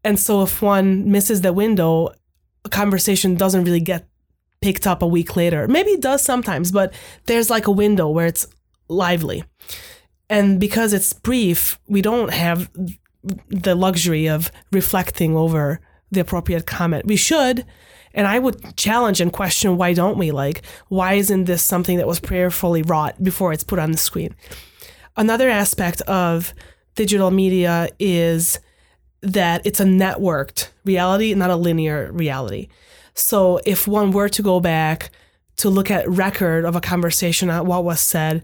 And 0.03 0.19
so 0.19 0.43
if 0.43 0.63
one 0.63 1.11
misses 1.11 1.43
the 1.43 1.53
window, 1.53 2.15
a 2.65 2.69
conversation 2.71 3.35
doesn't 3.35 3.65
really 3.65 3.81
get 3.81 4.09
picked 4.63 4.87
up 4.87 5.03
a 5.03 5.07
week 5.07 5.37
later. 5.37 5.69
Maybe 5.69 5.91
it 5.91 6.01
does 6.01 6.23
sometimes, 6.23 6.73
but 6.73 6.95
there's 7.27 7.51
like 7.51 7.67
a 7.67 7.71
window 7.71 8.09
where 8.09 8.27
it's 8.27 8.47
lively. 8.89 9.45
And 10.31 10.59
because 10.59 10.93
it's 10.95 11.13
brief, 11.13 11.79
we 11.87 12.01
don't 12.01 12.33
have 12.33 12.71
the 13.49 13.75
luxury 13.75 14.27
of 14.27 14.51
reflecting 14.73 15.37
over 15.37 15.81
the 16.11 16.21
appropriate 16.21 16.67
comment. 16.67 17.07
We 17.07 17.17
should, 17.17 17.65
and 18.15 18.27
I 18.27 18.39
would 18.39 18.77
challenge 18.77 19.21
and 19.21 19.33
question 19.33 19.77
why 19.77 19.95
don't 19.95 20.19
we? 20.19 20.31
Like, 20.31 20.63
why 20.89 21.15
isn't 21.15 21.45
this 21.45 21.63
something 21.63 21.99
that 21.99 22.07
was 22.07 22.21
prayerfully 22.21 22.83
wrought 22.83 23.23
before 23.23 23.53
it's 23.53 23.65
put 23.65 23.79
on 23.79 23.93
the 23.93 23.99
screen? 23.99 24.35
Another 25.17 25.49
aspect 25.49 26.01
of 26.03 26.55
digital 26.95 27.31
media 27.31 27.89
is 27.99 28.59
that 29.23 29.65
it's 29.65 29.81
a 29.81 29.85
networked 29.85 30.71
reality, 30.85 31.35
not 31.35 31.51
a 31.51 31.57
linear 31.57 32.11
reality. 32.13 32.69
So 33.15 33.61
if 33.67 33.87
one 33.87 34.13
were 34.13 34.29
to 34.31 34.43
go 34.43 34.61
back 34.61 35.11
to 35.57 35.69
look 35.69 35.91
at 35.91 36.09
record 36.09 36.65
of 36.65 36.75
a 36.75 36.81
conversation, 36.81 37.51
at 37.51 37.67
what 37.67 37.85
was 37.85 38.01
said, 38.01 38.43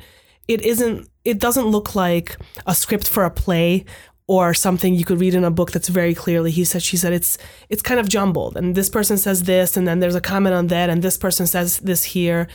it 0.49 0.61
isn't. 0.63 1.09
It 1.25 1.39
doesn't 1.39 1.67
look 1.67 1.97
like 1.97 2.37
a 2.67 2.75
script 2.75 3.09
for 3.09 3.25
a 3.25 3.31
play 3.31 3.85
or 4.29 4.55
something 4.55 4.95
you 4.95 5.05
could 5.05 5.21
read 5.21 5.35
in 5.35 5.45
a 5.45 5.51
book 5.51 5.71
that's 5.71 5.89
very 5.89 6.15
clearly 6.15 6.51
he 6.51 6.65
said 6.65 6.83
she 6.83 6.97
said 6.97 7.13
it's 7.13 7.39
it's 7.69 7.83
kind 7.83 8.01
of 8.01 8.09
jumbled. 8.09 8.57
And 8.57 8.75
this 8.75 8.91
person 8.91 9.19
says 9.19 9.45
this 9.45 9.77
and 9.77 9.87
then 9.87 10.01
there's 10.01 10.15
a 10.15 10.21
comment 10.21 10.55
on 10.55 10.67
that 10.69 10.91
and 10.91 11.03
this 11.03 11.17
person 11.17 11.47
says 11.47 11.79
this 11.79 12.05
here. 12.05 12.49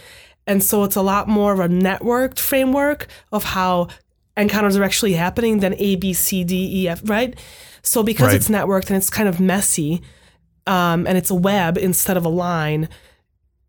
And 0.47 0.63
so 0.63 0.83
it's 0.83 0.95
a 0.95 1.01
lot 1.01 1.27
more 1.27 1.53
of 1.53 1.59
a 1.59 1.69
networked 1.69 2.39
framework 2.39 3.07
of 3.31 3.43
how 3.43 3.87
encounters 4.35 4.75
are 4.75 4.83
actually 4.83 5.13
happening 5.13 5.59
than 5.59 5.75
a 5.77 5.95
b 5.95 6.13
c 6.13 6.43
d 6.43 6.83
e 6.83 6.87
f 6.89 7.01
right? 7.05 7.39
So 7.83 8.03
because 8.03 8.27
right. 8.27 8.35
it's 8.35 8.49
networked 8.49 8.87
and 8.87 8.97
it's 8.97 9.09
kind 9.09 9.29
of 9.29 9.39
messy 9.39 10.01
um, 10.67 11.07
and 11.07 11.17
it's 11.17 11.31
a 11.31 11.35
web 11.35 11.77
instead 11.77 12.17
of 12.17 12.25
a 12.25 12.29
line 12.29 12.89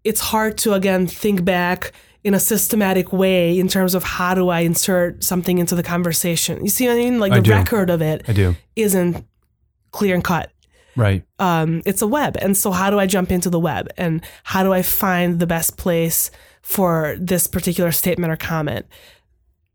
it's 0.04 0.20
hard 0.20 0.58
to 0.58 0.74
again 0.74 1.06
think 1.06 1.44
back 1.44 1.92
in 2.24 2.34
a 2.34 2.40
systematic 2.40 3.12
way 3.12 3.58
in 3.58 3.68
terms 3.68 3.94
of 3.94 4.04
how 4.04 4.34
do 4.34 4.48
I 4.48 4.60
insert 4.60 5.24
something 5.24 5.58
into 5.58 5.74
the 5.74 5.82
conversation. 5.82 6.62
You 6.62 6.70
see 6.70 6.86
what 6.86 6.94
I 6.94 6.96
mean? 6.96 7.18
Like 7.18 7.32
I 7.32 7.36
the 7.36 7.42
do. 7.42 7.50
record 7.52 7.90
of 7.90 8.00
it 8.00 8.24
I 8.28 8.32
do. 8.32 8.54
isn't 8.76 9.24
clear 9.90 10.14
and 10.14 10.22
cut. 10.22 10.50
Right. 10.94 11.24
Um, 11.38 11.82
it's 11.84 12.02
a 12.02 12.06
web. 12.06 12.36
And 12.40 12.56
so 12.56 12.70
how 12.70 12.90
do 12.90 12.98
I 12.98 13.06
jump 13.06 13.30
into 13.32 13.50
the 13.50 13.58
web? 13.58 13.88
And 13.96 14.22
how 14.44 14.62
do 14.62 14.72
I 14.72 14.82
find 14.82 15.40
the 15.40 15.46
best 15.46 15.76
place 15.76 16.30
for 16.60 17.16
this 17.18 17.46
particular 17.46 17.90
statement 17.92 18.32
or 18.32 18.36
comment? 18.36 18.86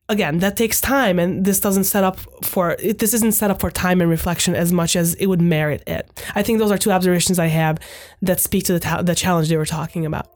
Again, 0.09 0.39
that 0.39 0.55
takes 0.55 0.79
time 0.79 1.19
and 1.19 1.43
this 1.43 1.59
doesn't 1.59 1.83
set 1.83 2.05
up 2.05 2.17
for 2.45 2.77
it, 2.79 2.99
this 2.99 3.13
isn't 3.13 3.33
set 3.33 3.51
up 3.51 3.59
for 3.59 3.69
time 3.69 3.99
and 3.99 4.09
reflection 4.09 4.55
as 4.55 4.71
much 4.71 4.95
as 4.95 5.15
it 5.15 5.25
would 5.25 5.41
merit 5.41 5.83
it. 5.85 6.23
I 6.33 6.43
think 6.43 6.59
those 6.59 6.71
are 6.71 6.77
two 6.77 6.93
observations 6.93 7.39
I 7.39 7.47
have 7.47 7.77
that 8.21 8.39
speak 8.39 8.63
to 8.65 8.73
the, 8.73 8.79
ta- 8.79 9.01
the 9.01 9.15
challenge 9.15 9.49
they 9.49 9.57
were 9.57 9.65
talking 9.65 10.05
about. 10.05 10.29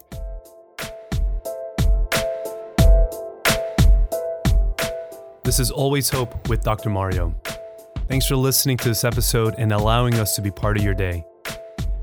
This 5.52 5.60
is 5.60 5.70
Always 5.70 6.08
Hope 6.08 6.48
with 6.48 6.64
Dr. 6.64 6.90
Mario. 6.90 7.36
Thanks 8.08 8.26
for 8.26 8.38
listening 8.38 8.78
to 8.78 8.88
this 8.88 9.04
episode 9.04 9.54
and 9.58 9.74
allowing 9.74 10.14
us 10.14 10.34
to 10.38 10.42
be 10.42 10.50
part 10.50 10.78
of 10.78 10.84
your 10.84 10.94
day. 10.94 11.26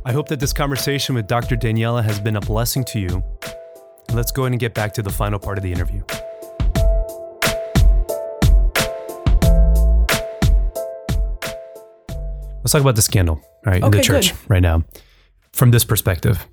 I 0.04 0.12
hope 0.12 0.28
that 0.28 0.38
this 0.38 0.52
conversation 0.52 1.14
with 1.14 1.26
Dr. 1.26 1.56
Daniella 1.56 2.02
has 2.02 2.20
been 2.20 2.36
a 2.36 2.42
blessing 2.42 2.84
to 2.84 3.00
you. 3.00 3.24
Let's 4.12 4.32
go 4.32 4.42
ahead 4.42 4.52
and 4.52 4.60
get 4.60 4.74
back 4.74 4.92
to 4.92 5.02
the 5.02 5.08
final 5.08 5.38
part 5.38 5.56
of 5.56 5.64
the 5.64 5.72
interview. 5.72 6.02
Let's 12.58 12.72
talk 12.72 12.82
about 12.82 12.96
the 12.96 13.02
scandal, 13.02 13.40
right, 13.64 13.82
in 13.82 13.90
the 13.90 14.02
church 14.02 14.32
good. 14.32 14.50
right 14.50 14.62
now. 14.62 14.84
From 15.54 15.70
this 15.70 15.86
perspective, 15.86 16.46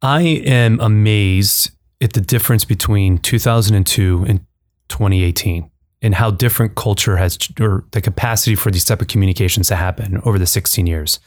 I 0.00 0.22
am 0.22 0.78
amazed 0.78 1.72
at 2.00 2.12
the 2.12 2.20
difference 2.20 2.64
between 2.64 3.18
2002 3.18 4.24
and 4.28 4.46
2018 4.88 5.71
and 6.02 6.14
how 6.14 6.30
different 6.30 6.74
culture 6.74 7.16
has 7.16 7.38
or 7.60 7.84
the 7.92 8.00
capacity 8.00 8.54
for 8.56 8.70
these 8.70 8.84
type 8.84 9.00
of 9.00 9.08
communications 9.08 9.68
to 9.68 9.76
happen 9.76 10.20
over 10.24 10.38
the 10.38 10.46
16 10.46 10.86
years. 10.86 11.20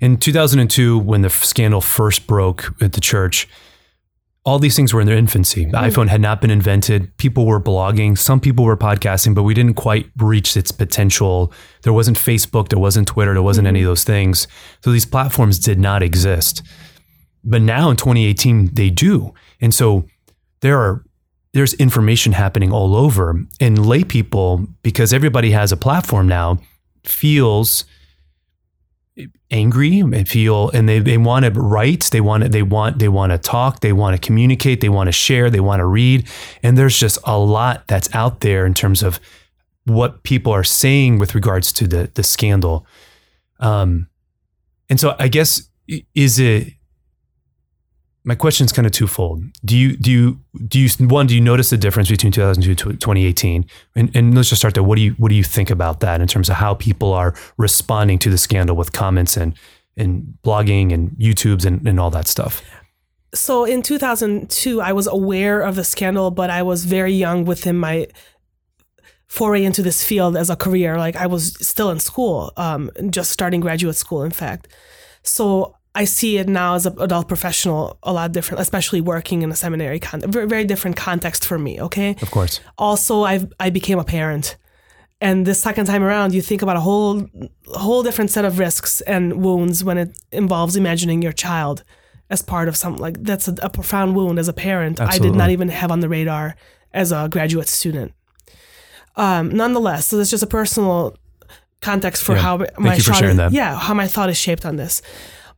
In 0.00 0.16
2002 0.16 0.98
when 0.98 1.22
the 1.22 1.30
scandal 1.30 1.80
first 1.80 2.26
broke 2.26 2.74
at 2.80 2.94
the 2.94 3.00
church, 3.00 3.46
all 4.44 4.60
these 4.60 4.76
things 4.76 4.94
were 4.94 5.00
in 5.00 5.08
their 5.08 5.16
infancy. 5.16 5.64
The 5.64 5.72
mm-hmm. 5.72 5.86
iPhone 5.86 6.08
had 6.08 6.20
not 6.20 6.40
been 6.40 6.52
invented. 6.52 7.14
People 7.16 7.46
were 7.46 7.60
blogging. 7.60 8.16
Some 8.16 8.38
people 8.38 8.64
were 8.64 8.76
podcasting, 8.76 9.34
but 9.34 9.42
we 9.42 9.54
didn't 9.54 9.74
quite 9.74 10.08
reach 10.16 10.56
its 10.56 10.70
potential. 10.70 11.52
There 11.82 11.92
wasn't 11.92 12.16
Facebook, 12.16 12.68
there 12.68 12.78
wasn't 12.78 13.08
Twitter, 13.08 13.34
there 13.34 13.42
wasn't 13.42 13.66
any 13.66 13.80
of 13.80 13.82
mm-hmm. 13.82 13.90
those 13.90 14.04
things. 14.04 14.46
So 14.84 14.92
these 14.92 15.04
platforms 15.04 15.58
did 15.58 15.80
not 15.80 16.02
exist. 16.02 16.62
But 17.42 17.62
now 17.62 17.90
in 17.90 17.96
2018, 17.96 18.74
they 18.74 18.88
do. 18.88 19.34
And 19.60 19.74
so 19.74 20.06
there 20.60 20.78
are 20.78 21.04
there's 21.56 21.72
information 21.74 22.32
happening 22.32 22.70
all 22.70 22.94
over. 22.94 23.40
And 23.60 23.86
lay 23.86 24.04
people, 24.04 24.66
because 24.82 25.12
everybody 25.12 25.50
has 25.52 25.72
a 25.72 25.76
platform 25.76 26.28
now, 26.28 26.58
feels 27.04 27.84
angry 29.50 30.00
and 30.00 30.28
feel 30.28 30.70
and 30.70 30.88
they, 30.88 30.98
they 30.98 31.16
want 31.16 31.44
to 31.44 31.50
write 31.52 32.08
they 32.12 32.20
want 32.20 32.42
to, 32.42 32.48
they 32.48 32.62
want 32.62 32.98
they 32.98 33.08
want 33.08 33.30
to 33.32 33.38
talk 33.38 33.80
they 33.80 33.92
want 33.92 34.14
to 34.14 34.26
communicate 34.26 34.80
they 34.80 34.88
want 34.88 35.06
to 35.06 35.12
share 35.12 35.48
they 35.48 35.60
want 35.60 35.78
to 35.78 35.86
read 35.86 36.28
and 36.62 36.76
there's 36.76 36.98
just 36.98 37.16
a 37.24 37.38
lot 37.38 37.86
that's 37.86 38.12
out 38.14 38.40
there 38.40 38.66
in 38.66 38.74
terms 38.74 39.02
of 39.02 39.18
what 39.84 40.22
people 40.24 40.52
are 40.52 40.64
saying 40.64 41.18
with 41.18 41.34
regards 41.34 41.72
to 41.72 41.86
the 41.86 42.10
the 42.14 42.22
scandal 42.22 42.84
um 43.60 44.08
and 44.90 44.98
so 45.00 45.14
i 45.18 45.28
guess 45.28 45.70
is 46.14 46.38
it 46.38 46.72
my 48.26 48.34
question 48.34 48.64
is 48.64 48.72
kind 48.72 48.86
of 48.86 48.92
twofold. 48.92 49.44
Do 49.64 49.78
you 49.78 49.96
do 49.96 50.10
you 50.10 50.40
do 50.66 50.80
you 50.80 50.88
one 51.06 51.28
do 51.28 51.34
you 51.34 51.40
notice 51.40 51.70
the 51.70 51.76
difference 51.76 52.10
between 52.10 52.32
2002 52.32 52.74
to 52.74 52.96
2018? 52.96 53.64
And, 53.94 54.16
and 54.16 54.34
let's 54.34 54.48
just 54.48 54.60
start 54.60 54.74
there. 54.74 54.82
What 54.82 54.96
do 54.96 55.02
you 55.02 55.12
what 55.12 55.28
do 55.28 55.36
you 55.36 55.44
think 55.44 55.70
about 55.70 56.00
that 56.00 56.20
in 56.20 56.26
terms 56.26 56.50
of 56.50 56.56
how 56.56 56.74
people 56.74 57.12
are 57.12 57.34
responding 57.56 58.18
to 58.18 58.28
the 58.28 58.36
scandal 58.36 58.74
with 58.74 58.92
comments 58.92 59.36
and 59.36 59.54
and 59.96 60.36
blogging 60.42 60.92
and 60.92 61.10
YouTubes 61.12 61.64
and, 61.64 61.86
and 61.86 62.00
all 62.00 62.10
that 62.10 62.26
stuff? 62.26 62.62
So 63.32 63.64
in 63.64 63.82
2002, 63.82 64.80
I 64.80 64.92
was 64.92 65.06
aware 65.06 65.60
of 65.60 65.76
the 65.76 65.84
scandal, 65.84 66.32
but 66.32 66.50
I 66.50 66.64
was 66.64 66.84
very 66.84 67.12
young 67.12 67.44
within 67.44 67.78
my 67.78 68.08
foray 69.28 69.62
into 69.62 69.82
this 69.82 70.02
field 70.02 70.36
as 70.36 70.50
a 70.50 70.56
career. 70.56 70.98
Like 70.98 71.14
I 71.14 71.28
was 71.28 71.56
still 71.64 71.90
in 71.90 72.00
school, 72.00 72.52
um, 72.56 72.90
just 73.08 73.30
starting 73.30 73.60
graduate 73.60 73.94
school, 73.94 74.24
in 74.24 74.32
fact. 74.32 74.66
So 75.22 75.75
I 76.02 76.04
see 76.06 76.38
it 76.38 76.48
now 76.48 76.74
as 76.76 76.86
an 76.86 76.94
adult 77.00 77.26
professional 77.28 77.98
a 78.02 78.12
lot 78.12 78.32
different, 78.32 78.60
especially 78.60 79.00
working 79.00 79.42
in 79.42 79.50
a 79.50 79.56
seminary 79.56 79.98
con- 80.00 80.20
very, 80.32 80.46
very 80.46 80.64
different 80.64 80.96
context 80.96 81.44
for 81.46 81.58
me. 81.58 81.80
Okay. 81.80 82.10
Of 82.22 82.30
course. 82.30 82.60
Also, 82.76 83.24
I 83.24 83.46
I 83.66 83.70
became 83.70 83.98
a 84.00 84.04
parent, 84.04 84.56
and 85.20 85.46
this 85.46 85.60
second 85.62 85.86
time 85.86 86.02
around, 86.02 86.34
you 86.34 86.42
think 86.42 86.62
about 86.62 86.76
a 86.76 86.80
whole 86.80 87.26
whole 87.84 88.02
different 88.02 88.30
set 88.30 88.44
of 88.44 88.58
risks 88.58 89.00
and 89.06 89.22
wounds 89.44 89.82
when 89.84 89.98
it 89.98 90.10
involves 90.32 90.76
imagining 90.76 91.22
your 91.22 91.32
child 91.34 91.82
as 92.30 92.42
part 92.42 92.68
of 92.68 92.76
something 92.76 93.02
like 93.06 93.16
that's 93.24 93.48
a, 93.48 93.54
a 93.62 93.68
profound 93.70 94.14
wound 94.16 94.38
as 94.38 94.48
a 94.48 94.52
parent. 94.52 95.00
Absolutely. 95.00 95.28
I 95.28 95.30
did 95.32 95.38
not 95.38 95.50
even 95.50 95.68
have 95.68 95.90
on 95.92 96.00
the 96.00 96.08
radar 96.08 96.54
as 96.92 97.12
a 97.12 97.28
graduate 97.30 97.68
student. 97.68 98.12
Um, 99.16 99.48
nonetheless, 99.56 100.06
so 100.06 100.18
it's 100.20 100.30
just 100.30 100.42
a 100.42 100.46
personal 100.46 101.16
context 101.80 102.22
for 102.22 102.34
Yeah. 102.34 102.42
how 102.42 102.58
Thank 102.58 102.78
my 102.78 102.94
you 102.96 103.02
for 103.02 103.14
sharing 103.14 103.36
that. 103.36 103.52
yeah 103.52 103.78
how 103.78 103.94
my 103.94 104.08
thought 104.08 104.28
is 104.30 104.36
shaped 104.38 104.64
on 104.66 104.76
this. 104.76 105.02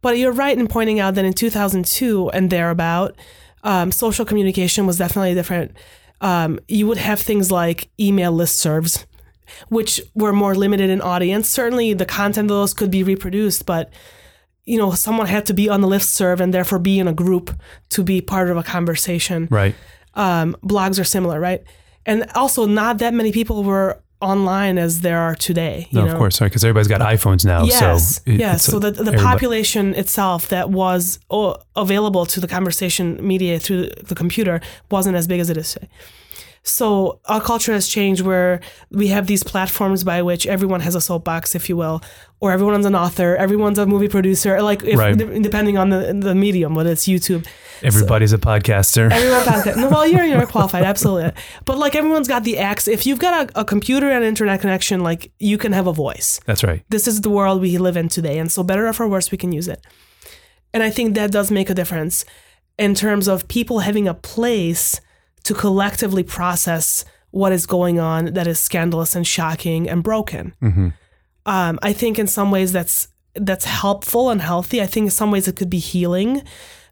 But 0.00 0.18
you're 0.18 0.32
right 0.32 0.56
in 0.56 0.68
pointing 0.68 1.00
out 1.00 1.14
that 1.16 1.24
in 1.24 1.32
2002 1.32 2.30
and 2.30 2.50
thereabout, 2.50 3.16
um, 3.64 3.90
social 3.90 4.24
communication 4.24 4.86
was 4.86 4.98
definitely 4.98 5.34
different. 5.34 5.72
Um, 6.20 6.60
you 6.68 6.86
would 6.86 6.98
have 6.98 7.20
things 7.20 7.50
like 7.50 7.88
email 7.98 8.32
listservs, 8.32 9.04
which 9.68 10.00
were 10.14 10.32
more 10.32 10.54
limited 10.54 10.90
in 10.90 11.00
audience. 11.00 11.48
Certainly, 11.48 11.94
the 11.94 12.06
content 12.06 12.50
of 12.50 12.56
those 12.56 12.74
could 12.74 12.90
be 12.90 13.02
reproduced, 13.02 13.66
but 13.66 13.90
you 14.64 14.76
know, 14.76 14.90
someone 14.92 15.26
had 15.26 15.46
to 15.46 15.54
be 15.54 15.68
on 15.70 15.80
the 15.80 15.88
listserv 15.88 16.40
and 16.40 16.52
therefore 16.52 16.78
be 16.78 16.98
in 16.98 17.08
a 17.08 17.12
group 17.12 17.50
to 17.88 18.02
be 18.02 18.20
part 18.20 18.50
of 18.50 18.56
a 18.58 18.62
conversation 18.62 19.48
Right. 19.50 19.74
um, 20.12 20.54
blogs 20.62 21.00
are 21.00 21.04
similar, 21.04 21.40
right? 21.40 21.62
And 22.04 22.26
also, 22.34 22.66
not 22.66 22.98
that 22.98 23.14
many 23.14 23.32
people 23.32 23.64
were 23.64 24.02
online 24.20 24.78
as 24.78 25.00
there 25.02 25.18
are 25.18 25.34
today. 25.34 25.86
You 25.90 26.00
No, 26.00 26.06
know? 26.06 26.12
of 26.12 26.18
course, 26.18 26.38
because 26.40 26.64
everybody's 26.64 26.88
got 26.88 27.00
iPhones 27.00 27.44
now. 27.44 27.64
Yes, 27.64 28.16
so 28.16 28.22
it- 28.26 28.40
yes. 28.40 28.64
So 28.64 28.78
the, 28.78 28.90
the 28.90 29.00
everybody- 29.00 29.22
population 29.22 29.94
itself 29.94 30.48
that 30.48 30.70
was 30.70 31.20
oh, 31.30 31.56
available 31.76 32.26
to 32.26 32.40
the 32.40 32.48
conversation 32.48 33.18
media 33.26 33.58
through 33.58 33.90
the 34.02 34.14
computer 34.14 34.60
wasn't 34.90 35.16
as 35.16 35.26
big 35.28 35.40
as 35.40 35.50
it 35.50 35.56
is 35.56 35.72
today. 35.72 35.88
So 36.62 37.20
our 37.26 37.40
culture 37.40 37.72
has 37.72 37.88
changed 37.88 38.22
where 38.22 38.60
we 38.90 39.08
have 39.08 39.26
these 39.26 39.42
platforms 39.42 40.04
by 40.04 40.22
which 40.22 40.46
everyone 40.46 40.80
has 40.80 40.94
a 40.94 41.00
soapbox, 41.00 41.54
if 41.54 41.68
you 41.68 41.76
will, 41.76 42.02
or 42.40 42.52
everyone's 42.52 42.84
an 42.86 42.94
author, 42.94 43.36
everyone's 43.36 43.78
a 43.78 43.86
movie 43.86 44.08
producer, 44.08 44.60
like 44.62 44.82
if, 44.84 44.98
Right. 44.98 45.16
depending 45.16 45.78
on 45.78 45.88
the 45.90 46.12
the 46.12 46.34
medium, 46.34 46.74
whether 46.74 46.90
it's 46.90 47.06
YouTube. 47.06 47.46
everybody's 47.82 48.32
a 48.32 48.38
podcaster. 48.38 49.10
Everyone 49.10 49.40
podcast. 49.52 49.76
No, 49.76 49.88
well, 49.88 50.06
you're 50.06 50.24
you're 50.24 50.46
qualified, 50.46 50.84
absolutely. 50.84 51.32
But 51.64 51.78
like 51.78 51.94
everyone's 51.96 52.28
got 52.28 52.44
the 52.44 52.58
axe. 52.58 52.86
If 52.88 53.06
you've 53.06 53.18
got 53.20 53.50
a, 53.50 53.60
a 53.60 53.64
computer 53.64 54.10
and 54.10 54.24
internet 54.24 54.60
connection, 54.60 55.00
like 55.00 55.32
you 55.38 55.56
can 55.58 55.72
have 55.72 55.86
a 55.86 55.92
voice 55.92 56.40
That's 56.44 56.62
right. 56.64 56.82
this 56.90 57.06
is 57.08 57.20
the 57.22 57.30
world 57.30 57.60
we 57.62 57.78
live 57.78 57.96
in 57.96 58.08
today. 58.08 58.38
And 58.38 58.50
so, 58.52 58.62
better 58.62 58.86
or 58.86 58.92
for 58.92 59.08
worse, 59.08 59.30
we 59.30 59.38
can 59.38 59.52
use 59.52 59.68
it. 59.68 59.80
And 60.74 60.82
I 60.82 60.90
think 60.90 61.14
that 61.14 61.30
does 61.32 61.50
make 61.50 61.70
a 61.70 61.74
difference 61.74 62.24
in 62.78 62.94
terms 62.94 63.26
of 63.26 63.48
people 63.48 63.80
having 63.80 64.06
a 64.06 64.14
place 64.14 65.00
to 65.44 65.54
collectively 65.54 66.22
process 66.22 67.04
what 67.30 67.52
is 67.52 67.66
going 67.66 67.98
on 68.00 68.26
that 68.34 68.46
is 68.46 68.58
scandalous 68.58 69.14
and 69.16 69.26
shocking 69.26 69.88
and 69.88 70.02
broken. 70.02 70.54
Um, 71.46 71.78
I 71.82 71.92
think 71.92 72.18
in 72.18 72.26
some 72.26 72.50
ways 72.50 72.72
that's 72.72 73.08
that's 73.34 73.64
helpful 73.64 74.30
and 74.30 74.40
healthy. 74.42 74.82
I 74.82 74.86
think 74.86 75.04
in 75.04 75.10
some 75.10 75.30
ways 75.30 75.46
it 75.48 75.56
could 75.56 75.70
be 75.70 75.78
healing 75.78 76.42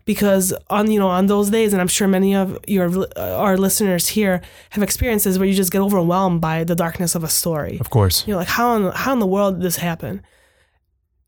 because 0.04 0.54
on 0.70 0.90
you 0.90 0.98
know 1.00 1.08
on 1.08 1.26
those 1.26 1.50
days 1.50 1.72
and 1.72 1.80
I'm 1.82 1.88
sure 1.88 2.06
many 2.08 2.34
of 2.36 2.56
your 2.66 2.88
uh, 3.16 3.36
our 3.36 3.56
listeners 3.56 4.08
here 4.08 4.40
have 4.70 4.82
experiences 4.82 5.38
where 5.38 5.48
you 5.48 5.54
just 5.54 5.72
get 5.72 5.80
overwhelmed 5.80 6.40
by 6.40 6.62
the 6.64 6.74
darkness 6.76 7.14
of 7.16 7.24
a 7.24 7.28
story 7.28 7.78
Of 7.80 7.90
course. 7.90 8.24
you're 8.26 8.36
like 8.36 8.46
how 8.48 8.76
in, 8.76 8.92
how 8.92 9.12
in 9.12 9.18
the 9.18 9.26
world 9.26 9.56
did 9.56 9.62
this 9.64 9.76
happen 9.78 10.22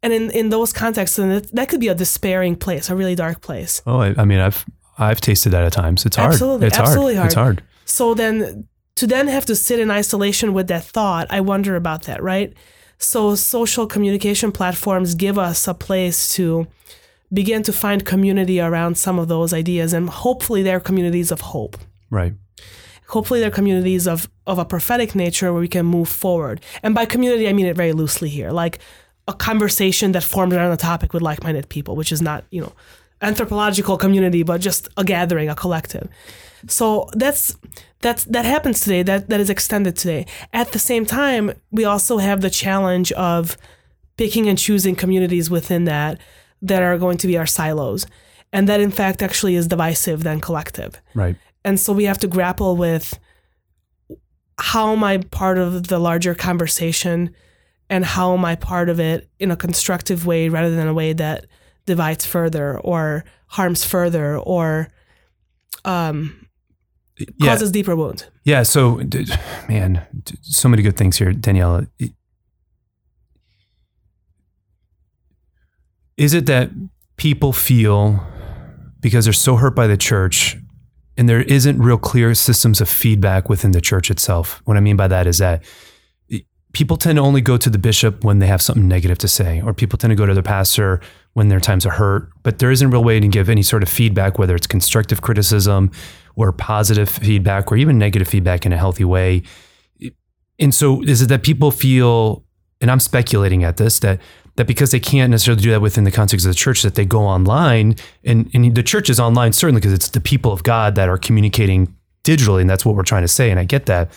and 0.03 0.13
in, 0.13 0.31
in 0.31 0.51
those 0.51 0.73
contexts 0.73 1.19
and 1.19 1.33
it, 1.33 1.51
that 1.57 1.69
could 1.69 1.81
be 1.81 1.89
a 1.89 1.95
despairing 1.95 2.55
place 2.55 2.89
a 2.89 2.95
really 2.95 3.17
dark 3.17 3.41
place 3.41 3.83
Oh, 3.85 3.99
I, 4.01 4.15
I 4.17 4.25
mean, 4.25 4.39
I've 4.39 4.65
I've 4.99 5.21
tasted 5.21 5.51
that 5.51 5.65
at 5.65 5.73
times. 5.73 6.05
It's 6.07 6.17
hard. 6.17 6.33
Absolutely, 6.33 6.67
It's 6.67 6.79
absolutely 6.79 7.15
hard. 7.15 7.27
It's 7.27 7.35
hard. 7.35 7.61
hard. 7.61 7.69
so 7.85 8.15
then 8.15 8.67
to 8.97 9.07
then 9.07 9.29
have 9.29 9.47
to 9.47 9.55
sit 9.55 9.79
in 9.79 9.91
isolation 9.93 10.53
with 10.53 10.67
that 10.67 10.83
thought 10.83 11.27
i 11.31 11.41
wonder 11.41 11.77
about 11.77 12.03
that 12.03 12.21
right 12.21 12.53
so 12.99 13.37
social 13.37 13.87
communication 13.87 14.51
platforms 14.51 15.15
give 15.15 15.39
us 15.39 15.69
a 15.69 15.75
place 15.75 16.29
to 16.35 16.67
begin 17.33 17.63
to 17.63 17.73
find 17.73 18.05
community 18.05 18.61
around 18.61 18.99
some 18.99 19.17
of 19.21 19.29
those 19.29 19.53
ideas 19.53 19.93
and 19.93 20.11
hopefully 20.11 20.63
they're 20.65 20.81
communities 20.81 21.31
of 21.31 21.41
hope 21.55 21.77
Right. 22.11 22.33
hopefully 23.09 23.39
they're 23.41 23.53
communities 23.61 24.09
of 24.09 24.29
of 24.47 24.59
a 24.59 24.65
prophetic 24.65 25.15
nature 25.15 25.53
where 25.53 25.61
we 25.61 25.69
can 25.69 25.85
move 25.87 26.09
forward. 26.09 26.61
And 26.83 26.95
by 26.95 27.05
community, 27.05 27.47
I 27.49 27.53
mean 27.53 27.67
it 27.67 27.77
very 27.77 27.93
loosely 27.93 28.31
here, 28.31 28.51
like 28.51 28.79
a 29.29 29.35
conversation 29.35 30.13
that 30.13 30.25
forms 30.25 30.55
around 30.55 30.73
a 30.73 30.77
topic 30.79 31.13
with 31.13 31.23
like-minded 31.23 31.69
people, 31.69 31.95
which 31.97 32.11
is 32.13 32.23
not 32.23 32.45
you 32.51 32.61
know 32.63 32.73
anthropological 33.23 33.97
community, 33.97 34.43
but 34.43 34.61
just 34.61 34.89
a 34.97 35.05
gathering, 35.05 35.49
a 35.49 35.55
collective. 35.55 36.09
So 36.67 37.09
that's 37.15 37.57
that's 38.01 38.25
that 38.25 38.45
happens 38.45 38.81
today. 38.81 39.03
That 39.03 39.29
that 39.29 39.41
is 39.41 39.51
extended 39.51 39.97
today. 39.97 40.27
At 40.53 40.73
the 40.73 40.79
same 40.79 41.07
time, 41.07 41.53
we 41.71 41.85
also 41.85 42.19
have 42.19 42.41
the 42.41 42.51
challenge 42.51 43.13
of 43.13 43.57
picking 44.17 44.49
and 44.49 44.59
choosing 44.59 44.97
communities 44.97 45.51
within 45.51 45.85
that 45.85 46.21
that 46.63 46.83
are 46.83 46.99
going 46.99 47.19
to 47.19 47.27
be 47.27 47.39
our 47.39 47.47
silos, 47.47 48.07
and 48.53 48.69
that 48.69 48.81
in 48.81 48.91
fact 48.91 49.23
actually 49.23 49.55
is 49.55 49.69
divisive 49.69 50.25
than 50.25 50.41
collective. 50.41 51.01
Right. 51.15 51.37
And 51.65 51.79
so 51.79 51.93
we 51.93 52.05
have 52.05 52.19
to 52.19 52.27
grapple 52.27 52.77
with 52.77 53.19
how 54.59 54.93
am 54.93 55.05
I 55.05 55.19
part 55.19 55.59
of 55.59 55.87
the 55.87 55.99
larger 55.99 56.35
conversation 56.35 57.35
and 57.89 58.05
how 58.05 58.35
am 58.35 58.45
I 58.45 58.57
part 58.57 58.89
of 58.89 58.99
it 59.01 59.29
in 59.39 59.51
a 59.51 59.57
constructive 59.57 60.27
way 60.27 60.49
rather 60.49 60.75
than 60.75 60.89
a 60.89 60.95
way 60.95 61.13
that 61.13 61.47
divides 61.89 62.25
further 62.25 62.79
or 62.79 63.25
harms 63.49 63.83
further 63.85 64.37
or 64.39 64.89
um, 65.85 66.47
Yeah. 67.19 67.27
causes 67.55 67.73
deeper 67.73 67.97
wounds. 67.97 68.27
Yeah. 68.45 68.63
So, 68.63 69.01
man, 69.69 70.07
so 70.43 70.69
many 70.69 70.83
good 70.83 70.97
things 70.97 71.19
here, 71.19 71.33
Daniella. 71.33 71.87
Is 76.17 76.35
it 76.35 76.47
that 76.47 76.71
people 77.17 77.53
feel 77.53 78.25
because 79.01 79.25
they're 79.25 79.33
so 79.33 79.57
hurt 79.57 79.75
by 79.75 79.87
the 79.87 79.97
church 79.97 80.57
and 81.17 81.29
there 81.29 81.43
isn't 81.43 81.79
real 81.81 81.99
clear 81.99 82.35
systems 82.35 82.81
of 82.81 82.89
feedback 82.89 83.49
within 83.49 83.71
the 83.73 83.81
church 83.81 84.11
itself? 84.11 84.61
What 84.65 84.77
I 84.77 84.81
mean 84.81 84.97
by 84.97 85.09
that 85.09 85.27
is 85.27 85.39
that 85.39 85.63
people 86.79 86.97
tend 86.97 87.17
to 87.17 87.23
only 87.23 87.41
go 87.41 87.57
to 87.57 87.69
the 87.69 87.77
bishop 87.77 88.23
when 88.23 88.39
they 88.39 88.47
have 88.47 88.63
something 88.63 88.87
negative 88.87 89.19
to 89.19 89.27
say, 89.27 89.61
or 89.63 89.75
people 89.75 89.99
tend 89.99 90.13
to 90.13 90.15
go 90.15 90.27
to 90.27 90.33
the 90.33 90.45
pastor 90.45 91.01
when 91.33 91.49
their 91.49 91.59
times 91.59 91.85
are 91.85 91.91
hurt. 91.91 92.31
But 92.45 92.61
there 92.61 92.71
isn't 92.71 92.87
a 92.87 92.89
real 92.89 93.03
way 93.03 93.19
to 93.19 93.27
give 93.27 93.49
any 93.49 93.65
sort 93.65 93.83
of 93.83 93.89
feedback, 93.89 94.39
whether 94.39 94.55
it's 94.55 94.69
constructive 94.69 95.21
criticism 95.21 95.91
or 96.37 96.53
positive 96.53 97.09
feedback 97.09 97.73
or 97.73 97.77
even 97.77 97.99
negative 97.99 98.29
feedback 98.29 98.65
in 98.65 98.73
a 98.73 98.77
healthy 98.77 99.03
way. 99.03 99.43
And 100.61 100.73
so 100.73 101.03
is 101.03 101.21
it 101.21 101.29
that 101.31 101.43
people 101.43 101.73
feel, 101.73 102.45
and 102.81 102.93
I'm 102.93 103.01
speculating 103.01 103.65
at 103.65 103.77
this, 103.77 103.99
that 103.99 104.21
that 104.55 104.69
because 104.69 104.93
they 104.93 105.01
can't 105.01 105.33
necessarily 105.33 105.61
do 105.61 105.71
that 105.71 105.81
within 105.81 106.05
the 106.05 106.13
context 106.13 106.47
of 106.47 106.51
the 106.51 106.57
church, 106.57 106.83
that 106.83 106.95
they 106.95 107.05
go 107.05 107.23
online 107.23 107.97
and, 108.23 108.49
and 108.55 108.77
the 108.77 108.85
church 108.85 109.11
is 109.11 109.19
online 109.19 109.53
certainly 109.53 109.81
because 109.81 109.93
it's 109.93 110.11
the 110.11 110.21
people 110.21 110.53
of 110.53 110.63
God 110.63 110.95
that 110.95 111.09
are 111.09 111.19
communicating 111.19 111.93
digitally, 112.23 112.61
and 112.61 112.71
that's 112.71 112.85
what 112.87 112.95
we're 112.95 113.03
trying 113.03 113.23
to 113.23 113.29
say, 113.29 113.51
and 113.51 113.59
I 113.59 113.65
get 113.65 113.87
that. 113.87 114.13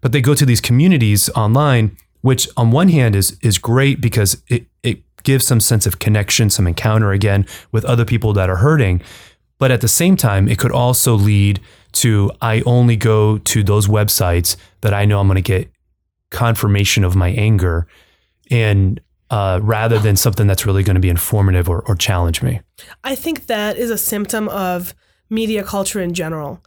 But 0.00 0.12
they 0.12 0.20
go 0.20 0.34
to 0.34 0.46
these 0.46 0.60
communities 0.60 1.28
online, 1.30 1.96
which 2.22 2.48
on 2.56 2.70
one 2.70 2.88
hand 2.88 3.16
is 3.16 3.38
is 3.42 3.58
great 3.58 4.00
because 4.00 4.42
it 4.48 4.66
it 4.82 5.02
gives 5.22 5.46
some 5.46 5.60
sense 5.60 5.86
of 5.86 5.98
connection, 5.98 6.50
some 6.50 6.66
encounter 6.66 7.12
again 7.12 7.46
with 7.72 7.84
other 7.84 8.04
people 8.04 8.32
that 8.32 8.48
are 8.48 8.56
hurting. 8.56 9.02
But 9.58 9.70
at 9.70 9.82
the 9.82 9.88
same 9.88 10.16
time, 10.16 10.48
it 10.48 10.58
could 10.58 10.72
also 10.72 11.14
lead 11.14 11.60
to 11.92 12.32
I 12.40 12.62
only 12.62 12.96
go 12.96 13.38
to 13.38 13.62
those 13.62 13.88
websites 13.88 14.56
that 14.80 14.94
I 14.94 15.04
know 15.04 15.20
I'm 15.20 15.26
going 15.26 15.36
to 15.36 15.42
get 15.42 15.70
confirmation 16.30 17.04
of 17.04 17.14
my 17.14 17.28
anger, 17.28 17.86
and 18.50 19.00
uh, 19.30 19.60
rather 19.62 19.98
than 19.98 20.16
something 20.16 20.46
that's 20.46 20.66
really 20.66 20.82
going 20.82 20.94
to 20.94 21.00
be 21.00 21.08
informative 21.08 21.68
or, 21.68 21.82
or 21.86 21.94
challenge 21.94 22.42
me. 22.42 22.60
I 23.04 23.14
think 23.14 23.46
that 23.46 23.76
is 23.76 23.90
a 23.90 23.98
symptom 23.98 24.48
of 24.48 24.94
media 25.28 25.62
culture 25.62 26.00
in 26.00 26.14
general, 26.14 26.60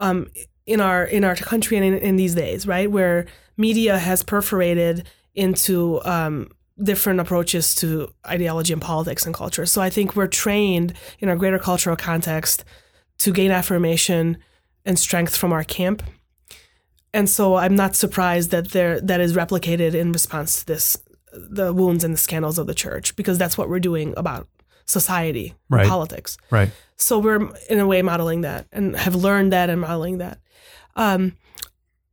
um, 0.00 0.30
in 0.70 0.80
our 0.80 1.04
in 1.04 1.24
our 1.24 1.34
country 1.34 1.76
and 1.76 1.84
in, 1.84 1.94
in 1.98 2.16
these 2.16 2.34
days, 2.34 2.66
right? 2.66 2.90
Where 2.90 3.26
media 3.56 3.98
has 3.98 4.22
perforated 4.22 5.08
into 5.34 6.00
um, 6.04 6.50
different 6.82 7.18
approaches 7.18 7.74
to 7.74 8.12
ideology 8.26 8.72
and 8.72 8.80
politics 8.80 9.26
and 9.26 9.34
culture. 9.34 9.66
So 9.66 9.82
I 9.82 9.90
think 9.90 10.14
we're 10.14 10.28
trained 10.28 10.94
in 11.18 11.28
our 11.28 11.36
greater 11.36 11.58
cultural 11.58 11.96
context 11.96 12.64
to 13.18 13.32
gain 13.32 13.50
affirmation 13.50 14.38
and 14.84 14.98
strength 14.98 15.36
from 15.36 15.52
our 15.52 15.64
camp. 15.64 16.02
And 17.12 17.28
so 17.28 17.56
I'm 17.56 17.74
not 17.74 17.96
surprised 17.96 18.52
that 18.52 18.70
there 18.70 19.00
that 19.00 19.20
is 19.20 19.34
replicated 19.34 19.94
in 19.94 20.12
response 20.12 20.60
to 20.60 20.66
this 20.66 20.98
the 21.32 21.72
wounds 21.72 22.04
and 22.04 22.14
the 22.14 22.18
scandals 22.18 22.58
of 22.58 22.66
the 22.68 22.74
church 22.74 23.16
because 23.16 23.38
that's 23.38 23.58
what 23.58 23.68
we're 23.68 23.80
doing 23.80 24.14
about 24.16 24.48
society, 24.90 25.54
Right. 25.68 25.86
politics. 25.86 26.36
Right. 26.50 26.70
So 26.96 27.18
we're 27.18 27.48
in 27.70 27.78
a 27.80 27.86
way 27.86 28.02
modeling 28.02 28.42
that 28.42 28.66
and 28.72 28.96
have 28.96 29.14
learned 29.14 29.52
that 29.52 29.70
and 29.70 29.80
modeling 29.80 30.18
that. 30.18 30.38
Um, 30.96 31.32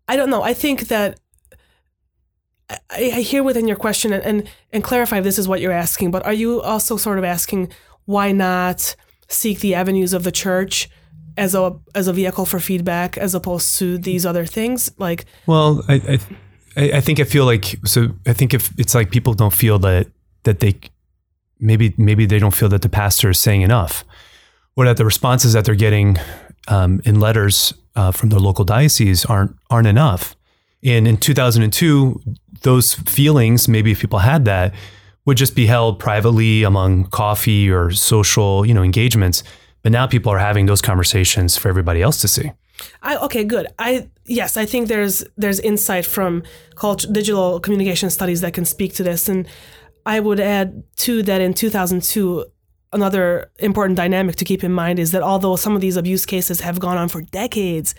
I 0.08 0.16
don't 0.16 0.30
know. 0.30 0.42
I 0.44 0.54
think 0.54 0.88
that 0.88 1.20
I, 2.70 2.78
I 2.90 3.22
hear 3.22 3.44
within 3.44 3.68
your 3.68 3.78
question 3.78 4.14
and, 4.14 4.24
and 4.24 4.50
and 4.72 4.84
clarify 4.84 5.18
if 5.18 5.24
this 5.24 5.38
is 5.40 5.48
what 5.48 5.60
you're 5.62 5.72
asking, 5.72 6.12
but 6.12 6.26
are 6.26 6.34
you 6.34 6.62
also 6.62 6.98
sort 6.98 7.18
of 7.18 7.24
asking 7.24 7.72
why 8.06 8.32
not 8.32 8.96
seek 9.28 9.60
the 9.60 9.74
avenues 9.76 10.14
of 10.14 10.24
the 10.24 10.32
church 10.32 10.90
as 11.38 11.56
a 11.56 11.78
as 11.96 12.08
a 12.08 12.14
vehicle 12.14 12.46
for 12.46 12.60
feedback 12.60 13.18
as 13.18 13.36
opposed 13.36 13.80
to 13.80 13.98
these 13.98 14.26
other 14.26 14.46
things? 14.46 14.92
Like 14.98 15.26
Well, 15.46 15.84
I, 15.88 15.94
I 15.96 16.20
I 16.76 16.92
I 16.98 17.02
think 17.02 17.20
I 17.20 17.24
feel 17.26 17.46
like 17.46 17.66
so. 17.86 18.08
I 18.26 18.34
think 18.34 18.54
if 18.54 18.72
it's 18.78 18.96
like 18.96 19.12
people 19.12 19.34
don't 19.34 19.54
feel 19.54 19.80
that 19.80 20.08
that 20.44 20.60
they 20.60 20.74
maybe 21.60 21.94
maybe 21.98 22.26
they 22.26 22.40
don't 22.40 22.56
feel 22.56 22.70
that 22.70 22.82
the 22.82 22.90
pastor 22.90 23.30
is 23.30 23.40
saying 23.40 23.62
enough, 23.62 24.04
or 24.76 24.86
that 24.86 24.98
the 24.98 25.06
responses 25.06 25.54
that 25.54 25.66
they're 25.66 25.76
getting 25.76 26.18
um, 26.68 27.02
in 27.06 27.20
letters 27.20 27.74
uh, 27.96 28.12
from 28.12 28.30
their 28.30 28.40
local 28.40 28.66
diocese 28.66 29.26
aren't 29.26 29.56
aren't 29.70 29.88
enough. 29.88 30.36
And 30.84 31.08
in 31.08 31.18
2002, 31.18 32.22
those 32.62 32.94
feelings, 32.94 33.68
maybe 33.68 33.92
if 33.92 34.00
people 34.00 34.20
had 34.20 34.46
that, 34.46 34.74
would 35.26 35.38
just 35.38 35.56
be 35.56 35.66
held 35.66 36.00
privately 36.00 36.64
among 36.64 37.06
coffee 37.06 37.70
or 37.70 37.92
social, 37.92 38.66
you 38.66 38.74
know, 38.74 38.84
engagements. 38.84 39.44
But 39.82 39.92
now 39.92 40.08
people 40.08 40.32
are 40.32 40.38
having 40.38 40.66
those 40.66 40.82
conversations 40.82 41.58
for 41.58 41.70
everybody 41.70 42.02
else 42.02 42.22
to 42.22 42.28
see. 42.28 42.52
I 43.02 43.18
okay, 43.18 43.44
good. 43.44 43.68
I 43.80 44.10
yes, 44.26 44.58
I 44.58 44.66
think 44.66 44.88
there's 44.88 45.24
there's 45.36 45.60
insight 45.60 46.06
from 46.06 46.44
digital 47.12 47.60
communication 47.60 48.10
studies 48.10 48.42
that 48.42 48.54
can 48.54 48.66
speak 48.66 48.94
to 48.96 49.04
this, 49.04 49.28
and 49.28 49.48
I 50.08 50.22
would 50.22 50.40
add 50.40 50.84
too 50.96 51.22
that 51.24 51.42
in 51.42 51.54
2002, 51.54 52.46
another 52.94 53.52
important 53.60 53.98
dynamic 53.98 54.38
to 54.38 54.46
keep 54.46 54.64
in 54.64 54.72
mind 54.72 55.00
is 55.00 55.12
that 55.12 55.22
although 55.22 55.58
some 55.58 55.76
of 55.76 55.82
these 55.82 55.98
abuse 55.98 56.26
cases 56.26 56.62
have 56.62 56.80
gone 56.80 56.98
on 56.98 57.10
for 57.10 57.22
decades, 57.22 57.94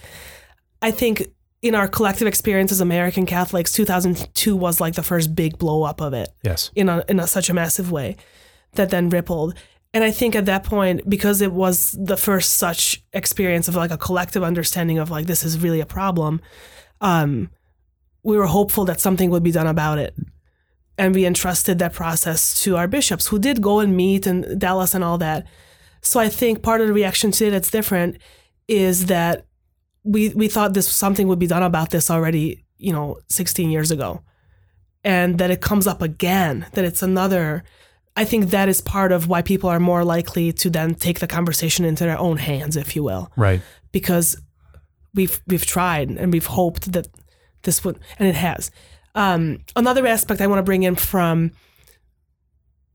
I 0.81 0.91
think 0.91 1.29
in 1.61 1.75
our 1.75 1.87
collective 1.87 2.27
experience 2.27 2.73
as 2.73 2.81
American 2.81 3.27
Catholics, 3.27 3.73
2002 3.73 4.57
was 4.57 4.81
like 4.81 4.95
the 4.95 5.03
first 5.03 5.35
big 5.35 5.59
blow 5.59 5.83
up 5.83 6.01
of 6.01 6.15
it. 6.15 6.31
Yes. 6.43 6.71
In 6.75 6.89
a, 6.89 7.05
in 7.11 7.21
a, 7.21 7.27
such 7.27 7.51
a 7.51 7.55
massive 7.55 7.93
way 7.93 8.17
that 8.73 8.89
then 8.89 9.11
rippled. 9.11 9.55
And 9.93 10.03
I 10.03 10.11
think 10.11 10.35
at 10.35 10.47
that 10.47 10.65
point, 10.65 11.07
because 11.11 11.43
it 11.43 11.53
was 11.53 11.93
the 11.93 12.17
first 12.17 12.55
such 12.55 13.05
experience 13.13 13.69
of 13.69 13.77
like 13.77 13.91
a 13.91 13.99
collective 13.99 14.43
understanding 14.43 14.99
of 14.99 15.11
like 15.11 15.27
this 15.27 15.45
is 15.45 15.59
really 15.59 15.81
a 15.81 15.87
problem, 15.87 16.41
um, 17.03 17.51
we 18.23 18.39
were 18.39 18.47
hopeful 18.47 18.87
that 18.87 18.99
something 18.99 19.29
would 19.29 19.43
be 19.43 19.53
done 19.53 19.67
about 19.67 19.99
it. 19.99 20.15
And 20.99 21.14
we 21.14 21.24
entrusted 21.24 21.78
that 21.78 21.94
process 21.94 22.61
to 22.62 22.76
our 22.76 22.88
bishops 22.88 23.28
who 23.28 23.38
did 23.38 23.62
go 23.62 23.80
and 23.80 23.96
meet 23.96 24.26
in 24.26 24.59
Dallas 24.59 24.94
and 24.94 25.05
all 25.05 25.16
that. 25.18 25.46
So 26.03 26.18
I 26.20 26.28
think 26.28 26.62
part 26.62 26.80
of 26.80 26.88
the 26.88 26.92
reaction 26.92 27.30
today 27.30 27.51
that's 27.51 27.70
different 27.70 28.18
is 28.66 29.07
that 29.07 29.46
we 30.05 30.30
we 30.30 30.49
thought 30.49 30.74
this 30.74 30.88
something 30.92 31.28
would 31.28 31.38
be 31.38 31.46
done 31.46 31.62
about 31.62 31.90
this 31.90 32.11
already, 32.11 32.64
you 32.78 32.92
know, 32.92 33.18
16 33.28 33.70
years 33.70 33.90
ago. 33.90 34.22
And 35.05 35.38
that 35.38 35.51
it 35.51 35.61
comes 35.61 35.86
up 35.86 36.03
again, 36.03 36.66
that 36.72 36.84
it's 36.84 37.03
another 37.03 37.62
I 38.18 38.24
think 38.24 38.51
that 38.51 38.68
is 38.68 38.80
part 38.80 39.12
of 39.12 39.28
why 39.28 39.42
people 39.42 39.70
are 39.70 39.78
more 39.78 40.03
likely 40.03 40.53
to 40.55 40.68
then 40.68 40.96
take 40.96 41.20
the 41.20 41.28
conversation 41.28 41.84
into 41.84 42.03
their 42.03 42.18
own 42.18 42.38
hands, 42.38 42.76
if 42.76 42.96
you 42.96 43.05
will. 43.05 43.30
Right. 43.36 43.61
Because 43.92 44.36
we've 45.14 45.40
we've 45.46 45.64
tried 45.64 46.11
and 46.11 46.32
we've 46.32 46.46
hoped 46.46 46.92
that 46.92 47.07
this 47.62 47.84
would 47.84 48.01
and 48.18 48.26
it 48.28 48.34
has. 48.34 48.72
Um, 49.19 49.64
another 49.75 50.07
aspect 50.07 50.41
I 50.41 50.47
want 50.47 50.61
to 50.61 50.62
bring 50.62 50.85
in 50.85 50.95
from 50.95 51.51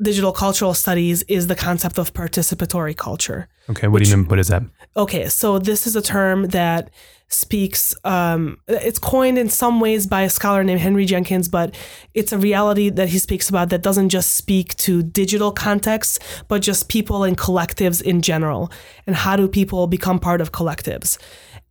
digital 0.01 0.31
cultural 0.31 0.73
studies 0.73 1.21
is 1.23 1.47
the 1.47 1.55
concept 1.55 1.97
of 1.97 2.13
participatory 2.13 2.95
culture. 2.95 3.49
Okay, 3.69 3.87
what 3.87 3.99
which, 3.99 4.05
do 4.05 4.11
you 4.11 4.17
mean? 4.17 4.27
What 4.27 4.39
is 4.39 4.47
that? 4.47 4.63
Okay, 4.95 5.27
so 5.27 5.59
this 5.59 5.85
is 5.85 5.97
a 5.97 6.01
term 6.01 6.47
that 6.47 6.91
speaks. 7.27 7.93
Um, 8.05 8.57
it's 8.69 8.99
coined 8.99 9.37
in 9.37 9.49
some 9.49 9.81
ways 9.81 10.07
by 10.07 10.21
a 10.21 10.29
scholar 10.29 10.63
named 10.63 10.79
Henry 10.79 11.03
Jenkins, 11.03 11.49
but 11.49 11.75
it's 12.13 12.31
a 12.31 12.37
reality 12.37 12.89
that 12.89 13.09
he 13.09 13.19
speaks 13.19 13.49
about 13.49 13.67
that 13.69 13.81
doesn't 13.81 14.07
just 14.07 14.31
speak 14.31 14.77
to 14.77 15.03
digital 15.03 15.51
contexts, 15.51 16.19
but 16.47 16.61
just 16.61 16.87
people 16.87 17.25
and 17.25 17.37
collectives 17.37 18.01
in 18.01 18.21
general, 18.21 18.71
and 19.05 19.17
how 19.17 19.35
do 19.35 19.49
people 19.49 19.87
become 19.87 20.19
part 20.19 20.39
of 20.39 20.53
collectives, 20.53 21.17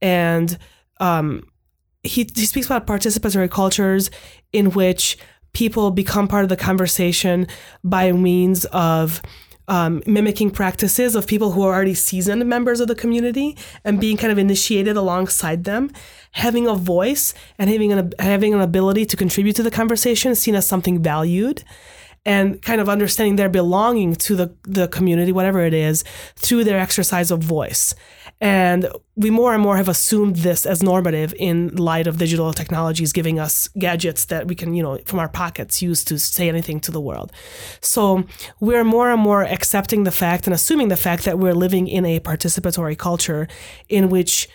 and 0.03 0.59
um, 1.01 1.43
he, 2.03 2.29
he 2.35 2.47
speaks 2.47 2.67
about 2.67 2.87
participatory 2.87 3.51
cultures 3.51 4.11
in 4.53 4.71
which 4.71 5.19
people 5.53 5.91
become 5.91 6.29
part 6.29 6.43
of 6.43 6.49
the 6.49 6.57
conversation 6.57 7.47
by 7.85 8.11
means 8.13 8.65
of 8.67 9.23
um, 9.69 10.03
mimicking 10.07 10.51
practices 10.51 11.15
of 11.15 11.27
people 11.27 11.53
who 11.53 11.63
are 11.63 11.73
already 11.73 11.95
seasoned 11.95 12.45
members 12.47 12.81
of 12.81 12.89
the 12.89 12.95
community 12.95 13.57
and 13.85 14.01
being 14.01 14.17
kind 14.17 14.33
of 14.33 14.39
initiated 14.39 14.97
alongside 14.97 15.65
them, 15.65 15.91
having 16.33 16.67
a 16.67 16.75
voice 16.75 17.33
and 17.59 17.71
having 17.71 17.93
an 17.93 18.13
having 18.19 18.55
an 18.55 18.61
ability 18.61 19.07
to 19.07 19.17
contribute 19.17 19.55
to 19.57 19.63
the 19.63 19.71
conversation 19.71 20.35
seen 20.35 20.55
as 20.55 20.67
something 20.67 21.01
valued, 21.01 21.63
and 22.25 22.61
kind 22.63 22.81
of 22.81 22.89
understanding 22.89 23.37
their 23.37 23.49
belonging 23.49 24.15
to 24.17 24.35
the 24.35 24.55
the 24.65 24.89
community, 24.89 25.31
whatever 25.31 25.65
it 25.65 25.75
is, 25.75 26.03
through 26.35 26.65
their 26.65 26.81
exercise 26.81 27.31
of 27.31 27.41
voice. 27.41 27.95
And 28.43 28.89
we 29.15 29.31
more 29.31 29.55
and 29.55 29.63
more 29.63 29.77
have 29.77 29.89
assumed 29.89 30.35
this 30.37 30.67
as 30.67 30.83
normative 30.83 31.33
in 31.39 31.77
light 31.77 32.09
of 32.09 32.19
digital 32.19 32.53
technologies 32.53 33.13
giving 33.13 33.39
us 33.39 33.69
gadgets 33.79 34.25
that 34.27 34.49
we 34.49 34.57
can, 34.57 34.75
you 34.75 34.83
know, 34.83 34.99
from 35.07 35.21
our 35.21 35.29
pockets 35.29 35.81
use 35.81 36.03
to 36.07 36.19
say 36.19 36.49
anything 36.49 36.81
to 36.81 36.91
the 36.91 37.01
world. 37.01 37.31
So 37.81 38.25
we're 38.59 38.83
more 38.83 39.13
and 39.13 39.23
more 39.23 39.45
accepting 39.45 40.03
the 40.03 40.11
fact 40.11 40.49
and 40.49 40.55
assuming 40.55 40.89
the 40.89 40.97
fact 40.97 41.25
that 41.25 41.39
we're 41.39 41.55
living 41.55 41.87
in 41.87 42.05
a 42.05 42.19
participatory 42.19 42.99
culture 42.99 43.47
in 43.89 44.09
which 44.09 44.49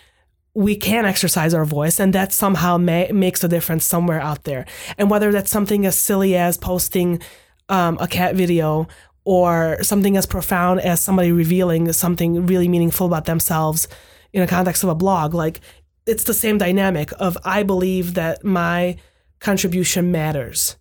we 0.52 0.76
can 0.76 1.06
exercise 1.06 1.54
our 1.54 1.64
voice 1.64 1.98
and 1.98 2.12
that 2.12 2.34
somehow 2.34 2.76
makes 2.76 3.42
a 3.42 3.48
difference 3.48 3.86
somewhere 3.86 4.20
out 4.20 4.44
there. 4.44 4.66
And 4.98 5.08
whether 5.08 5.32
that's 5.32 5.50
something 5.50 5.86
as 5.86 5.96
silly 5.96 6.36
as 6.36 6.58
posting 6.58 7.22
um, 7.70 7.96
a 8.02 8.06
cat 8.06 8.34
video 8.34 8.86
or 9.28 9.76
something 9.82 10.16
as 10.16 10.24
profound 10.24 10.80
as 10.80 11.02
somebody 11.02 11.30
revealing 11.30 11.92
something 11.92 12.46
really 12.46 12.66
meaningful 12.66 13.06
about 13.06 13.26
themselves 13.26 13.86
in 14.32 14.42
a 14.42 14.46
context 14.46 14.82
of 14.82 14.88
a 14.88 14.94
blog. 14.94 15.34
Like 15.34 15.60
it's 16.06 16.24
the 16.24 16.32
same 16.32 16.56
dynamic 16.56 17.12
of 17.18 17.36
I 17.44 17.62
believe 17.62 18.14
that 18.14 18.42
my 18.42 18.96
contribution 19.38 20.10
matters 20.10 20.78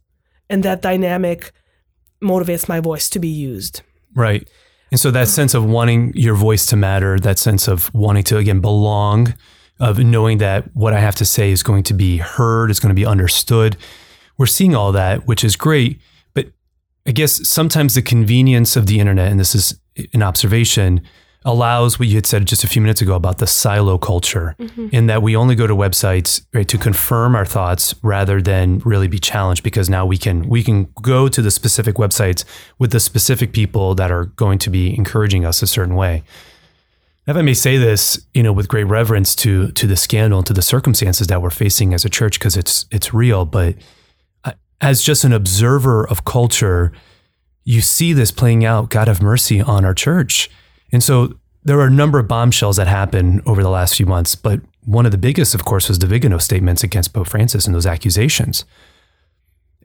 and 0.50 0.64
that 0.64 0.82
dynamic 0.82 1.52
motivates 2.24 2.70
my 2.70 2.80
voice 2.80 3.10
to 3.10 3.20
be 3.20 3.28
used. 3.28 3.82
Right. 4.16 4.50
And 4.92 5.00
so 5.00 5.12
that 5.12 5.28
sense 5.28 5.54
of 5.54 5.66
wanting 5.66 6.14
your 6.16 6.36
voice 6.36 6.66
to 6.68 6.78
matter, 6.78 7.20
that 7.20 7.38
sense 7.38 7.68
of 7.68 7.94
wanting 7.94 8.24
to 8.24 8.38
again 8.38 8.62
belong, 8.62 9.34
of 9.78 10.00
knowing 10.00 10.38
that 10.38 10.74
what 10.74 10.94
I 10.94 11.02
have 11.02 11.16
to 11.16 11.26
say 11.26 11.52
is 11.52 11.64
going 11.64 11.84
to 11.84 11.94
be 11.94 12.20
heard, 12.20 12.72
is 12.72 12.80
going 12.80 12.96
to 12.96 13.00
be 13.00 13.06
understood. 13.06 13.76
We're 14.38 14.46
seeing 14.46 14.74
all 14.74 14.94
that, 14.94 15.28
which 15.28 15.44
is 15.44 15.58
great. 15.58 16.00
I 17.08 17.12
guess 17.12 17.48
sometimes 17.48 17.96
the 17.96 18.02
convenience 18.02 18.76
of 18.76 18.86
the 18.86 19.00
internet, 19.00 19.32
and 19.32 19.40
this 19.40 19.56
is 19.56 19.80
an 20.14 20.22
observation, 20.22 21.02
allows 21.46 21.98
what 21.98 22.10
you 22.10 22.16
had 22.16 22.26
said 22.26 22.46
just 22.46 22.66
a 22.66 22.68
few 22.68 22.82
minutes 22.82 23.02
ago 23.02 23.16
about 23.16 23.38
the 23.38 23.48
silo 23.48 23.98
culture, 23.98 24.56
mm-hmm. 24.60 24.90
in 24.92 25.08
that 25.08 25.22
we 25.22 25.34
only 25.36 25.56
go 25.56 25.66
to 25.66 25.74
websites 25.74 26.46
right 26.54 26.68
to 26.68 26.78
confirm 26.78 27.36
our 27.36 27.46
thoughts 27.46 27.96
rather 28.04 28.42
than 28.42 28.80
really 28.80 29.08
be 29.08 29.20
challenged. 29.20 29.64
Because 29.64 29.90
now 29.90 30.06
we 30.06 30.18
can 30.18 30.50
we 30.50 30.62
can 30.62 30.92
go 31.02 31.30
to 31.30 31.42
the 31.42 31.52
specific 31.52 31.96
websites 31.96 32.44
with 32.78 32.92
the 32.92 33.00
specific 33.00 33.54
people 33.54 33.96
that 33.96 34.12
are 34.12 34.26
going 34.26 34.60
to 34.60 34.70
be 34.70 34.96
encouraging 34.98 35.46
us 35.46 35.62
a 35.62 35.68
certain 35.68 35.96
way. 35.96 36.24
If 37.26 37.36
I 37.36 37.42
may 37.42 37.54
say 37.54 37.78
this, 37.78 38.26
you 38.34 38.44
know, 38.44 38.52
with 38.52 38.68
great 38.68 38.86
reverence 38.86 39.34
to 39.38 39.72
to 39.72 39.88
the 39.88 39.96
scandal 39.96 40.40
and 40.40 40.48
to 40.48 40.54
the 40.54 40.62
circumstances 40.62 41.28
that 41.28 41.42
we're 41.42 41.50
facing 41.50 41.94
as 41.94 42.04
a 42.04 42.10
church, 42.10 42.38
because 42.40 42.58
it's 42.58 42.86
it's 42.92 43.14
real, 43.14 43.46
but 43.46 43.76
as 44.82 45.02
just 45.02 45.24
an 45.24 45.34
observer 45.34 46.08
of 46.08 46.26
culture, 46.26 46.92
you 47.64 47.82
see 47.82 48.14
this 48.14 48.32
playing 48.32 48.64
out, 48.64 48.90
God 48.90 49.08
have 49.08 49.22
mercy 49.22 49.62
on 49.62 49.84
our 49.84 49.94
church. 49.94 50.50
And 50.92 51.04
so 51.04 51.38
there 51.64 51.80
are 51.80 51.88
a 51.88 51.92
number 51.92 52.20
of 52.20 52.28
bombshells 52.28 52.78
that 52.78 52.88
happen 52.88 53.42
over 53.46 53.62
the 53.62 53.70
last 53.70 53.96
few 53.96 54.06
months, 54.06 54.36
but 54.36 54.62
one 54.86 55.06
of 55.06 55.12
the 55.12 55.18
biggest, 55.18 55.54
of 55.54 55.66
course, 55.66 55.90
was 55.90 56.00
the 56.00 56.08
Vigano 56.08 56.38
statements 56.38 56.82
against 56.82 57.14
Pope 57.14 57.28
Francis 57.28 57.66
and 57.66 57.76
those 57.76 57.86
accusations. 57.86 58.64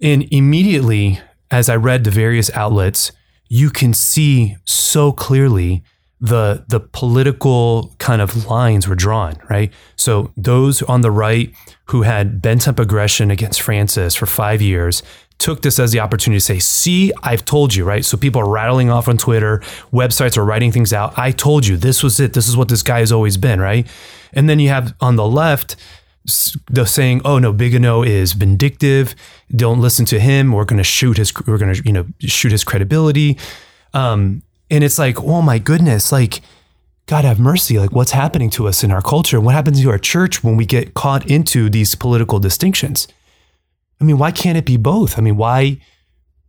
And 0.00 0.32
immediately, 0.32 1.20
as 1.50 1.68
I 1.68 1.74
read 1.76 2.04
the 2.04 2.10
various 2.10 2.50
outlets, 2.54 3.10
you 3.48 3.70
can 3.70 3.92
see 3.94 4.56
so 4.64 5.10
clearly 5.10 5.82
the 6.22 6.64
the 6.68 6.78
political 6.78 7.94
kind 7.98 8.22
of 8.22 8.46
lines 8.46 8.86
were 8.86 8.94
drawn, 8.94 9.34
right? 9.50 9.72
So 9.96 10.32
those 10.36 10.80
on 10.82 11.00
the 11.00 11.10
right 11.10 11.52
who 11.86 12.02
had 12.02 12.40
bent 12.40 12.68
up 12.68 12.78
aggression 12.78 13.32
against 13.32 13.60
Francis 13.60 14.14
for 14.14 14.26
five 14.26 14.62
years 14.62 15.02
took 15.38 15.62
this 15.62 15.80
as 15.80 15.90
the 15.90 15.98
opportunity 15.98 16.38
to 16.38 16.44
say, 16.44 16.60
see, 16.60 17.12
I've 17.24 17.44
told 17.44 17.74
you, 17.74 17.84
right? 17.84 18.04
So 18.04 18.16
people 18.16 18.40
are 18.40 18.48
rattling 18.48 18.88
off 18.88 19.08
on 19.08 19.18
Twitter, 19.18 19.58
websites 19.92 20.38
are 20.38 20.44
writing 20.44 20.70
things 20.70 20.92
out. 20.92 21.18
I 21.18 21.32
told 21.32 21.66
you, 21.66 21.76
this 21.76 22.04
was 22.04 22.20
it. 22.20 22.34
This 22.34 22.48
is 22.48 22.56
what 22.56 22.68
this 22.68 22.84
guy 22.84 23.00
has 23.00 23.10
always 23.10 23.36
been, 23.36 23.60
right? 23.60 23.84
And 24.32 24.48
then 24.48 24.60
you 24.60 24.68
have 24.68 24.94
on 25.00 25.16
the 25.16 25.26
left, 25.26 25.74
the 26.70 26.86
saying, 26.86 27.22
"Oh 27.24 27.40
no, 27.40 27.50
Vigano 27.50 28.04
is 28.04 28.34
vindictive. 28.34 29.16
Don't 29.50 29.80
listen 29.80 30.06
to 30.06 30.20
him. 30.20 30.52
We're 30.52 30.64
going 30.64 30.78
to 30.78 30.84
shoot 30.84 31.16
his. 31.16 31.32
We're 31.48 31.58
going 31.58 31.74
to, 31.74 31.82
you 31.84 31.92
know, 31.92 32.06
shoot 32.20 32.52
his 32.52 32.62
credibility." 32.62 33.36
Um, 33.92 34.42
and 34.72 34.82
it's 34.82 34.98
like, 34.98 35.22
oh 35.22 35.42
my 35.42 35.58
goodness, 35.58 36.10
like, 36.10 36.40
God 37.06 37.24
have 37.24 37.38
mercy. 37.38 37.78
Like, 37.78 37.92
what's 37.92 38.12
happening 38.12 38.48
to 38.50 38.66
us 38.66 38.82
in 38.82 38.90
our 38.90 39.02
culture? 39.02 39.40
What 39.40 39.54
happens 39.54 39.80
to 39.82 39.90
our 39.90 39.98
church 39.98 40.42
when 40.42 40.56
we 40.56 40.64
get 40.64 40.94
caught 40.94 41.30
into 41.30 41.68
these 41.68 41.94
political 41.94 42.38
distinctions? 42.38 43.06
I 44.00 44.04
mean, 44.04 44.18
why 44.18 44.30
can't 44.30 44.56
it 44.56 44.64
be 44.64 44.76
both? 44.76 45.18
I 45.18 45.20
mean, 45.20 45.36
why? 45.36 45.78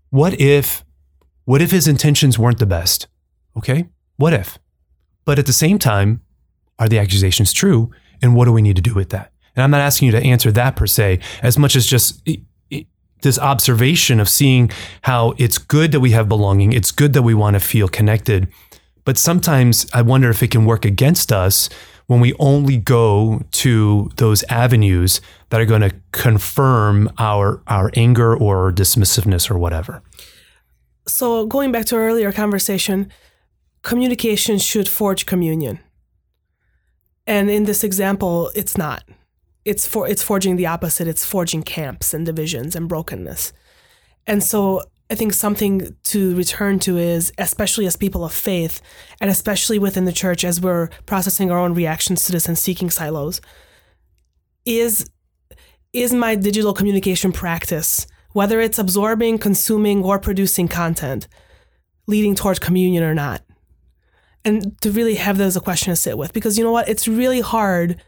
What 0.09 0.39
if, 0.39 0.85
what 1.45 1.61
if 1.61 1.71
his 1.71 1.87
intentions 1.87 2.39
weren't 2.39 2.59
the 2.59 2.65
best? 2.65 3.07
Okay. 3.57 3.89
What 4.15 4.31
if? 4.33 4.57
But 5.25 5.37
at 5.37 5.45
the 5.45 5.53
same 5.53 5.77
time, 5.77 6.21
are 6.79 6.87
the 6.87 6.99
accusations 6.99 7.51
true? 7.51 7.91
And 8.21 8.35
what 8.35 8.45
do 8.45 8.53
we 8.53 8.61
need 8.61 8.75
to 8.77 8.81
do 8.81 8.93
with 8.93 9.09
that? 9.09 9.31
And 9.55 9.63
I'm 9.63 9.71
not 9.71 9.81
asking 9.81 10.05
you 10.07 10.11
to 10.13 10.23
answer 10.23 10.51
that 10.51 10.75
per 10.75 10.87
se, 10.87 11.19
as 11.41 11.57
much 11.57 11.75
as 11.75 11.85
just 11.85 12.21
this 13.23 13.39
observation 13.39 14.19
of 14.19 14.29
seeing 14.29 14.69
how 15.01 15.33
it's 15.37 15.57
good 15.57 15.91
that 15.91 15.99
we 15.99 16.11
have 16.11 16.29
belonging, 16.29 16.71
it's 16.71 16.91
good 16.91 17.13
that 17.13 17.23
we 17.23 17.33
want 17.33 17.55
to 17.55 17.59
feel 17.59 17.87
connected. 17.87 18.47
But 19.05 19.17
sometimes 19.17 19.85
I 19.93 20.01
wonder 20.01 20.29
if 20.29 20.41
it 20.43 20.51
can 20.51 20.65
work 20.65 20.85
against 20.85 21.31
us 21.31 21.69
when 22.07 22.19
we 22.19 22.33
only 22.39 22.77
go 22.77 23.41
to 23.51 24.09
those 24.17 24.43
avenues 24.49 25.21
that 25.49 25.59
are 25.59 25.65
going 25.65 25.81
to 25.81 25.93
confirm 26.11 27.09
our 27.17 27.61
our 27.67 27.91
anger 27.95 28.35
or 28.35 28.71
dismissiveness 28.71 29.49
or 29.49 29.57
whatever. 29.57 30.01
So 31.07 31.45
going 31.45 31.71
back 31.71 31.85
to 31.87 31.95
our 31.95 32.07
earlier 32.07 32.31
conversation, 32.31 33.11
communication 33.81 34.57
should 34.57 34.87
forge 34.87 35.25
communion. 35.25 35.79
And 37.25 37.49
in 37.49 37.63
this 37.65 37.83
example, 37.83 38.51
it's 38.55 38.77
not 38.77 39.03
it's 39.65 39.87
for 39.87 40.07
it's 40.07 40.23
forging 40.23 40.55
the 40.55 40.67
opposite. 40.67 41.07
It's 41.07 41.25
forging 41.25 41.63
camps 41.63 42.13
and 42.13 42.25
divisions 42.25 42.75
and 42.75 42.89
brokenness. 42.89 43.53
And 44.27 44.43
so 44.43 44.83
I 45.09 45.15
think 45.15 45.33
something 45.33 45.95
to 46.03 46.35
return 46.35 46.79
to 46.79 46.97
is, 46.97 47.31
especially 47.37 47.85
as 47.85 47.95
people 47.95 48.23
of 48.23 48.33
faith, 48.33 48.81
and 49.21 49.29
especially 49.29 49.77
within 49.77 50.05
the 50.05 50.11
church 50.11 50.43
as 50.43 50.61
we're 50.61 50.87
processing 51.05 51.51
our 51.51 51.59
own 51.59 51.73
reactions 51.73 52.23
to 52.25 52.31
this 52.31 52.47
and 52.47 52.57
seeking 52.57 52.89
silos, 52.89 53.41
is 54.65 55.09
is 55.91 56.13
my 56.13 56.35
digital 56.35 56.73
communication 56.73 57.31
practice, 57.31 58.07
whether 58.31 58.59
it's 58.59 58.79
absorbing, 58.79 59.37
consuming, 59.37 60.03
or 60.03 60.17
producing 60.17 60.67
content, 60.67 61.27
leading 62.07 62.33
towards 62.33 62.59
communion 62.59 63.03
or 63.03 63.13
not? 63.13 63.43
And 64.43 64.79
to 64.81 64.91
really 64.91 65.15
have 65.15 65.37
that 65.37 65.45
as 65.45 65.55
a 65.55 65.61
question 65.61 65.91
to 65.91 65.95
sit 65.95 66.17
with. 66.17 66.33
Because 66.33 66.57
you 66.57 66.63
know 66.63 66.71
what? 66.71 66.89
It's 66.89 67.07
really 67.07 67.41
hard 67.41 68.01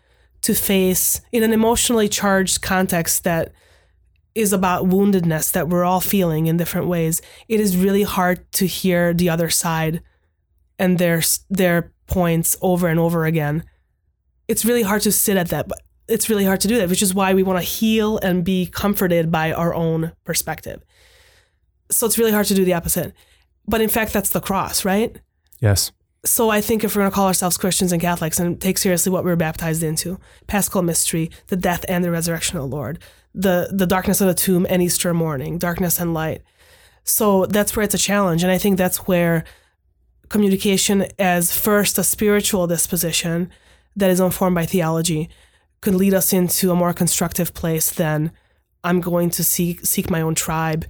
to 0.45 0.53
face 0.53 1.21
in 1.31 1.41
an 1.41 1.51
emotionally 1.51 2.07
charged 2.07 2.61
context 2.61 3.23
that 3.23 3.51
is 4.35 4.53
about 4.53 4.85
woundedness 4.85 5.51
that 5.51 5.69
we're 5.69 5.83
all 5.83 5.99
feeling 5.99 6.45
in 6.45 6.55
different 6.55 6.85
ways. 6.87 7.19
It 7.47 7.59
is 7.59 7.75
really 7.75 8.03
hard 8.03 8.51
to 8.53 8.67
hear 8.67 9.11
the 9.11 9.27
other 9.27 9.49
side 9.49 10.03
and 10.77 10.99
their 10.99 11.23
their 11.49 11.91
points 12.05 12.55
over 12.61 12.87
and 12.87 12.99
over 12.99 13.25
again. 13.25 13.63
It's 14.47 14.63
really 14.63 14.83
hard 14.83 15.01
to 15.01 15.11
sit 15.11 15.35
at 15.35 15.49
that, 15.49 15.67
but 15.67 15.81
it's 16.07 16.29
really 16.29 16.45
hard 16.45 16.61
to 16.61 16.67
do 16.67 16.77
that, 16.77 16.89
which 16.89 17.01
is 17.01 17.15
why 17.15 17.33
we 17.33 17.41
want 17.41 17.57
to 17.57 17.65
heal 17.65 18.19
and 18.19 18.45
be 18.45 18.67
comforted 18.67 19.31
by 19.31 19.51
our 19.51 19.73
own 19.73 20.11
perspective. 20.25 20.83
So 21.89 22.05
it's 22.05 22.19
really 22.19 22.31
hard 22.31 22.45
to 22.47 22.53
do 22.53 22.63
the 22.63 22.75
opposite. 22.75 23.13
But 23.67 23.81
in 23.81 23.89
fact, 23.89 24.13
that's 24.13 24.29
the 24.29 24.41
cross, 24.41 24.85
right? 24.85 25.19
Yes. 25.59 25.91
So 26.25 26.49
I 26.49 26.59
think 26.59 26.83
if 26.83 26.95
we're 26.95 27.03
going 27.03 27.11
to 27.11 27.15
call 27.15 27.27
ourselves 27.27 27.55
Christians 27.55 27.91
and 27.91 28.01
Catholics 28.01 28.39
and 28.39 28.59
take 28.59 28.79
seriously 28.79 29.11
what 29.11 29.23
we 29.23 29.29
were 29.29 29.35
baptized 29.35 29.83
into, 29.83 30.19
Paschal 30.47 30.81
mystery, 30.81 31.29
the 31.47 31.55
death 31.55 31.85
and 31.87 32.03
the 32.03 32.11
resurrection 32.11 32.57
of 32.57 32.63
the 32.63 32.75
Lord, 32.75 32.99
the 33.33 33.69
the 33.71 33.85
darkness 33.85 34.21
of 34.21 34.27
the 34.27 34.33
tomb 34.33 34.65
and 34.69 34.81
Easter 34.81 35.13
morning, 35.13 35.59
darkness 35.59 35.99
and 35.99 36.13
light. 36.13 36.41
So 37.03 37.45
that's 37.45 37.75
where 37.75 37.83
it's 37.83 37.93
a 37.93 37.99
challenge, 37.99 38.41
and 38.41 38.51
I 38.51 38.57
think 38.57 38.77
that's 38.77 39.07
where 39.07 39.43
communication 40.29 41.05
as 41.19 41.55
first 41.55 41.99
a 41.99 42.03
spiritual 42.03 42.65
disposition 42.65 43.51
that 43.95 44.09
is 44.09 44.19
informed 44.19 44.55
by 44.55 44.65
theology 44.65 45.29
could 45.81 45.93
lead 45.93 46.15
us 46.15 46.33
into 46.33 46.71
a 46.71 46.75
more 46.75 46.93
constructive 46.93 47.53
place 47.53 47.91
than 47.91 48.31
I'm 48.83 49.01
going 49.01 49.29
to 49.31 49.43
seek 49.43 49.85
seek 49.85 50.09
my 50.09 50.21
own 50.21 50.33
tribe. 50.33 50.85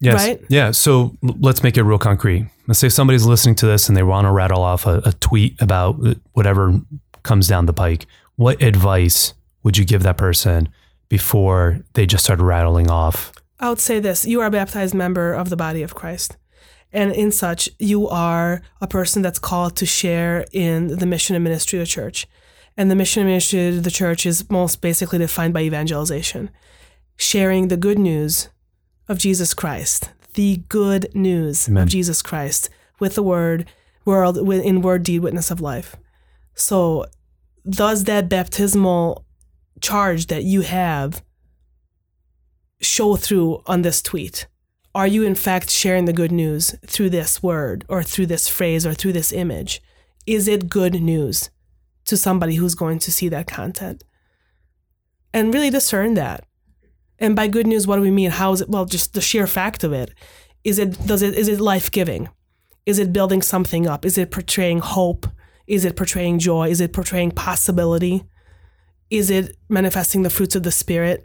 Yes. 0.00 0.14
Right? 0.14 0.44
Yeah. 0.48 0.70
So 0.70 1.16
let's 1.22 1.62
make 1.62 1.76
it 1.76 1.82
real 1.82 1.98
concrete. 1.98 2.48
Let's 2.66 2.78
say 2.78 2.88
somebody's 2.88 3.26
listening 3.26 3.56
to 3.56 3.66
this 3.66 3.88
and 3.88 3.96
they 3.96 4.02
want 4.02 4.26
to 4.26 4.32
rattle 4.32 4.62
off 4.62 4.86
a, 4.86 5.00
a 5.04 5.12
tweet 5.12 5.60
about 5.60 5.96
uh, 6.06 6.14
whatever 6.32 6.80
comes 7.22 7.48
down 7.48 7.66
the 7.66 7.72
pike. 7.72 8.06
What 8.36 8.62
advice 8.62 9.34
would 9.62 9.76
you 9.76 9.84
give 9.84 10.04
that 10.04 10.16
person 10.16 10.68
before 11.08 11.80
they 11.94 12.06
just 12.06 12.24
start 12.24 12.38
rattling 12.40 12.90
off? 12.90 13.32
I 13.58 13.68
would 13.70 13.80
say 13.80 13.98
this 13.98 14.24
you 14.24 14.40
are 14.40 14.46
a 14.46 14.50
baptized 14.50 14.94
member 14.94 15.32
of 15.32 15.50
the 15.50 15.56
body 15.56 15.82
of 15.82 15.94
Christ. 15.94 16.36
And 16.92 17.12
in 17.12 17.32
such, 17.32 17.68
you 17.78 18.08
are 18.08 18.62
a 18.80 18.86
person 18.86 19.20
that's 19.20 19.38
called 19.38 19.76
to 19.76 19.86
share 19.86 20.46
in 20.52 20.96
the 20.96 21.06
mission 21.06 21.36
and 21.36 21.44
ministry 21.44 21.78
of 21.78 21.82
the 21.82 21.90
church. 21.90 22.26
And 22.78 22.90
the 22.90 22.94
mission 22.94 23.22
and 23.22 23.28
ministry 23.28 23.68
of 23.68 23.82
the 23.82 23.90
church 23.90 24.24
is 24.24 24.48
most 24.48 24.80
basically 24.80 25.18
defined 25.18 25.52
by 25.52 25.62
evangelization, 25.62 26.48
sharing 27.16 27.68
the 27.68 27.76
good 27.76 27.98
news 27.98 28.48
of 29.08 29.18
Jesus 29.18 29.54
Christ, 29.54 30.10
the 30.34 30.62
good 30.68 31.14
news 31.14 31.68
Amen. 31.68 31.84
of 31.84 31.88
Jesus 31.88 32.22
Christ 32.22 32.68
with 32.98 33.14
the 33.14 33.22
word, 33.22 33.66
world, 34.04 34.36
in 34.36 34.82
word, 34.82 35.02
deed, 35.02 35.20
witness 35.20 35.50
of 35.50 35.60
life. 35.60 35.96
So, 36.54 37.06
does 37.68 38.04
that 38.04 38.28
baptismal 38.28 39.24
charge 39.80 40.26
that 40.26 40.44
you 40.44 40.62
have 40.62 41.22
show 42.80 43.16
through 43.16 43.62
on 43.66 43.82
this 43.82 44.02
tweet? 44.02 44.46
Are 44.94 45.06
you 45.06 45.22
in 45.22 45.34
fact 45.34 45.70
sharing 45.70 46.06
the 46.06 46.12
good 46.12 46.32
news 46.32 46.74
through 46.86 47.10
this 47.10 47.42
word 47.42 47.84
or 47.88 48.02
through 48.02 48.26
this 48.26 48.48
phrase 48.48 48.86
or 48.86 48.94
through 48.94 49.12
this 49.12 49.32
image? 49.32 49.82
Is 50.26 50.48
it 50.48 50.68
good 50.68 50.94
news 50.94 51.50
to 52.06 52.16
somebody 52.16 52.56
who's 52.56 52.74
going 52.74 52.98
to 53.00 53.12
see 53.12 53.28
that 53.28 53.46
content? 53.46 54.02
And 55.32 55.52
really 55.52 55.70
discern 55.70 56.14
that. 56.14 56.47
And 57.18 57.34
by 57.34 57.48
good 57.48 57.66
news, 57.66 57.86
what 57.86 57.96
do 57.96 58.02
we 58.02 58.10
mean? 58.10 58.30
How 58.30 58.52
is 58.52 58.60
it? 58.60 58.68
Well, 58.68 58.84
just 58.84 59.14
the 59.14 59.20
sheer 59.20 59.46
fact 59.46 59.84
of 59.84 59.92
it. 59.92 60.12
Is 60.64 60.78
it 60.78 61.06
does 61.06 61.22
it 61.22 61.34
is 61.34 61.48
it 61.48 61.60
life 61.60 61.90
giving? 61.90 62.28
Is 62.86 62.98
it 62.98 63.12
building 63.12 63.42
something 63.42 63.86
up? 63.86 64.04
Is 64.04 64.16
it 64.16 64.30
portraying 64.30 64.78
hope? 64.78 65.26
Is 65.66 65.84
it 65.84 65.96
portraying 65.96 66.38
joy? 66.38 66.68
Is 66.70 66.80
it 66.80 66.92
portraying 66.92 67.32
possibility? 67.32 68.24
Is 69.10 69.30
it 69.30 69.56
manifesting 69.68 70.22
the 70.22 70.30
fruits 70.30 70.56
of 70.56 70.62
the 70.62 70.70
spirit? 70.70 71.24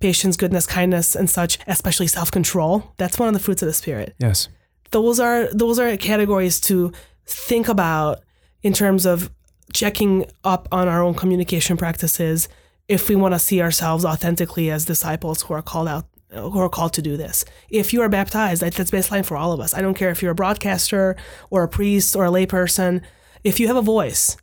Patience, 0.00 0.36
goodness, 0.36 0.66
kindness, 0.66 1.14
and 1.14 1.28
such, 1.30 1.58
especially 1.66 2.06
self-control. 2.06 2.94
That's 2.96 3.18
one 3.18 3.28
of 3.28 3.34
the 3.34 3.40
fruits 3.40 3.62
of 3.62 3.66
the 3.66 3.74
spirit. 3.74 4.14
Yes. 4.18 4.48
Those 4.90 5.20
are 5.20 5.48
those 5.52 5.78
are 5.78 5.96
categories 5.96 6.60
to 6.62 6.92
think 7.26 7.68
about 7.68 8.20
in 8.62 8.72
terms 8.72 9.06
of 9.06 9.30
checking 9.72 10.26
up 10.44 10.68
on 10.72 10.88
our 10.88 11.02
own 11.02 11.14
communication 11.14 11.76
practices 11.76 12.48
if 12.92 13.08
we 13.08 13.16
want 13.16 13.32
to 13.32 13.38
see 13.38 13.62
ourselves 13.62 14.04
authentically 14.04 14.70
as 14.70 14.84
disciples 14.84 15.42
who 15.42 15.54
are 15.54 15.62
called 15.62 15.88
out 15.88 16.06
who 16.30 16.58
are 16.58 16.68
called 16.68 16.94
to 16.94 17.02
do 17.02 17.16
this. 17.16 17.44
If 17.68 17.92
you 17.92 18.00
are 18.00 18.08
baptized, 18.08 18.62
that's 18.62 18.90
baseline 18.90 19.24
for 19.24 19.36
all 19.36 19.52
of 19.52 19.60
us. 19.60 19.74
I 19.74 19.82
don't 19.82 19.94
care 19.94 20.08
if 20.08 20.22
you're 20.22 20.32
a 20.32 20.34
broadcaster 20.34 21.14
or 21.50 21.62
a 21.62 21.68
priest 21.68 22.16
or 22.16 22.24
a 22.24 22.30
layperson. 22.30 23.02
If 23.44 23.60
you 23.60 23.66
have 23.66 23.76
a 23.76 23.82
voice, 23.82 24.38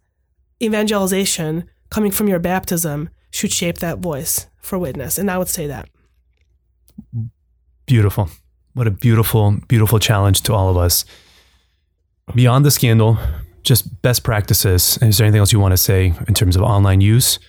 evangelization 0.62 1.68
coming 1.90 2.12
from 2.12 2.28
your 2.28 2.38
baptism 2.38 3.10
should 3.32 3.52
shape 3.52 3.80
that 3.80 3.98
voice 3.98 4.48
for 4.62 4.78
witness. 4.78 5.18
And 5.18 5.32
I 5.32 5.40
would 5.40 5.50
say 5.50 5.66
that. 5.66 5.90
Beautiful. 7.88 8.30
What 8.74 8.86
a 8.86 8.92
beautiful, 8.92 9.58
beautiful 9.68 9.98
challenge 9.98 10.44
to 10.44 10.54
all 10.54 10.70
of 10.70 10.78
us. 10.78 11.06
Beyond 12.36 12.66
the 12.66 12.72
scandal, 12.72 13.18
just 13.64 14.04
best 14.04 14.24
practices. 14.24 15.00
Is 15.02 15.18
there 15.18 15.26
anything 15.26 15.40
else 15.40 15.52
you 15.52 15.60
want 15.60 15.74
to 15.74 15.78
say 15.78 16.14
in 16.28 16.36
terms 16.36 16.56
of 16.56 16.62
online 16.62 17.02
use, 17.02 17.40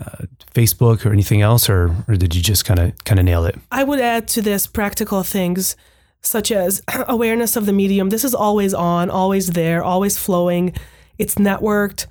uh, 0.00 0.24
Facebook, 0.54 1.04
or 1.04 1.12
anything 1.12 1.42
else, 1.42 1.68
or 1.68 1.94
or 2.06 2.16
did 2.16 2.34
you 2.34 2.42
just 2.42 2.64
kind 2.64 2.80
of 2.80 3.04
kind 3.04 3.18
of 3.18 3.24
nail 3.24 3.44
it? 3.44 3.56
I 3.70 3.84
would 3.84 4.00
add 4.00 4.28
to 4.28 4.42
this 4.42 4.66
practical 4.66 5.22
things 5.22 5.76
such 6.20 6.50
as 6.50 6.82
awareness 7.08 7.56
of 7.56 7.66
the 7.66 7.72
medium. 7.72 8.10
This 8.10 8.24
is 8.24 8.34
always 8.34 8.74
on, 8.74 9.10
always 9.10 9.50
there, 9.50 9.82
always 9.82 10.16
flowing. 10.16 10.74
It's 11.18 11.36
networked, 11.36 12.06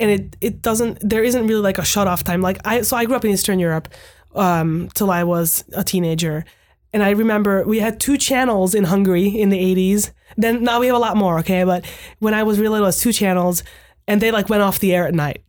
and 0.00 0.10
it 0.10 0.36
it 0.40 0.62
doesn't. 0.62 0.98
There 1.00 1.24
isn't 1.24 1.46
really 1.46 1.62
like 1.62 1.78
a 1.78 1.84
shut 1.84 2.06
off 2.06 2.24
time. 2.24 2.42
Like 2.42 2.58
I, 2.64 2.82
so 2.82 2.96
I 2.96 3.04
grew 3.04 3.16
up 3.16 3.24
in 3.24 3.30
Eastern 3.30 3.58
Europe 3.58 3.88
um, 4.34 4.88
till 4.94 5.10
I 5.10 5.24
was 5.24 5.64
a 5.74 5.84
teenager, 5.84 6.44
and 6.92 7.02
I 7.02 7.10
remember 7.10 7.64
we 7.64 7.80
had 7.80 8.00
two 8.00 8.16
channels 8.16 8.74
in 8.74 8.84
Hungary 8.84 9.28
in 9.28 9.50
the 9.50 9.58
80s. 9.58 10.12
Then 10.36 10.62
now 10.62 10.80
we 10.80 10.86
have 10.86 10.96
a 10.96 11.00
lot 11.00 11.16
more, 11.16 11.38
okay? 11.40 11.64
But 11.64 11.84
when 12.18 12.34
I 12.34 12.42
was 12.42 12.58
really 12.58 12.72
little, 12.72 12.86
it 12.86 12.88
was 12.88 13.00
two 13.00 13.12
channels 13.12 13.62
and 14.06 14.20
they 14.20 14.30
like 14.30 14.48
went 14.48 14.62
off 14.62 14.78
the 14.78 14.94
air 14.94 15.06
at 15.06 15.14
night. 15.14 15.42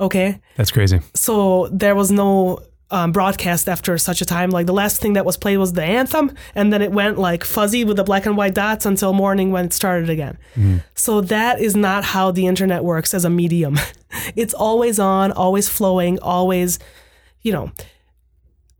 Okay? 0.00 0.40
That's 0.56 0.70
crazy. 0.70 1.00
So 1.14 1.68
there 1.72 1.94
was 1.94 2.10
no 2.10 2.60
um, 2.90 3.12
broadcast 3.12 3.68
after 3.68 3.96
such 3.98 4.20
a 4.20 4.24
time. 4.24 4.50
Like 4.50 4.66
the 4.66 4.72
last 4.72 5.00
thing 5.00 5.14
that 5.14 5.24
was 5.24 5.36
played 5.36 5.58
was 5.58 5.72
the 5.72 5.84
anthem, 5.84 6.32
and 6.54 6.72
then 6.72 6.82
it 6.82 6.92
went 6.92 7.18
like 7.18 7.44
fuzzy 7.44 7.84
with 7.84 7.96
the 7.96 8.04
black 8.04 8.26
and 8.26 8.36
white 8.36 8.54
dots 8.54 8.86
until 8.86 9.12
morning 9.12 9.50
when 9.50 9.66
it 9.66 9.72
started 9.72 10.08
again. 10.08 10.38
So 10.94 11.20
that 11.22 11.60
is 11.60 11.76
not 11.76 12.04
how 12.04 12.30
the 12.30 12.46
internet 12.46 12.84
works 12.84 13.12
as 13.14 13.24
a 13.24 13.30
medium. 13.30 13.78
it's 14.36 14.54
always 14.54 14.98
on, 14.98 15.32
always 15.32 15.68
flowing, 15.68 16.18
always, 16.20 16.78
you 17.42 17.52
know. 17.52 17.72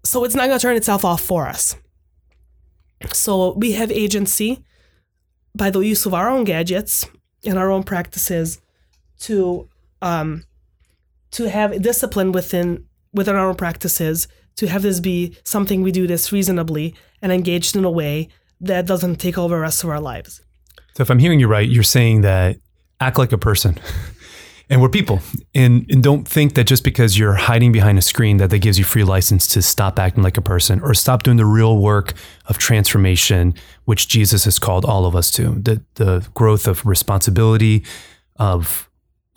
So 0.04 0.24
it's 0.24 0.34
not 0.34 0.46
going 0.46 0.58
to 0.58 0.62
turn 0.62 0.76
itself 0.76 1.04
off 1.04 1.20
for 1.20 1.46
us. 1.46 1.76
So 3.12 3.52
we 3.54 3.72
have 3.72 3.92
agency 3.92 4.64
by 5.54 5.70
the 5.70 5.80
use 5.80 6.06
of 6.06 6.14
our 6.14 6.30
own 6.30 6.44
gadgets 6.44 7.06
and 7.44 7.58
our 7.58 7.70
own 7.70 7.82
practices 7.82 8.60
to 9.20 9.68
um, 10.00 10.44
to 11.32 11.48
have 11.48 11.80
discipline 11.82 12.32
within 12.32 12.84
within 13.12 13.36
our 13.36 13.54
practices 13.54 14.28
to 14.56 14.66
have 14.66 14.82
this 14.82 15.00
be 15.00 15.36
something 15.44 15.82
we 15.82 15.92
do 15.92 16.06
this 16.06 16.32
reasonably 16.32 16.94
and 17.22 17.32
engaged 17.32 17.76
in 17.76 17.84
a 17.84 17.90
way 17.90 18.28
that 18.60 18.86
doesn't 18.86 19.16
take 19.16 19.38
over 19.38 19.54
the 19.54 19.60
rest 19.60 19.84
of 19.84 19.90
our 19.90 20.00
lives. 20.00 20.42
So 20.94 21.02
if 21.02 21.10
I'm 21.10 21.20
hearing 21.20 21.38
you 21.38 21.46
right, 21.46 21.68
you're 21.68 21.84
saying 21.84 22.22
that 22.22 22.56
act 23.00 23.18
like 23.18 23.32
a 23.32 23.38
person. 23.38 23.78
And 24.70 24.82
we're 24.82 24.90
people. 24.90 25.20
And, 25.54 25.86
and 25.90 26.02
don't 26.02 26.28
think 26.28 26.54
that 26.54 26.64
just 26.64 26.84
because 26.84 27.18
you're 27.18 27.34
hiding 27.34 27.72
behind 27.72 27.96
a 27.96 28.02
screen 28.02 28.36
that 28.36 28.50
that 28.50 28.58
gives 28.58 28.78
you 28.78 28.84
free 28.84 29.04
license 29.04 29.48
to 29.48 29.62
stop 29.62 29.98
acting 29.98 30.22
like 30.22 30.36
a 30.36 30.42
person 30.42 30.80
or 30.80 30.92
stop 30.92 31.22
doing 31.22 31.38
the 31.38 31.46
real 31.46 31.78
work 31.78 32.12
of 32.46 32.58
transformation, 32.58 33.54
which 33.86 34.08
Jesus 34.08 34.44
has 34.44 34.58
called 34.58 34.84
all 34.84 35.06
of 35.06 35.16
us 35.16 35.30
to. 35.32 35.54
The 35.54 35.82
the 35.94 36.28
growth 36.34 36.68
of 36.68 36.84
responsibility, 36.84 37.82
of 38.36 38.87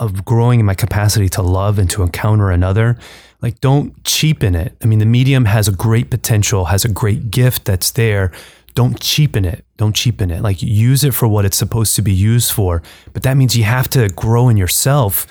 of 0.02 0.26
growing 0.26 0.60
in 0.60 0.66
my 0.66 0.74
capacity 0.74 1.30
to 1.30 1.42
love 1.42 1.80
and 1.80 1.90
to 1.92 2.04
encounter 2.04 2.52
another. 2.52 2.98
Like 3.42 3.62
don't 3.62 4.04
cheapen 4.04 4.56
it. 4.56 4.76
I 4.84 4.86
mean, 4.86 5.00
the 5.00 5.06
medium 5.06 5.46
has 5.46 5.70
a 5.70 5.72
great 5.72 6.10
potential, 6.10 6.66
has 6.66 6.84
a 6.84 6.90
great 6.90 7.32
gift 7.32 7.64
that's 7.64 7.92
there 7.92 8.32
don't 8.74 9.00
cheapen 9.00 9.46
it. 9.46 9.66
Don't 9.78 9.96
cheapen 9.96 10.32
it. 10.32 10.42
Like 10.42 10.62
use 10.62 11.04
it 11.04 11.14
for 11.14 11.28
what 11.28 11.46
it's 11.46 11.58
supposed 11.58 11.96
to 11.96 12.02
be 12.02 12.14
used 12.14 12.52
for. 12.52 12.82
But 13.14 13.24
that 13.24 13.36
means 13.36 13.56
you 13.56 13.64
have 13.64 13.90
to 13.90 14.10
grow 14.10 14.50
in 14.50 14.58
yourself 14.58 15.28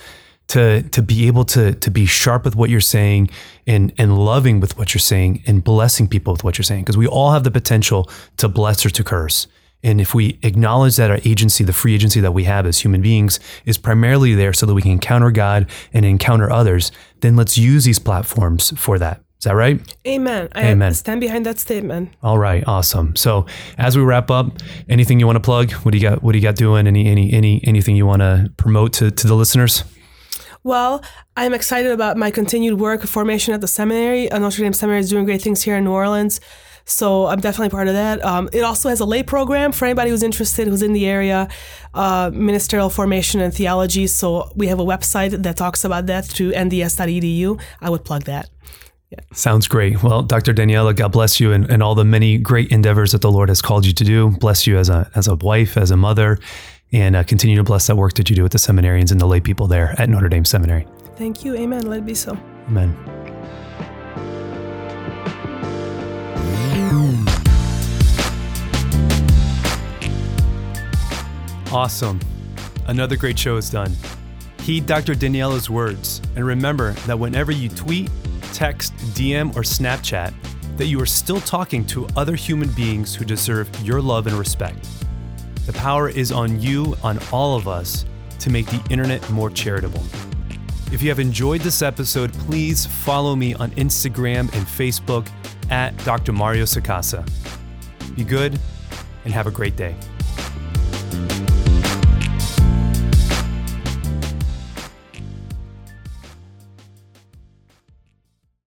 to 0.48 0.82
to 0.82 1.02
be 1.02 1.26
able 1.26 1.44
to 1.44 1.74
to 1.74 1.90
be 1.90 2.06
sharp 2.06 2.44
with 2.44 2.56
what 2.56 2.70
you're 2.70 2.80
saying 2.80 3.30
and 3.66 3.92
and 3.98 4.18
loving 4.18 4.60
with 4.60 4.76
what 4.76 4.92
you're 4.92 5.00
saying 5.00 5.42
and 5.46 5.62
blessing 5.62 6.08
people 6.08 6.32
with 6.32 6.42
what 6.42 6.58
you're 6.58 6.64
saying 6.64 6.82
because 6.82 6.96
we 6.96 7.06
all 7.06 7.30
have 7.30 7.44
the 7.44 7.50
potential 7.50 8.10
to 8.36 8.48
bless 8.48 8.84
or 8.84 8.90
to 8.90 9.04
curse. 9.04 9.46
And 9.82 10.00
if 10.00 10.14
we 10.14 10.38
acknowledge 10.42 10.96
that 10.96 11.10
our 11.10 11.20
agency, 11.24 11.64
the 11.64 11.72
free 11.72 11.94
agency 11.94 12.20
that 12.20 12.32
we 12.32 12.44
have 12.44 12.66
as 12.66 12.80
human 12.80 13.00
beings, 13.00 13.40
is 13.64 13.78
primarily 13.78 14.34
there 14.34 14.52
so 14.52 14.66
that 14.66 14.74
we 14.74 14.82
can 14.82 14.92
encounter 14.92 15.30
God 15.30 15.70
and 15.92 16.04
encounter 16.04 16.50
others, 16.50 16.92
then 17.20 17.36
let's 17.36 17.56
use 17.56 17.84
these 17.84 17.98
platforms 17.98 18.78
for 18.78 18.98
that. 18.98 19.22
Is 19.38 19.44
that 19.44 19.54
right? 19.54 19.80
Amen. 20.06 20.50
I 20.52 20.64
Amen. 20.64 20.92
stand 20.92 21.22
behind 21.22 21.46
that 21.46 21.58
statement. 21.58 22.12
All 22.22 22.36
right, 22.38 22.62
awesome. 22.66 23.16
So 23.16 23.46
as 23.78 23.96
we 23.96 24.02
wrap 24.02 24.30
up, 24.30 24.58
anything 24.86 25.18
you 25.18 25.26
want 25.26 25.36
to 25.36 25.40
plug? 25.40 25.72
What 25.72 25.92
do 25.92 25.98
you 25.98 26.02
got? 26.02 26.22
What 26.22 26.32
do 26.32 26.38
you 26.38 26.42
got 26.42 26.56
doing? 26.56 26.86
Any 26.86 27.06
any 27.06 27.32
any 27.32 27.62
anything 27.64 27.96
you 27.96 28.04
want 28.04 28.20
to 28.20 28.52
promote 28.58 28.92
to, 28.94 29.10
to 29.10 29.26
the 29.26 29.34
listeners? 29.34 29.82
Well, 30.62 31.02
I'm 31.36 31.54
excited 31.54 31.90
about 31.90 32.18
my 32.18 32.30
continued 32.30 32.78
work 32.78 33.04
formation 33.04 33.54
at 33.54 33.62
the 33.62 33.66
seminary. 33.66 34.30
Uh, 34.30 34.40
Notre 34.40 34.62
Dame 34.62 34.74
Seminary 34.74 35.00
is 35.00 35.08
doing 35.08 35.24
great 35.24 35.40
things 35.40 35.62
here 35.62 35.74
in 35.76 35.84
New 35.84 35.92
Orleans. 35.92 36.38
So 36.84 37.26
I'm 37.26 37.40
definitely 37.40 37.70
part 37.70 37.88
of 37.88 37.94
that. 37.94 38.24
Um, 38.24 38.48
it 38.52 38.62
also 38.62 38.88
has 38.88 39.00
a 39.00 39.04
lay 39.04 39.22
program 39.22 39.72
for 39.72 39.84
anybody 39.84 40.10
who's 40.10 40.22
interested, 40.22 40.68
who's 40.68 40.82
in 40.82 40.92
the 40.92 41.06
area, 41.06 41.48
uh, 41.94 42.30
ministerial 42.32 42.90
formation 42.90 43.40
and 43.40 43.54
theology. 43.54 44.06
So 44.06 44.50
we 44.54 44.66
have 44.68 44.80
a 44.80 44.84
website 44.84 45.42
that 45.42 45.56
talks 45.56 45.84
about 45.84 46.06
that 46.06 46.24
through 46.26 46.52
nds.edu. 46.52 47.60
I 47.80 47.90
would 47.90 48.04
plug 48.04 48.24
that. 48.24 48.50
Yeah. 49.10 49.18
Sounds 49.32 49.66
great. 49.66 50.02
Well, 50.04 50.22
Dr. 50.22 50.52
Daniella, 50.52 50.94
God 50.94 51.10
bless 51.10 51.40
you 51.40 51.52
and, 51.52 51.68
and 51.68 51.82
all 51.82 51.96
the 51.96 52.04
many 52.04 52.38
great 52.38 52.70
endeavors 52.70 53.10
that 53.12 53.22
the 53.22 53.30
Lord 53.30 53.48
has 53.48 53.60
called 53.60 53.84
you 53.84 53.92
to 53.92 54.04
do. 54.04 54.30
Bless 54.30 54.68
you 54.68 54.78
as 54.78 54.88
a 54.88 55.10
as 55.16 55.26
a 55.26 55.34
wife, 55.34 55.76
as 55.76 55.90
a 55.90 55.96
mother, 55.96 56.38
and 56.92 57.16
uh, 57.16 57.24
continue 57.24 57.56
to 57.56 57.64
bless 57.64 57.88
that 57.88 57.96
work 57.96 58.14
that 58.14 58.30
you 58.30 58.36
do 58.36 58.44
with 58.44 58.52
the 58.52 58.58
seminarians 58.58 59.10
and 59.10 59.20
the 59.20 59.26
lay 59.26 59.40
people 59.40 59.66
there 59.66 60.00
at 60.00 60.08
Notre 60.08 60.28
Dame 60.28 60.44
Seminary. 60.44 60.86
Thank 61.16 61.44
you. 61.44 61.56
Amen. 61.56 61.86
Let 61.86 61.98
it 61.98 62.06
be 62.06 62.14
so. 62.14 62.38
Amen. 62.68 63.29
Awesome. 71.72 72.18
Another 72.86 73.16
great 73.16 73.38
show 73.38 73.56
is 73.56 73.70
done. 73.70 73.94
Heed 74.62 74.86
Dr. 74.86 75.14
Daniella's 75.14 75.70
words 75.70 76.20
and 76.34 76.44
remember 76.44 76.92
that 77.06 77.18
whenever 77.18 77.52
you 77.52 77.68
tweet, 77.68 78.10
text, 78.52 78.92
DM, 79.14 79.54
or 79.56 79.62
Snapchat, 79.62 80.34
that 80.76 80.86
you 80.86 81.00
are 81.00 81.06
still 81.06 81.40
talking 81.40 81.84
to 81.86 82.08
other 82.16 82.34
human 82.34 82.70
beings 82.70 83.14
who 83.14 83.24
deserve 83.24 83.68
your 83.84 84.00
love 84.00 84.26
and 84.26 84.36
respect. 84.36 84.84
The 85.66 85.72
power 85.74 86.08
is 86.08 86.32
on 86.32 86.60
you, 86.60 86.96
on 87.04 87.20
all 87.32 87.56
of 87.56 87.68
us, 87.68 88.04
to 88.40 88.50
make 88.50 88.66
the 88.66 88.82
internet 88.90 89.28
more 89.30 89.50
charitable. 89.50 90.02
If 90.92 91.02
you 91.02 91.08
have 91.08 91.20
enjoyed 91.20 91.60
this 91.60 91.82
episode, 91.82 92.32
please 92.32 92.84
follow 92.84 93.36
me 93.36 93.54
on 93.54 93.70
Instagram 93.72 94.52
and 94.54 94.66
Facebook 94.66 95.28
at 95.70 95.96
Dr. 96.04 96.32
Mario 96.32 96.64
Sacasa. 96.64 97.24
Be 98.16 98.24
good 98.24 98.58
and 99.24 99.32
have 99.32 99.46
a 99.46 99.52
great 99.52 99.76
day. 99.76 99.94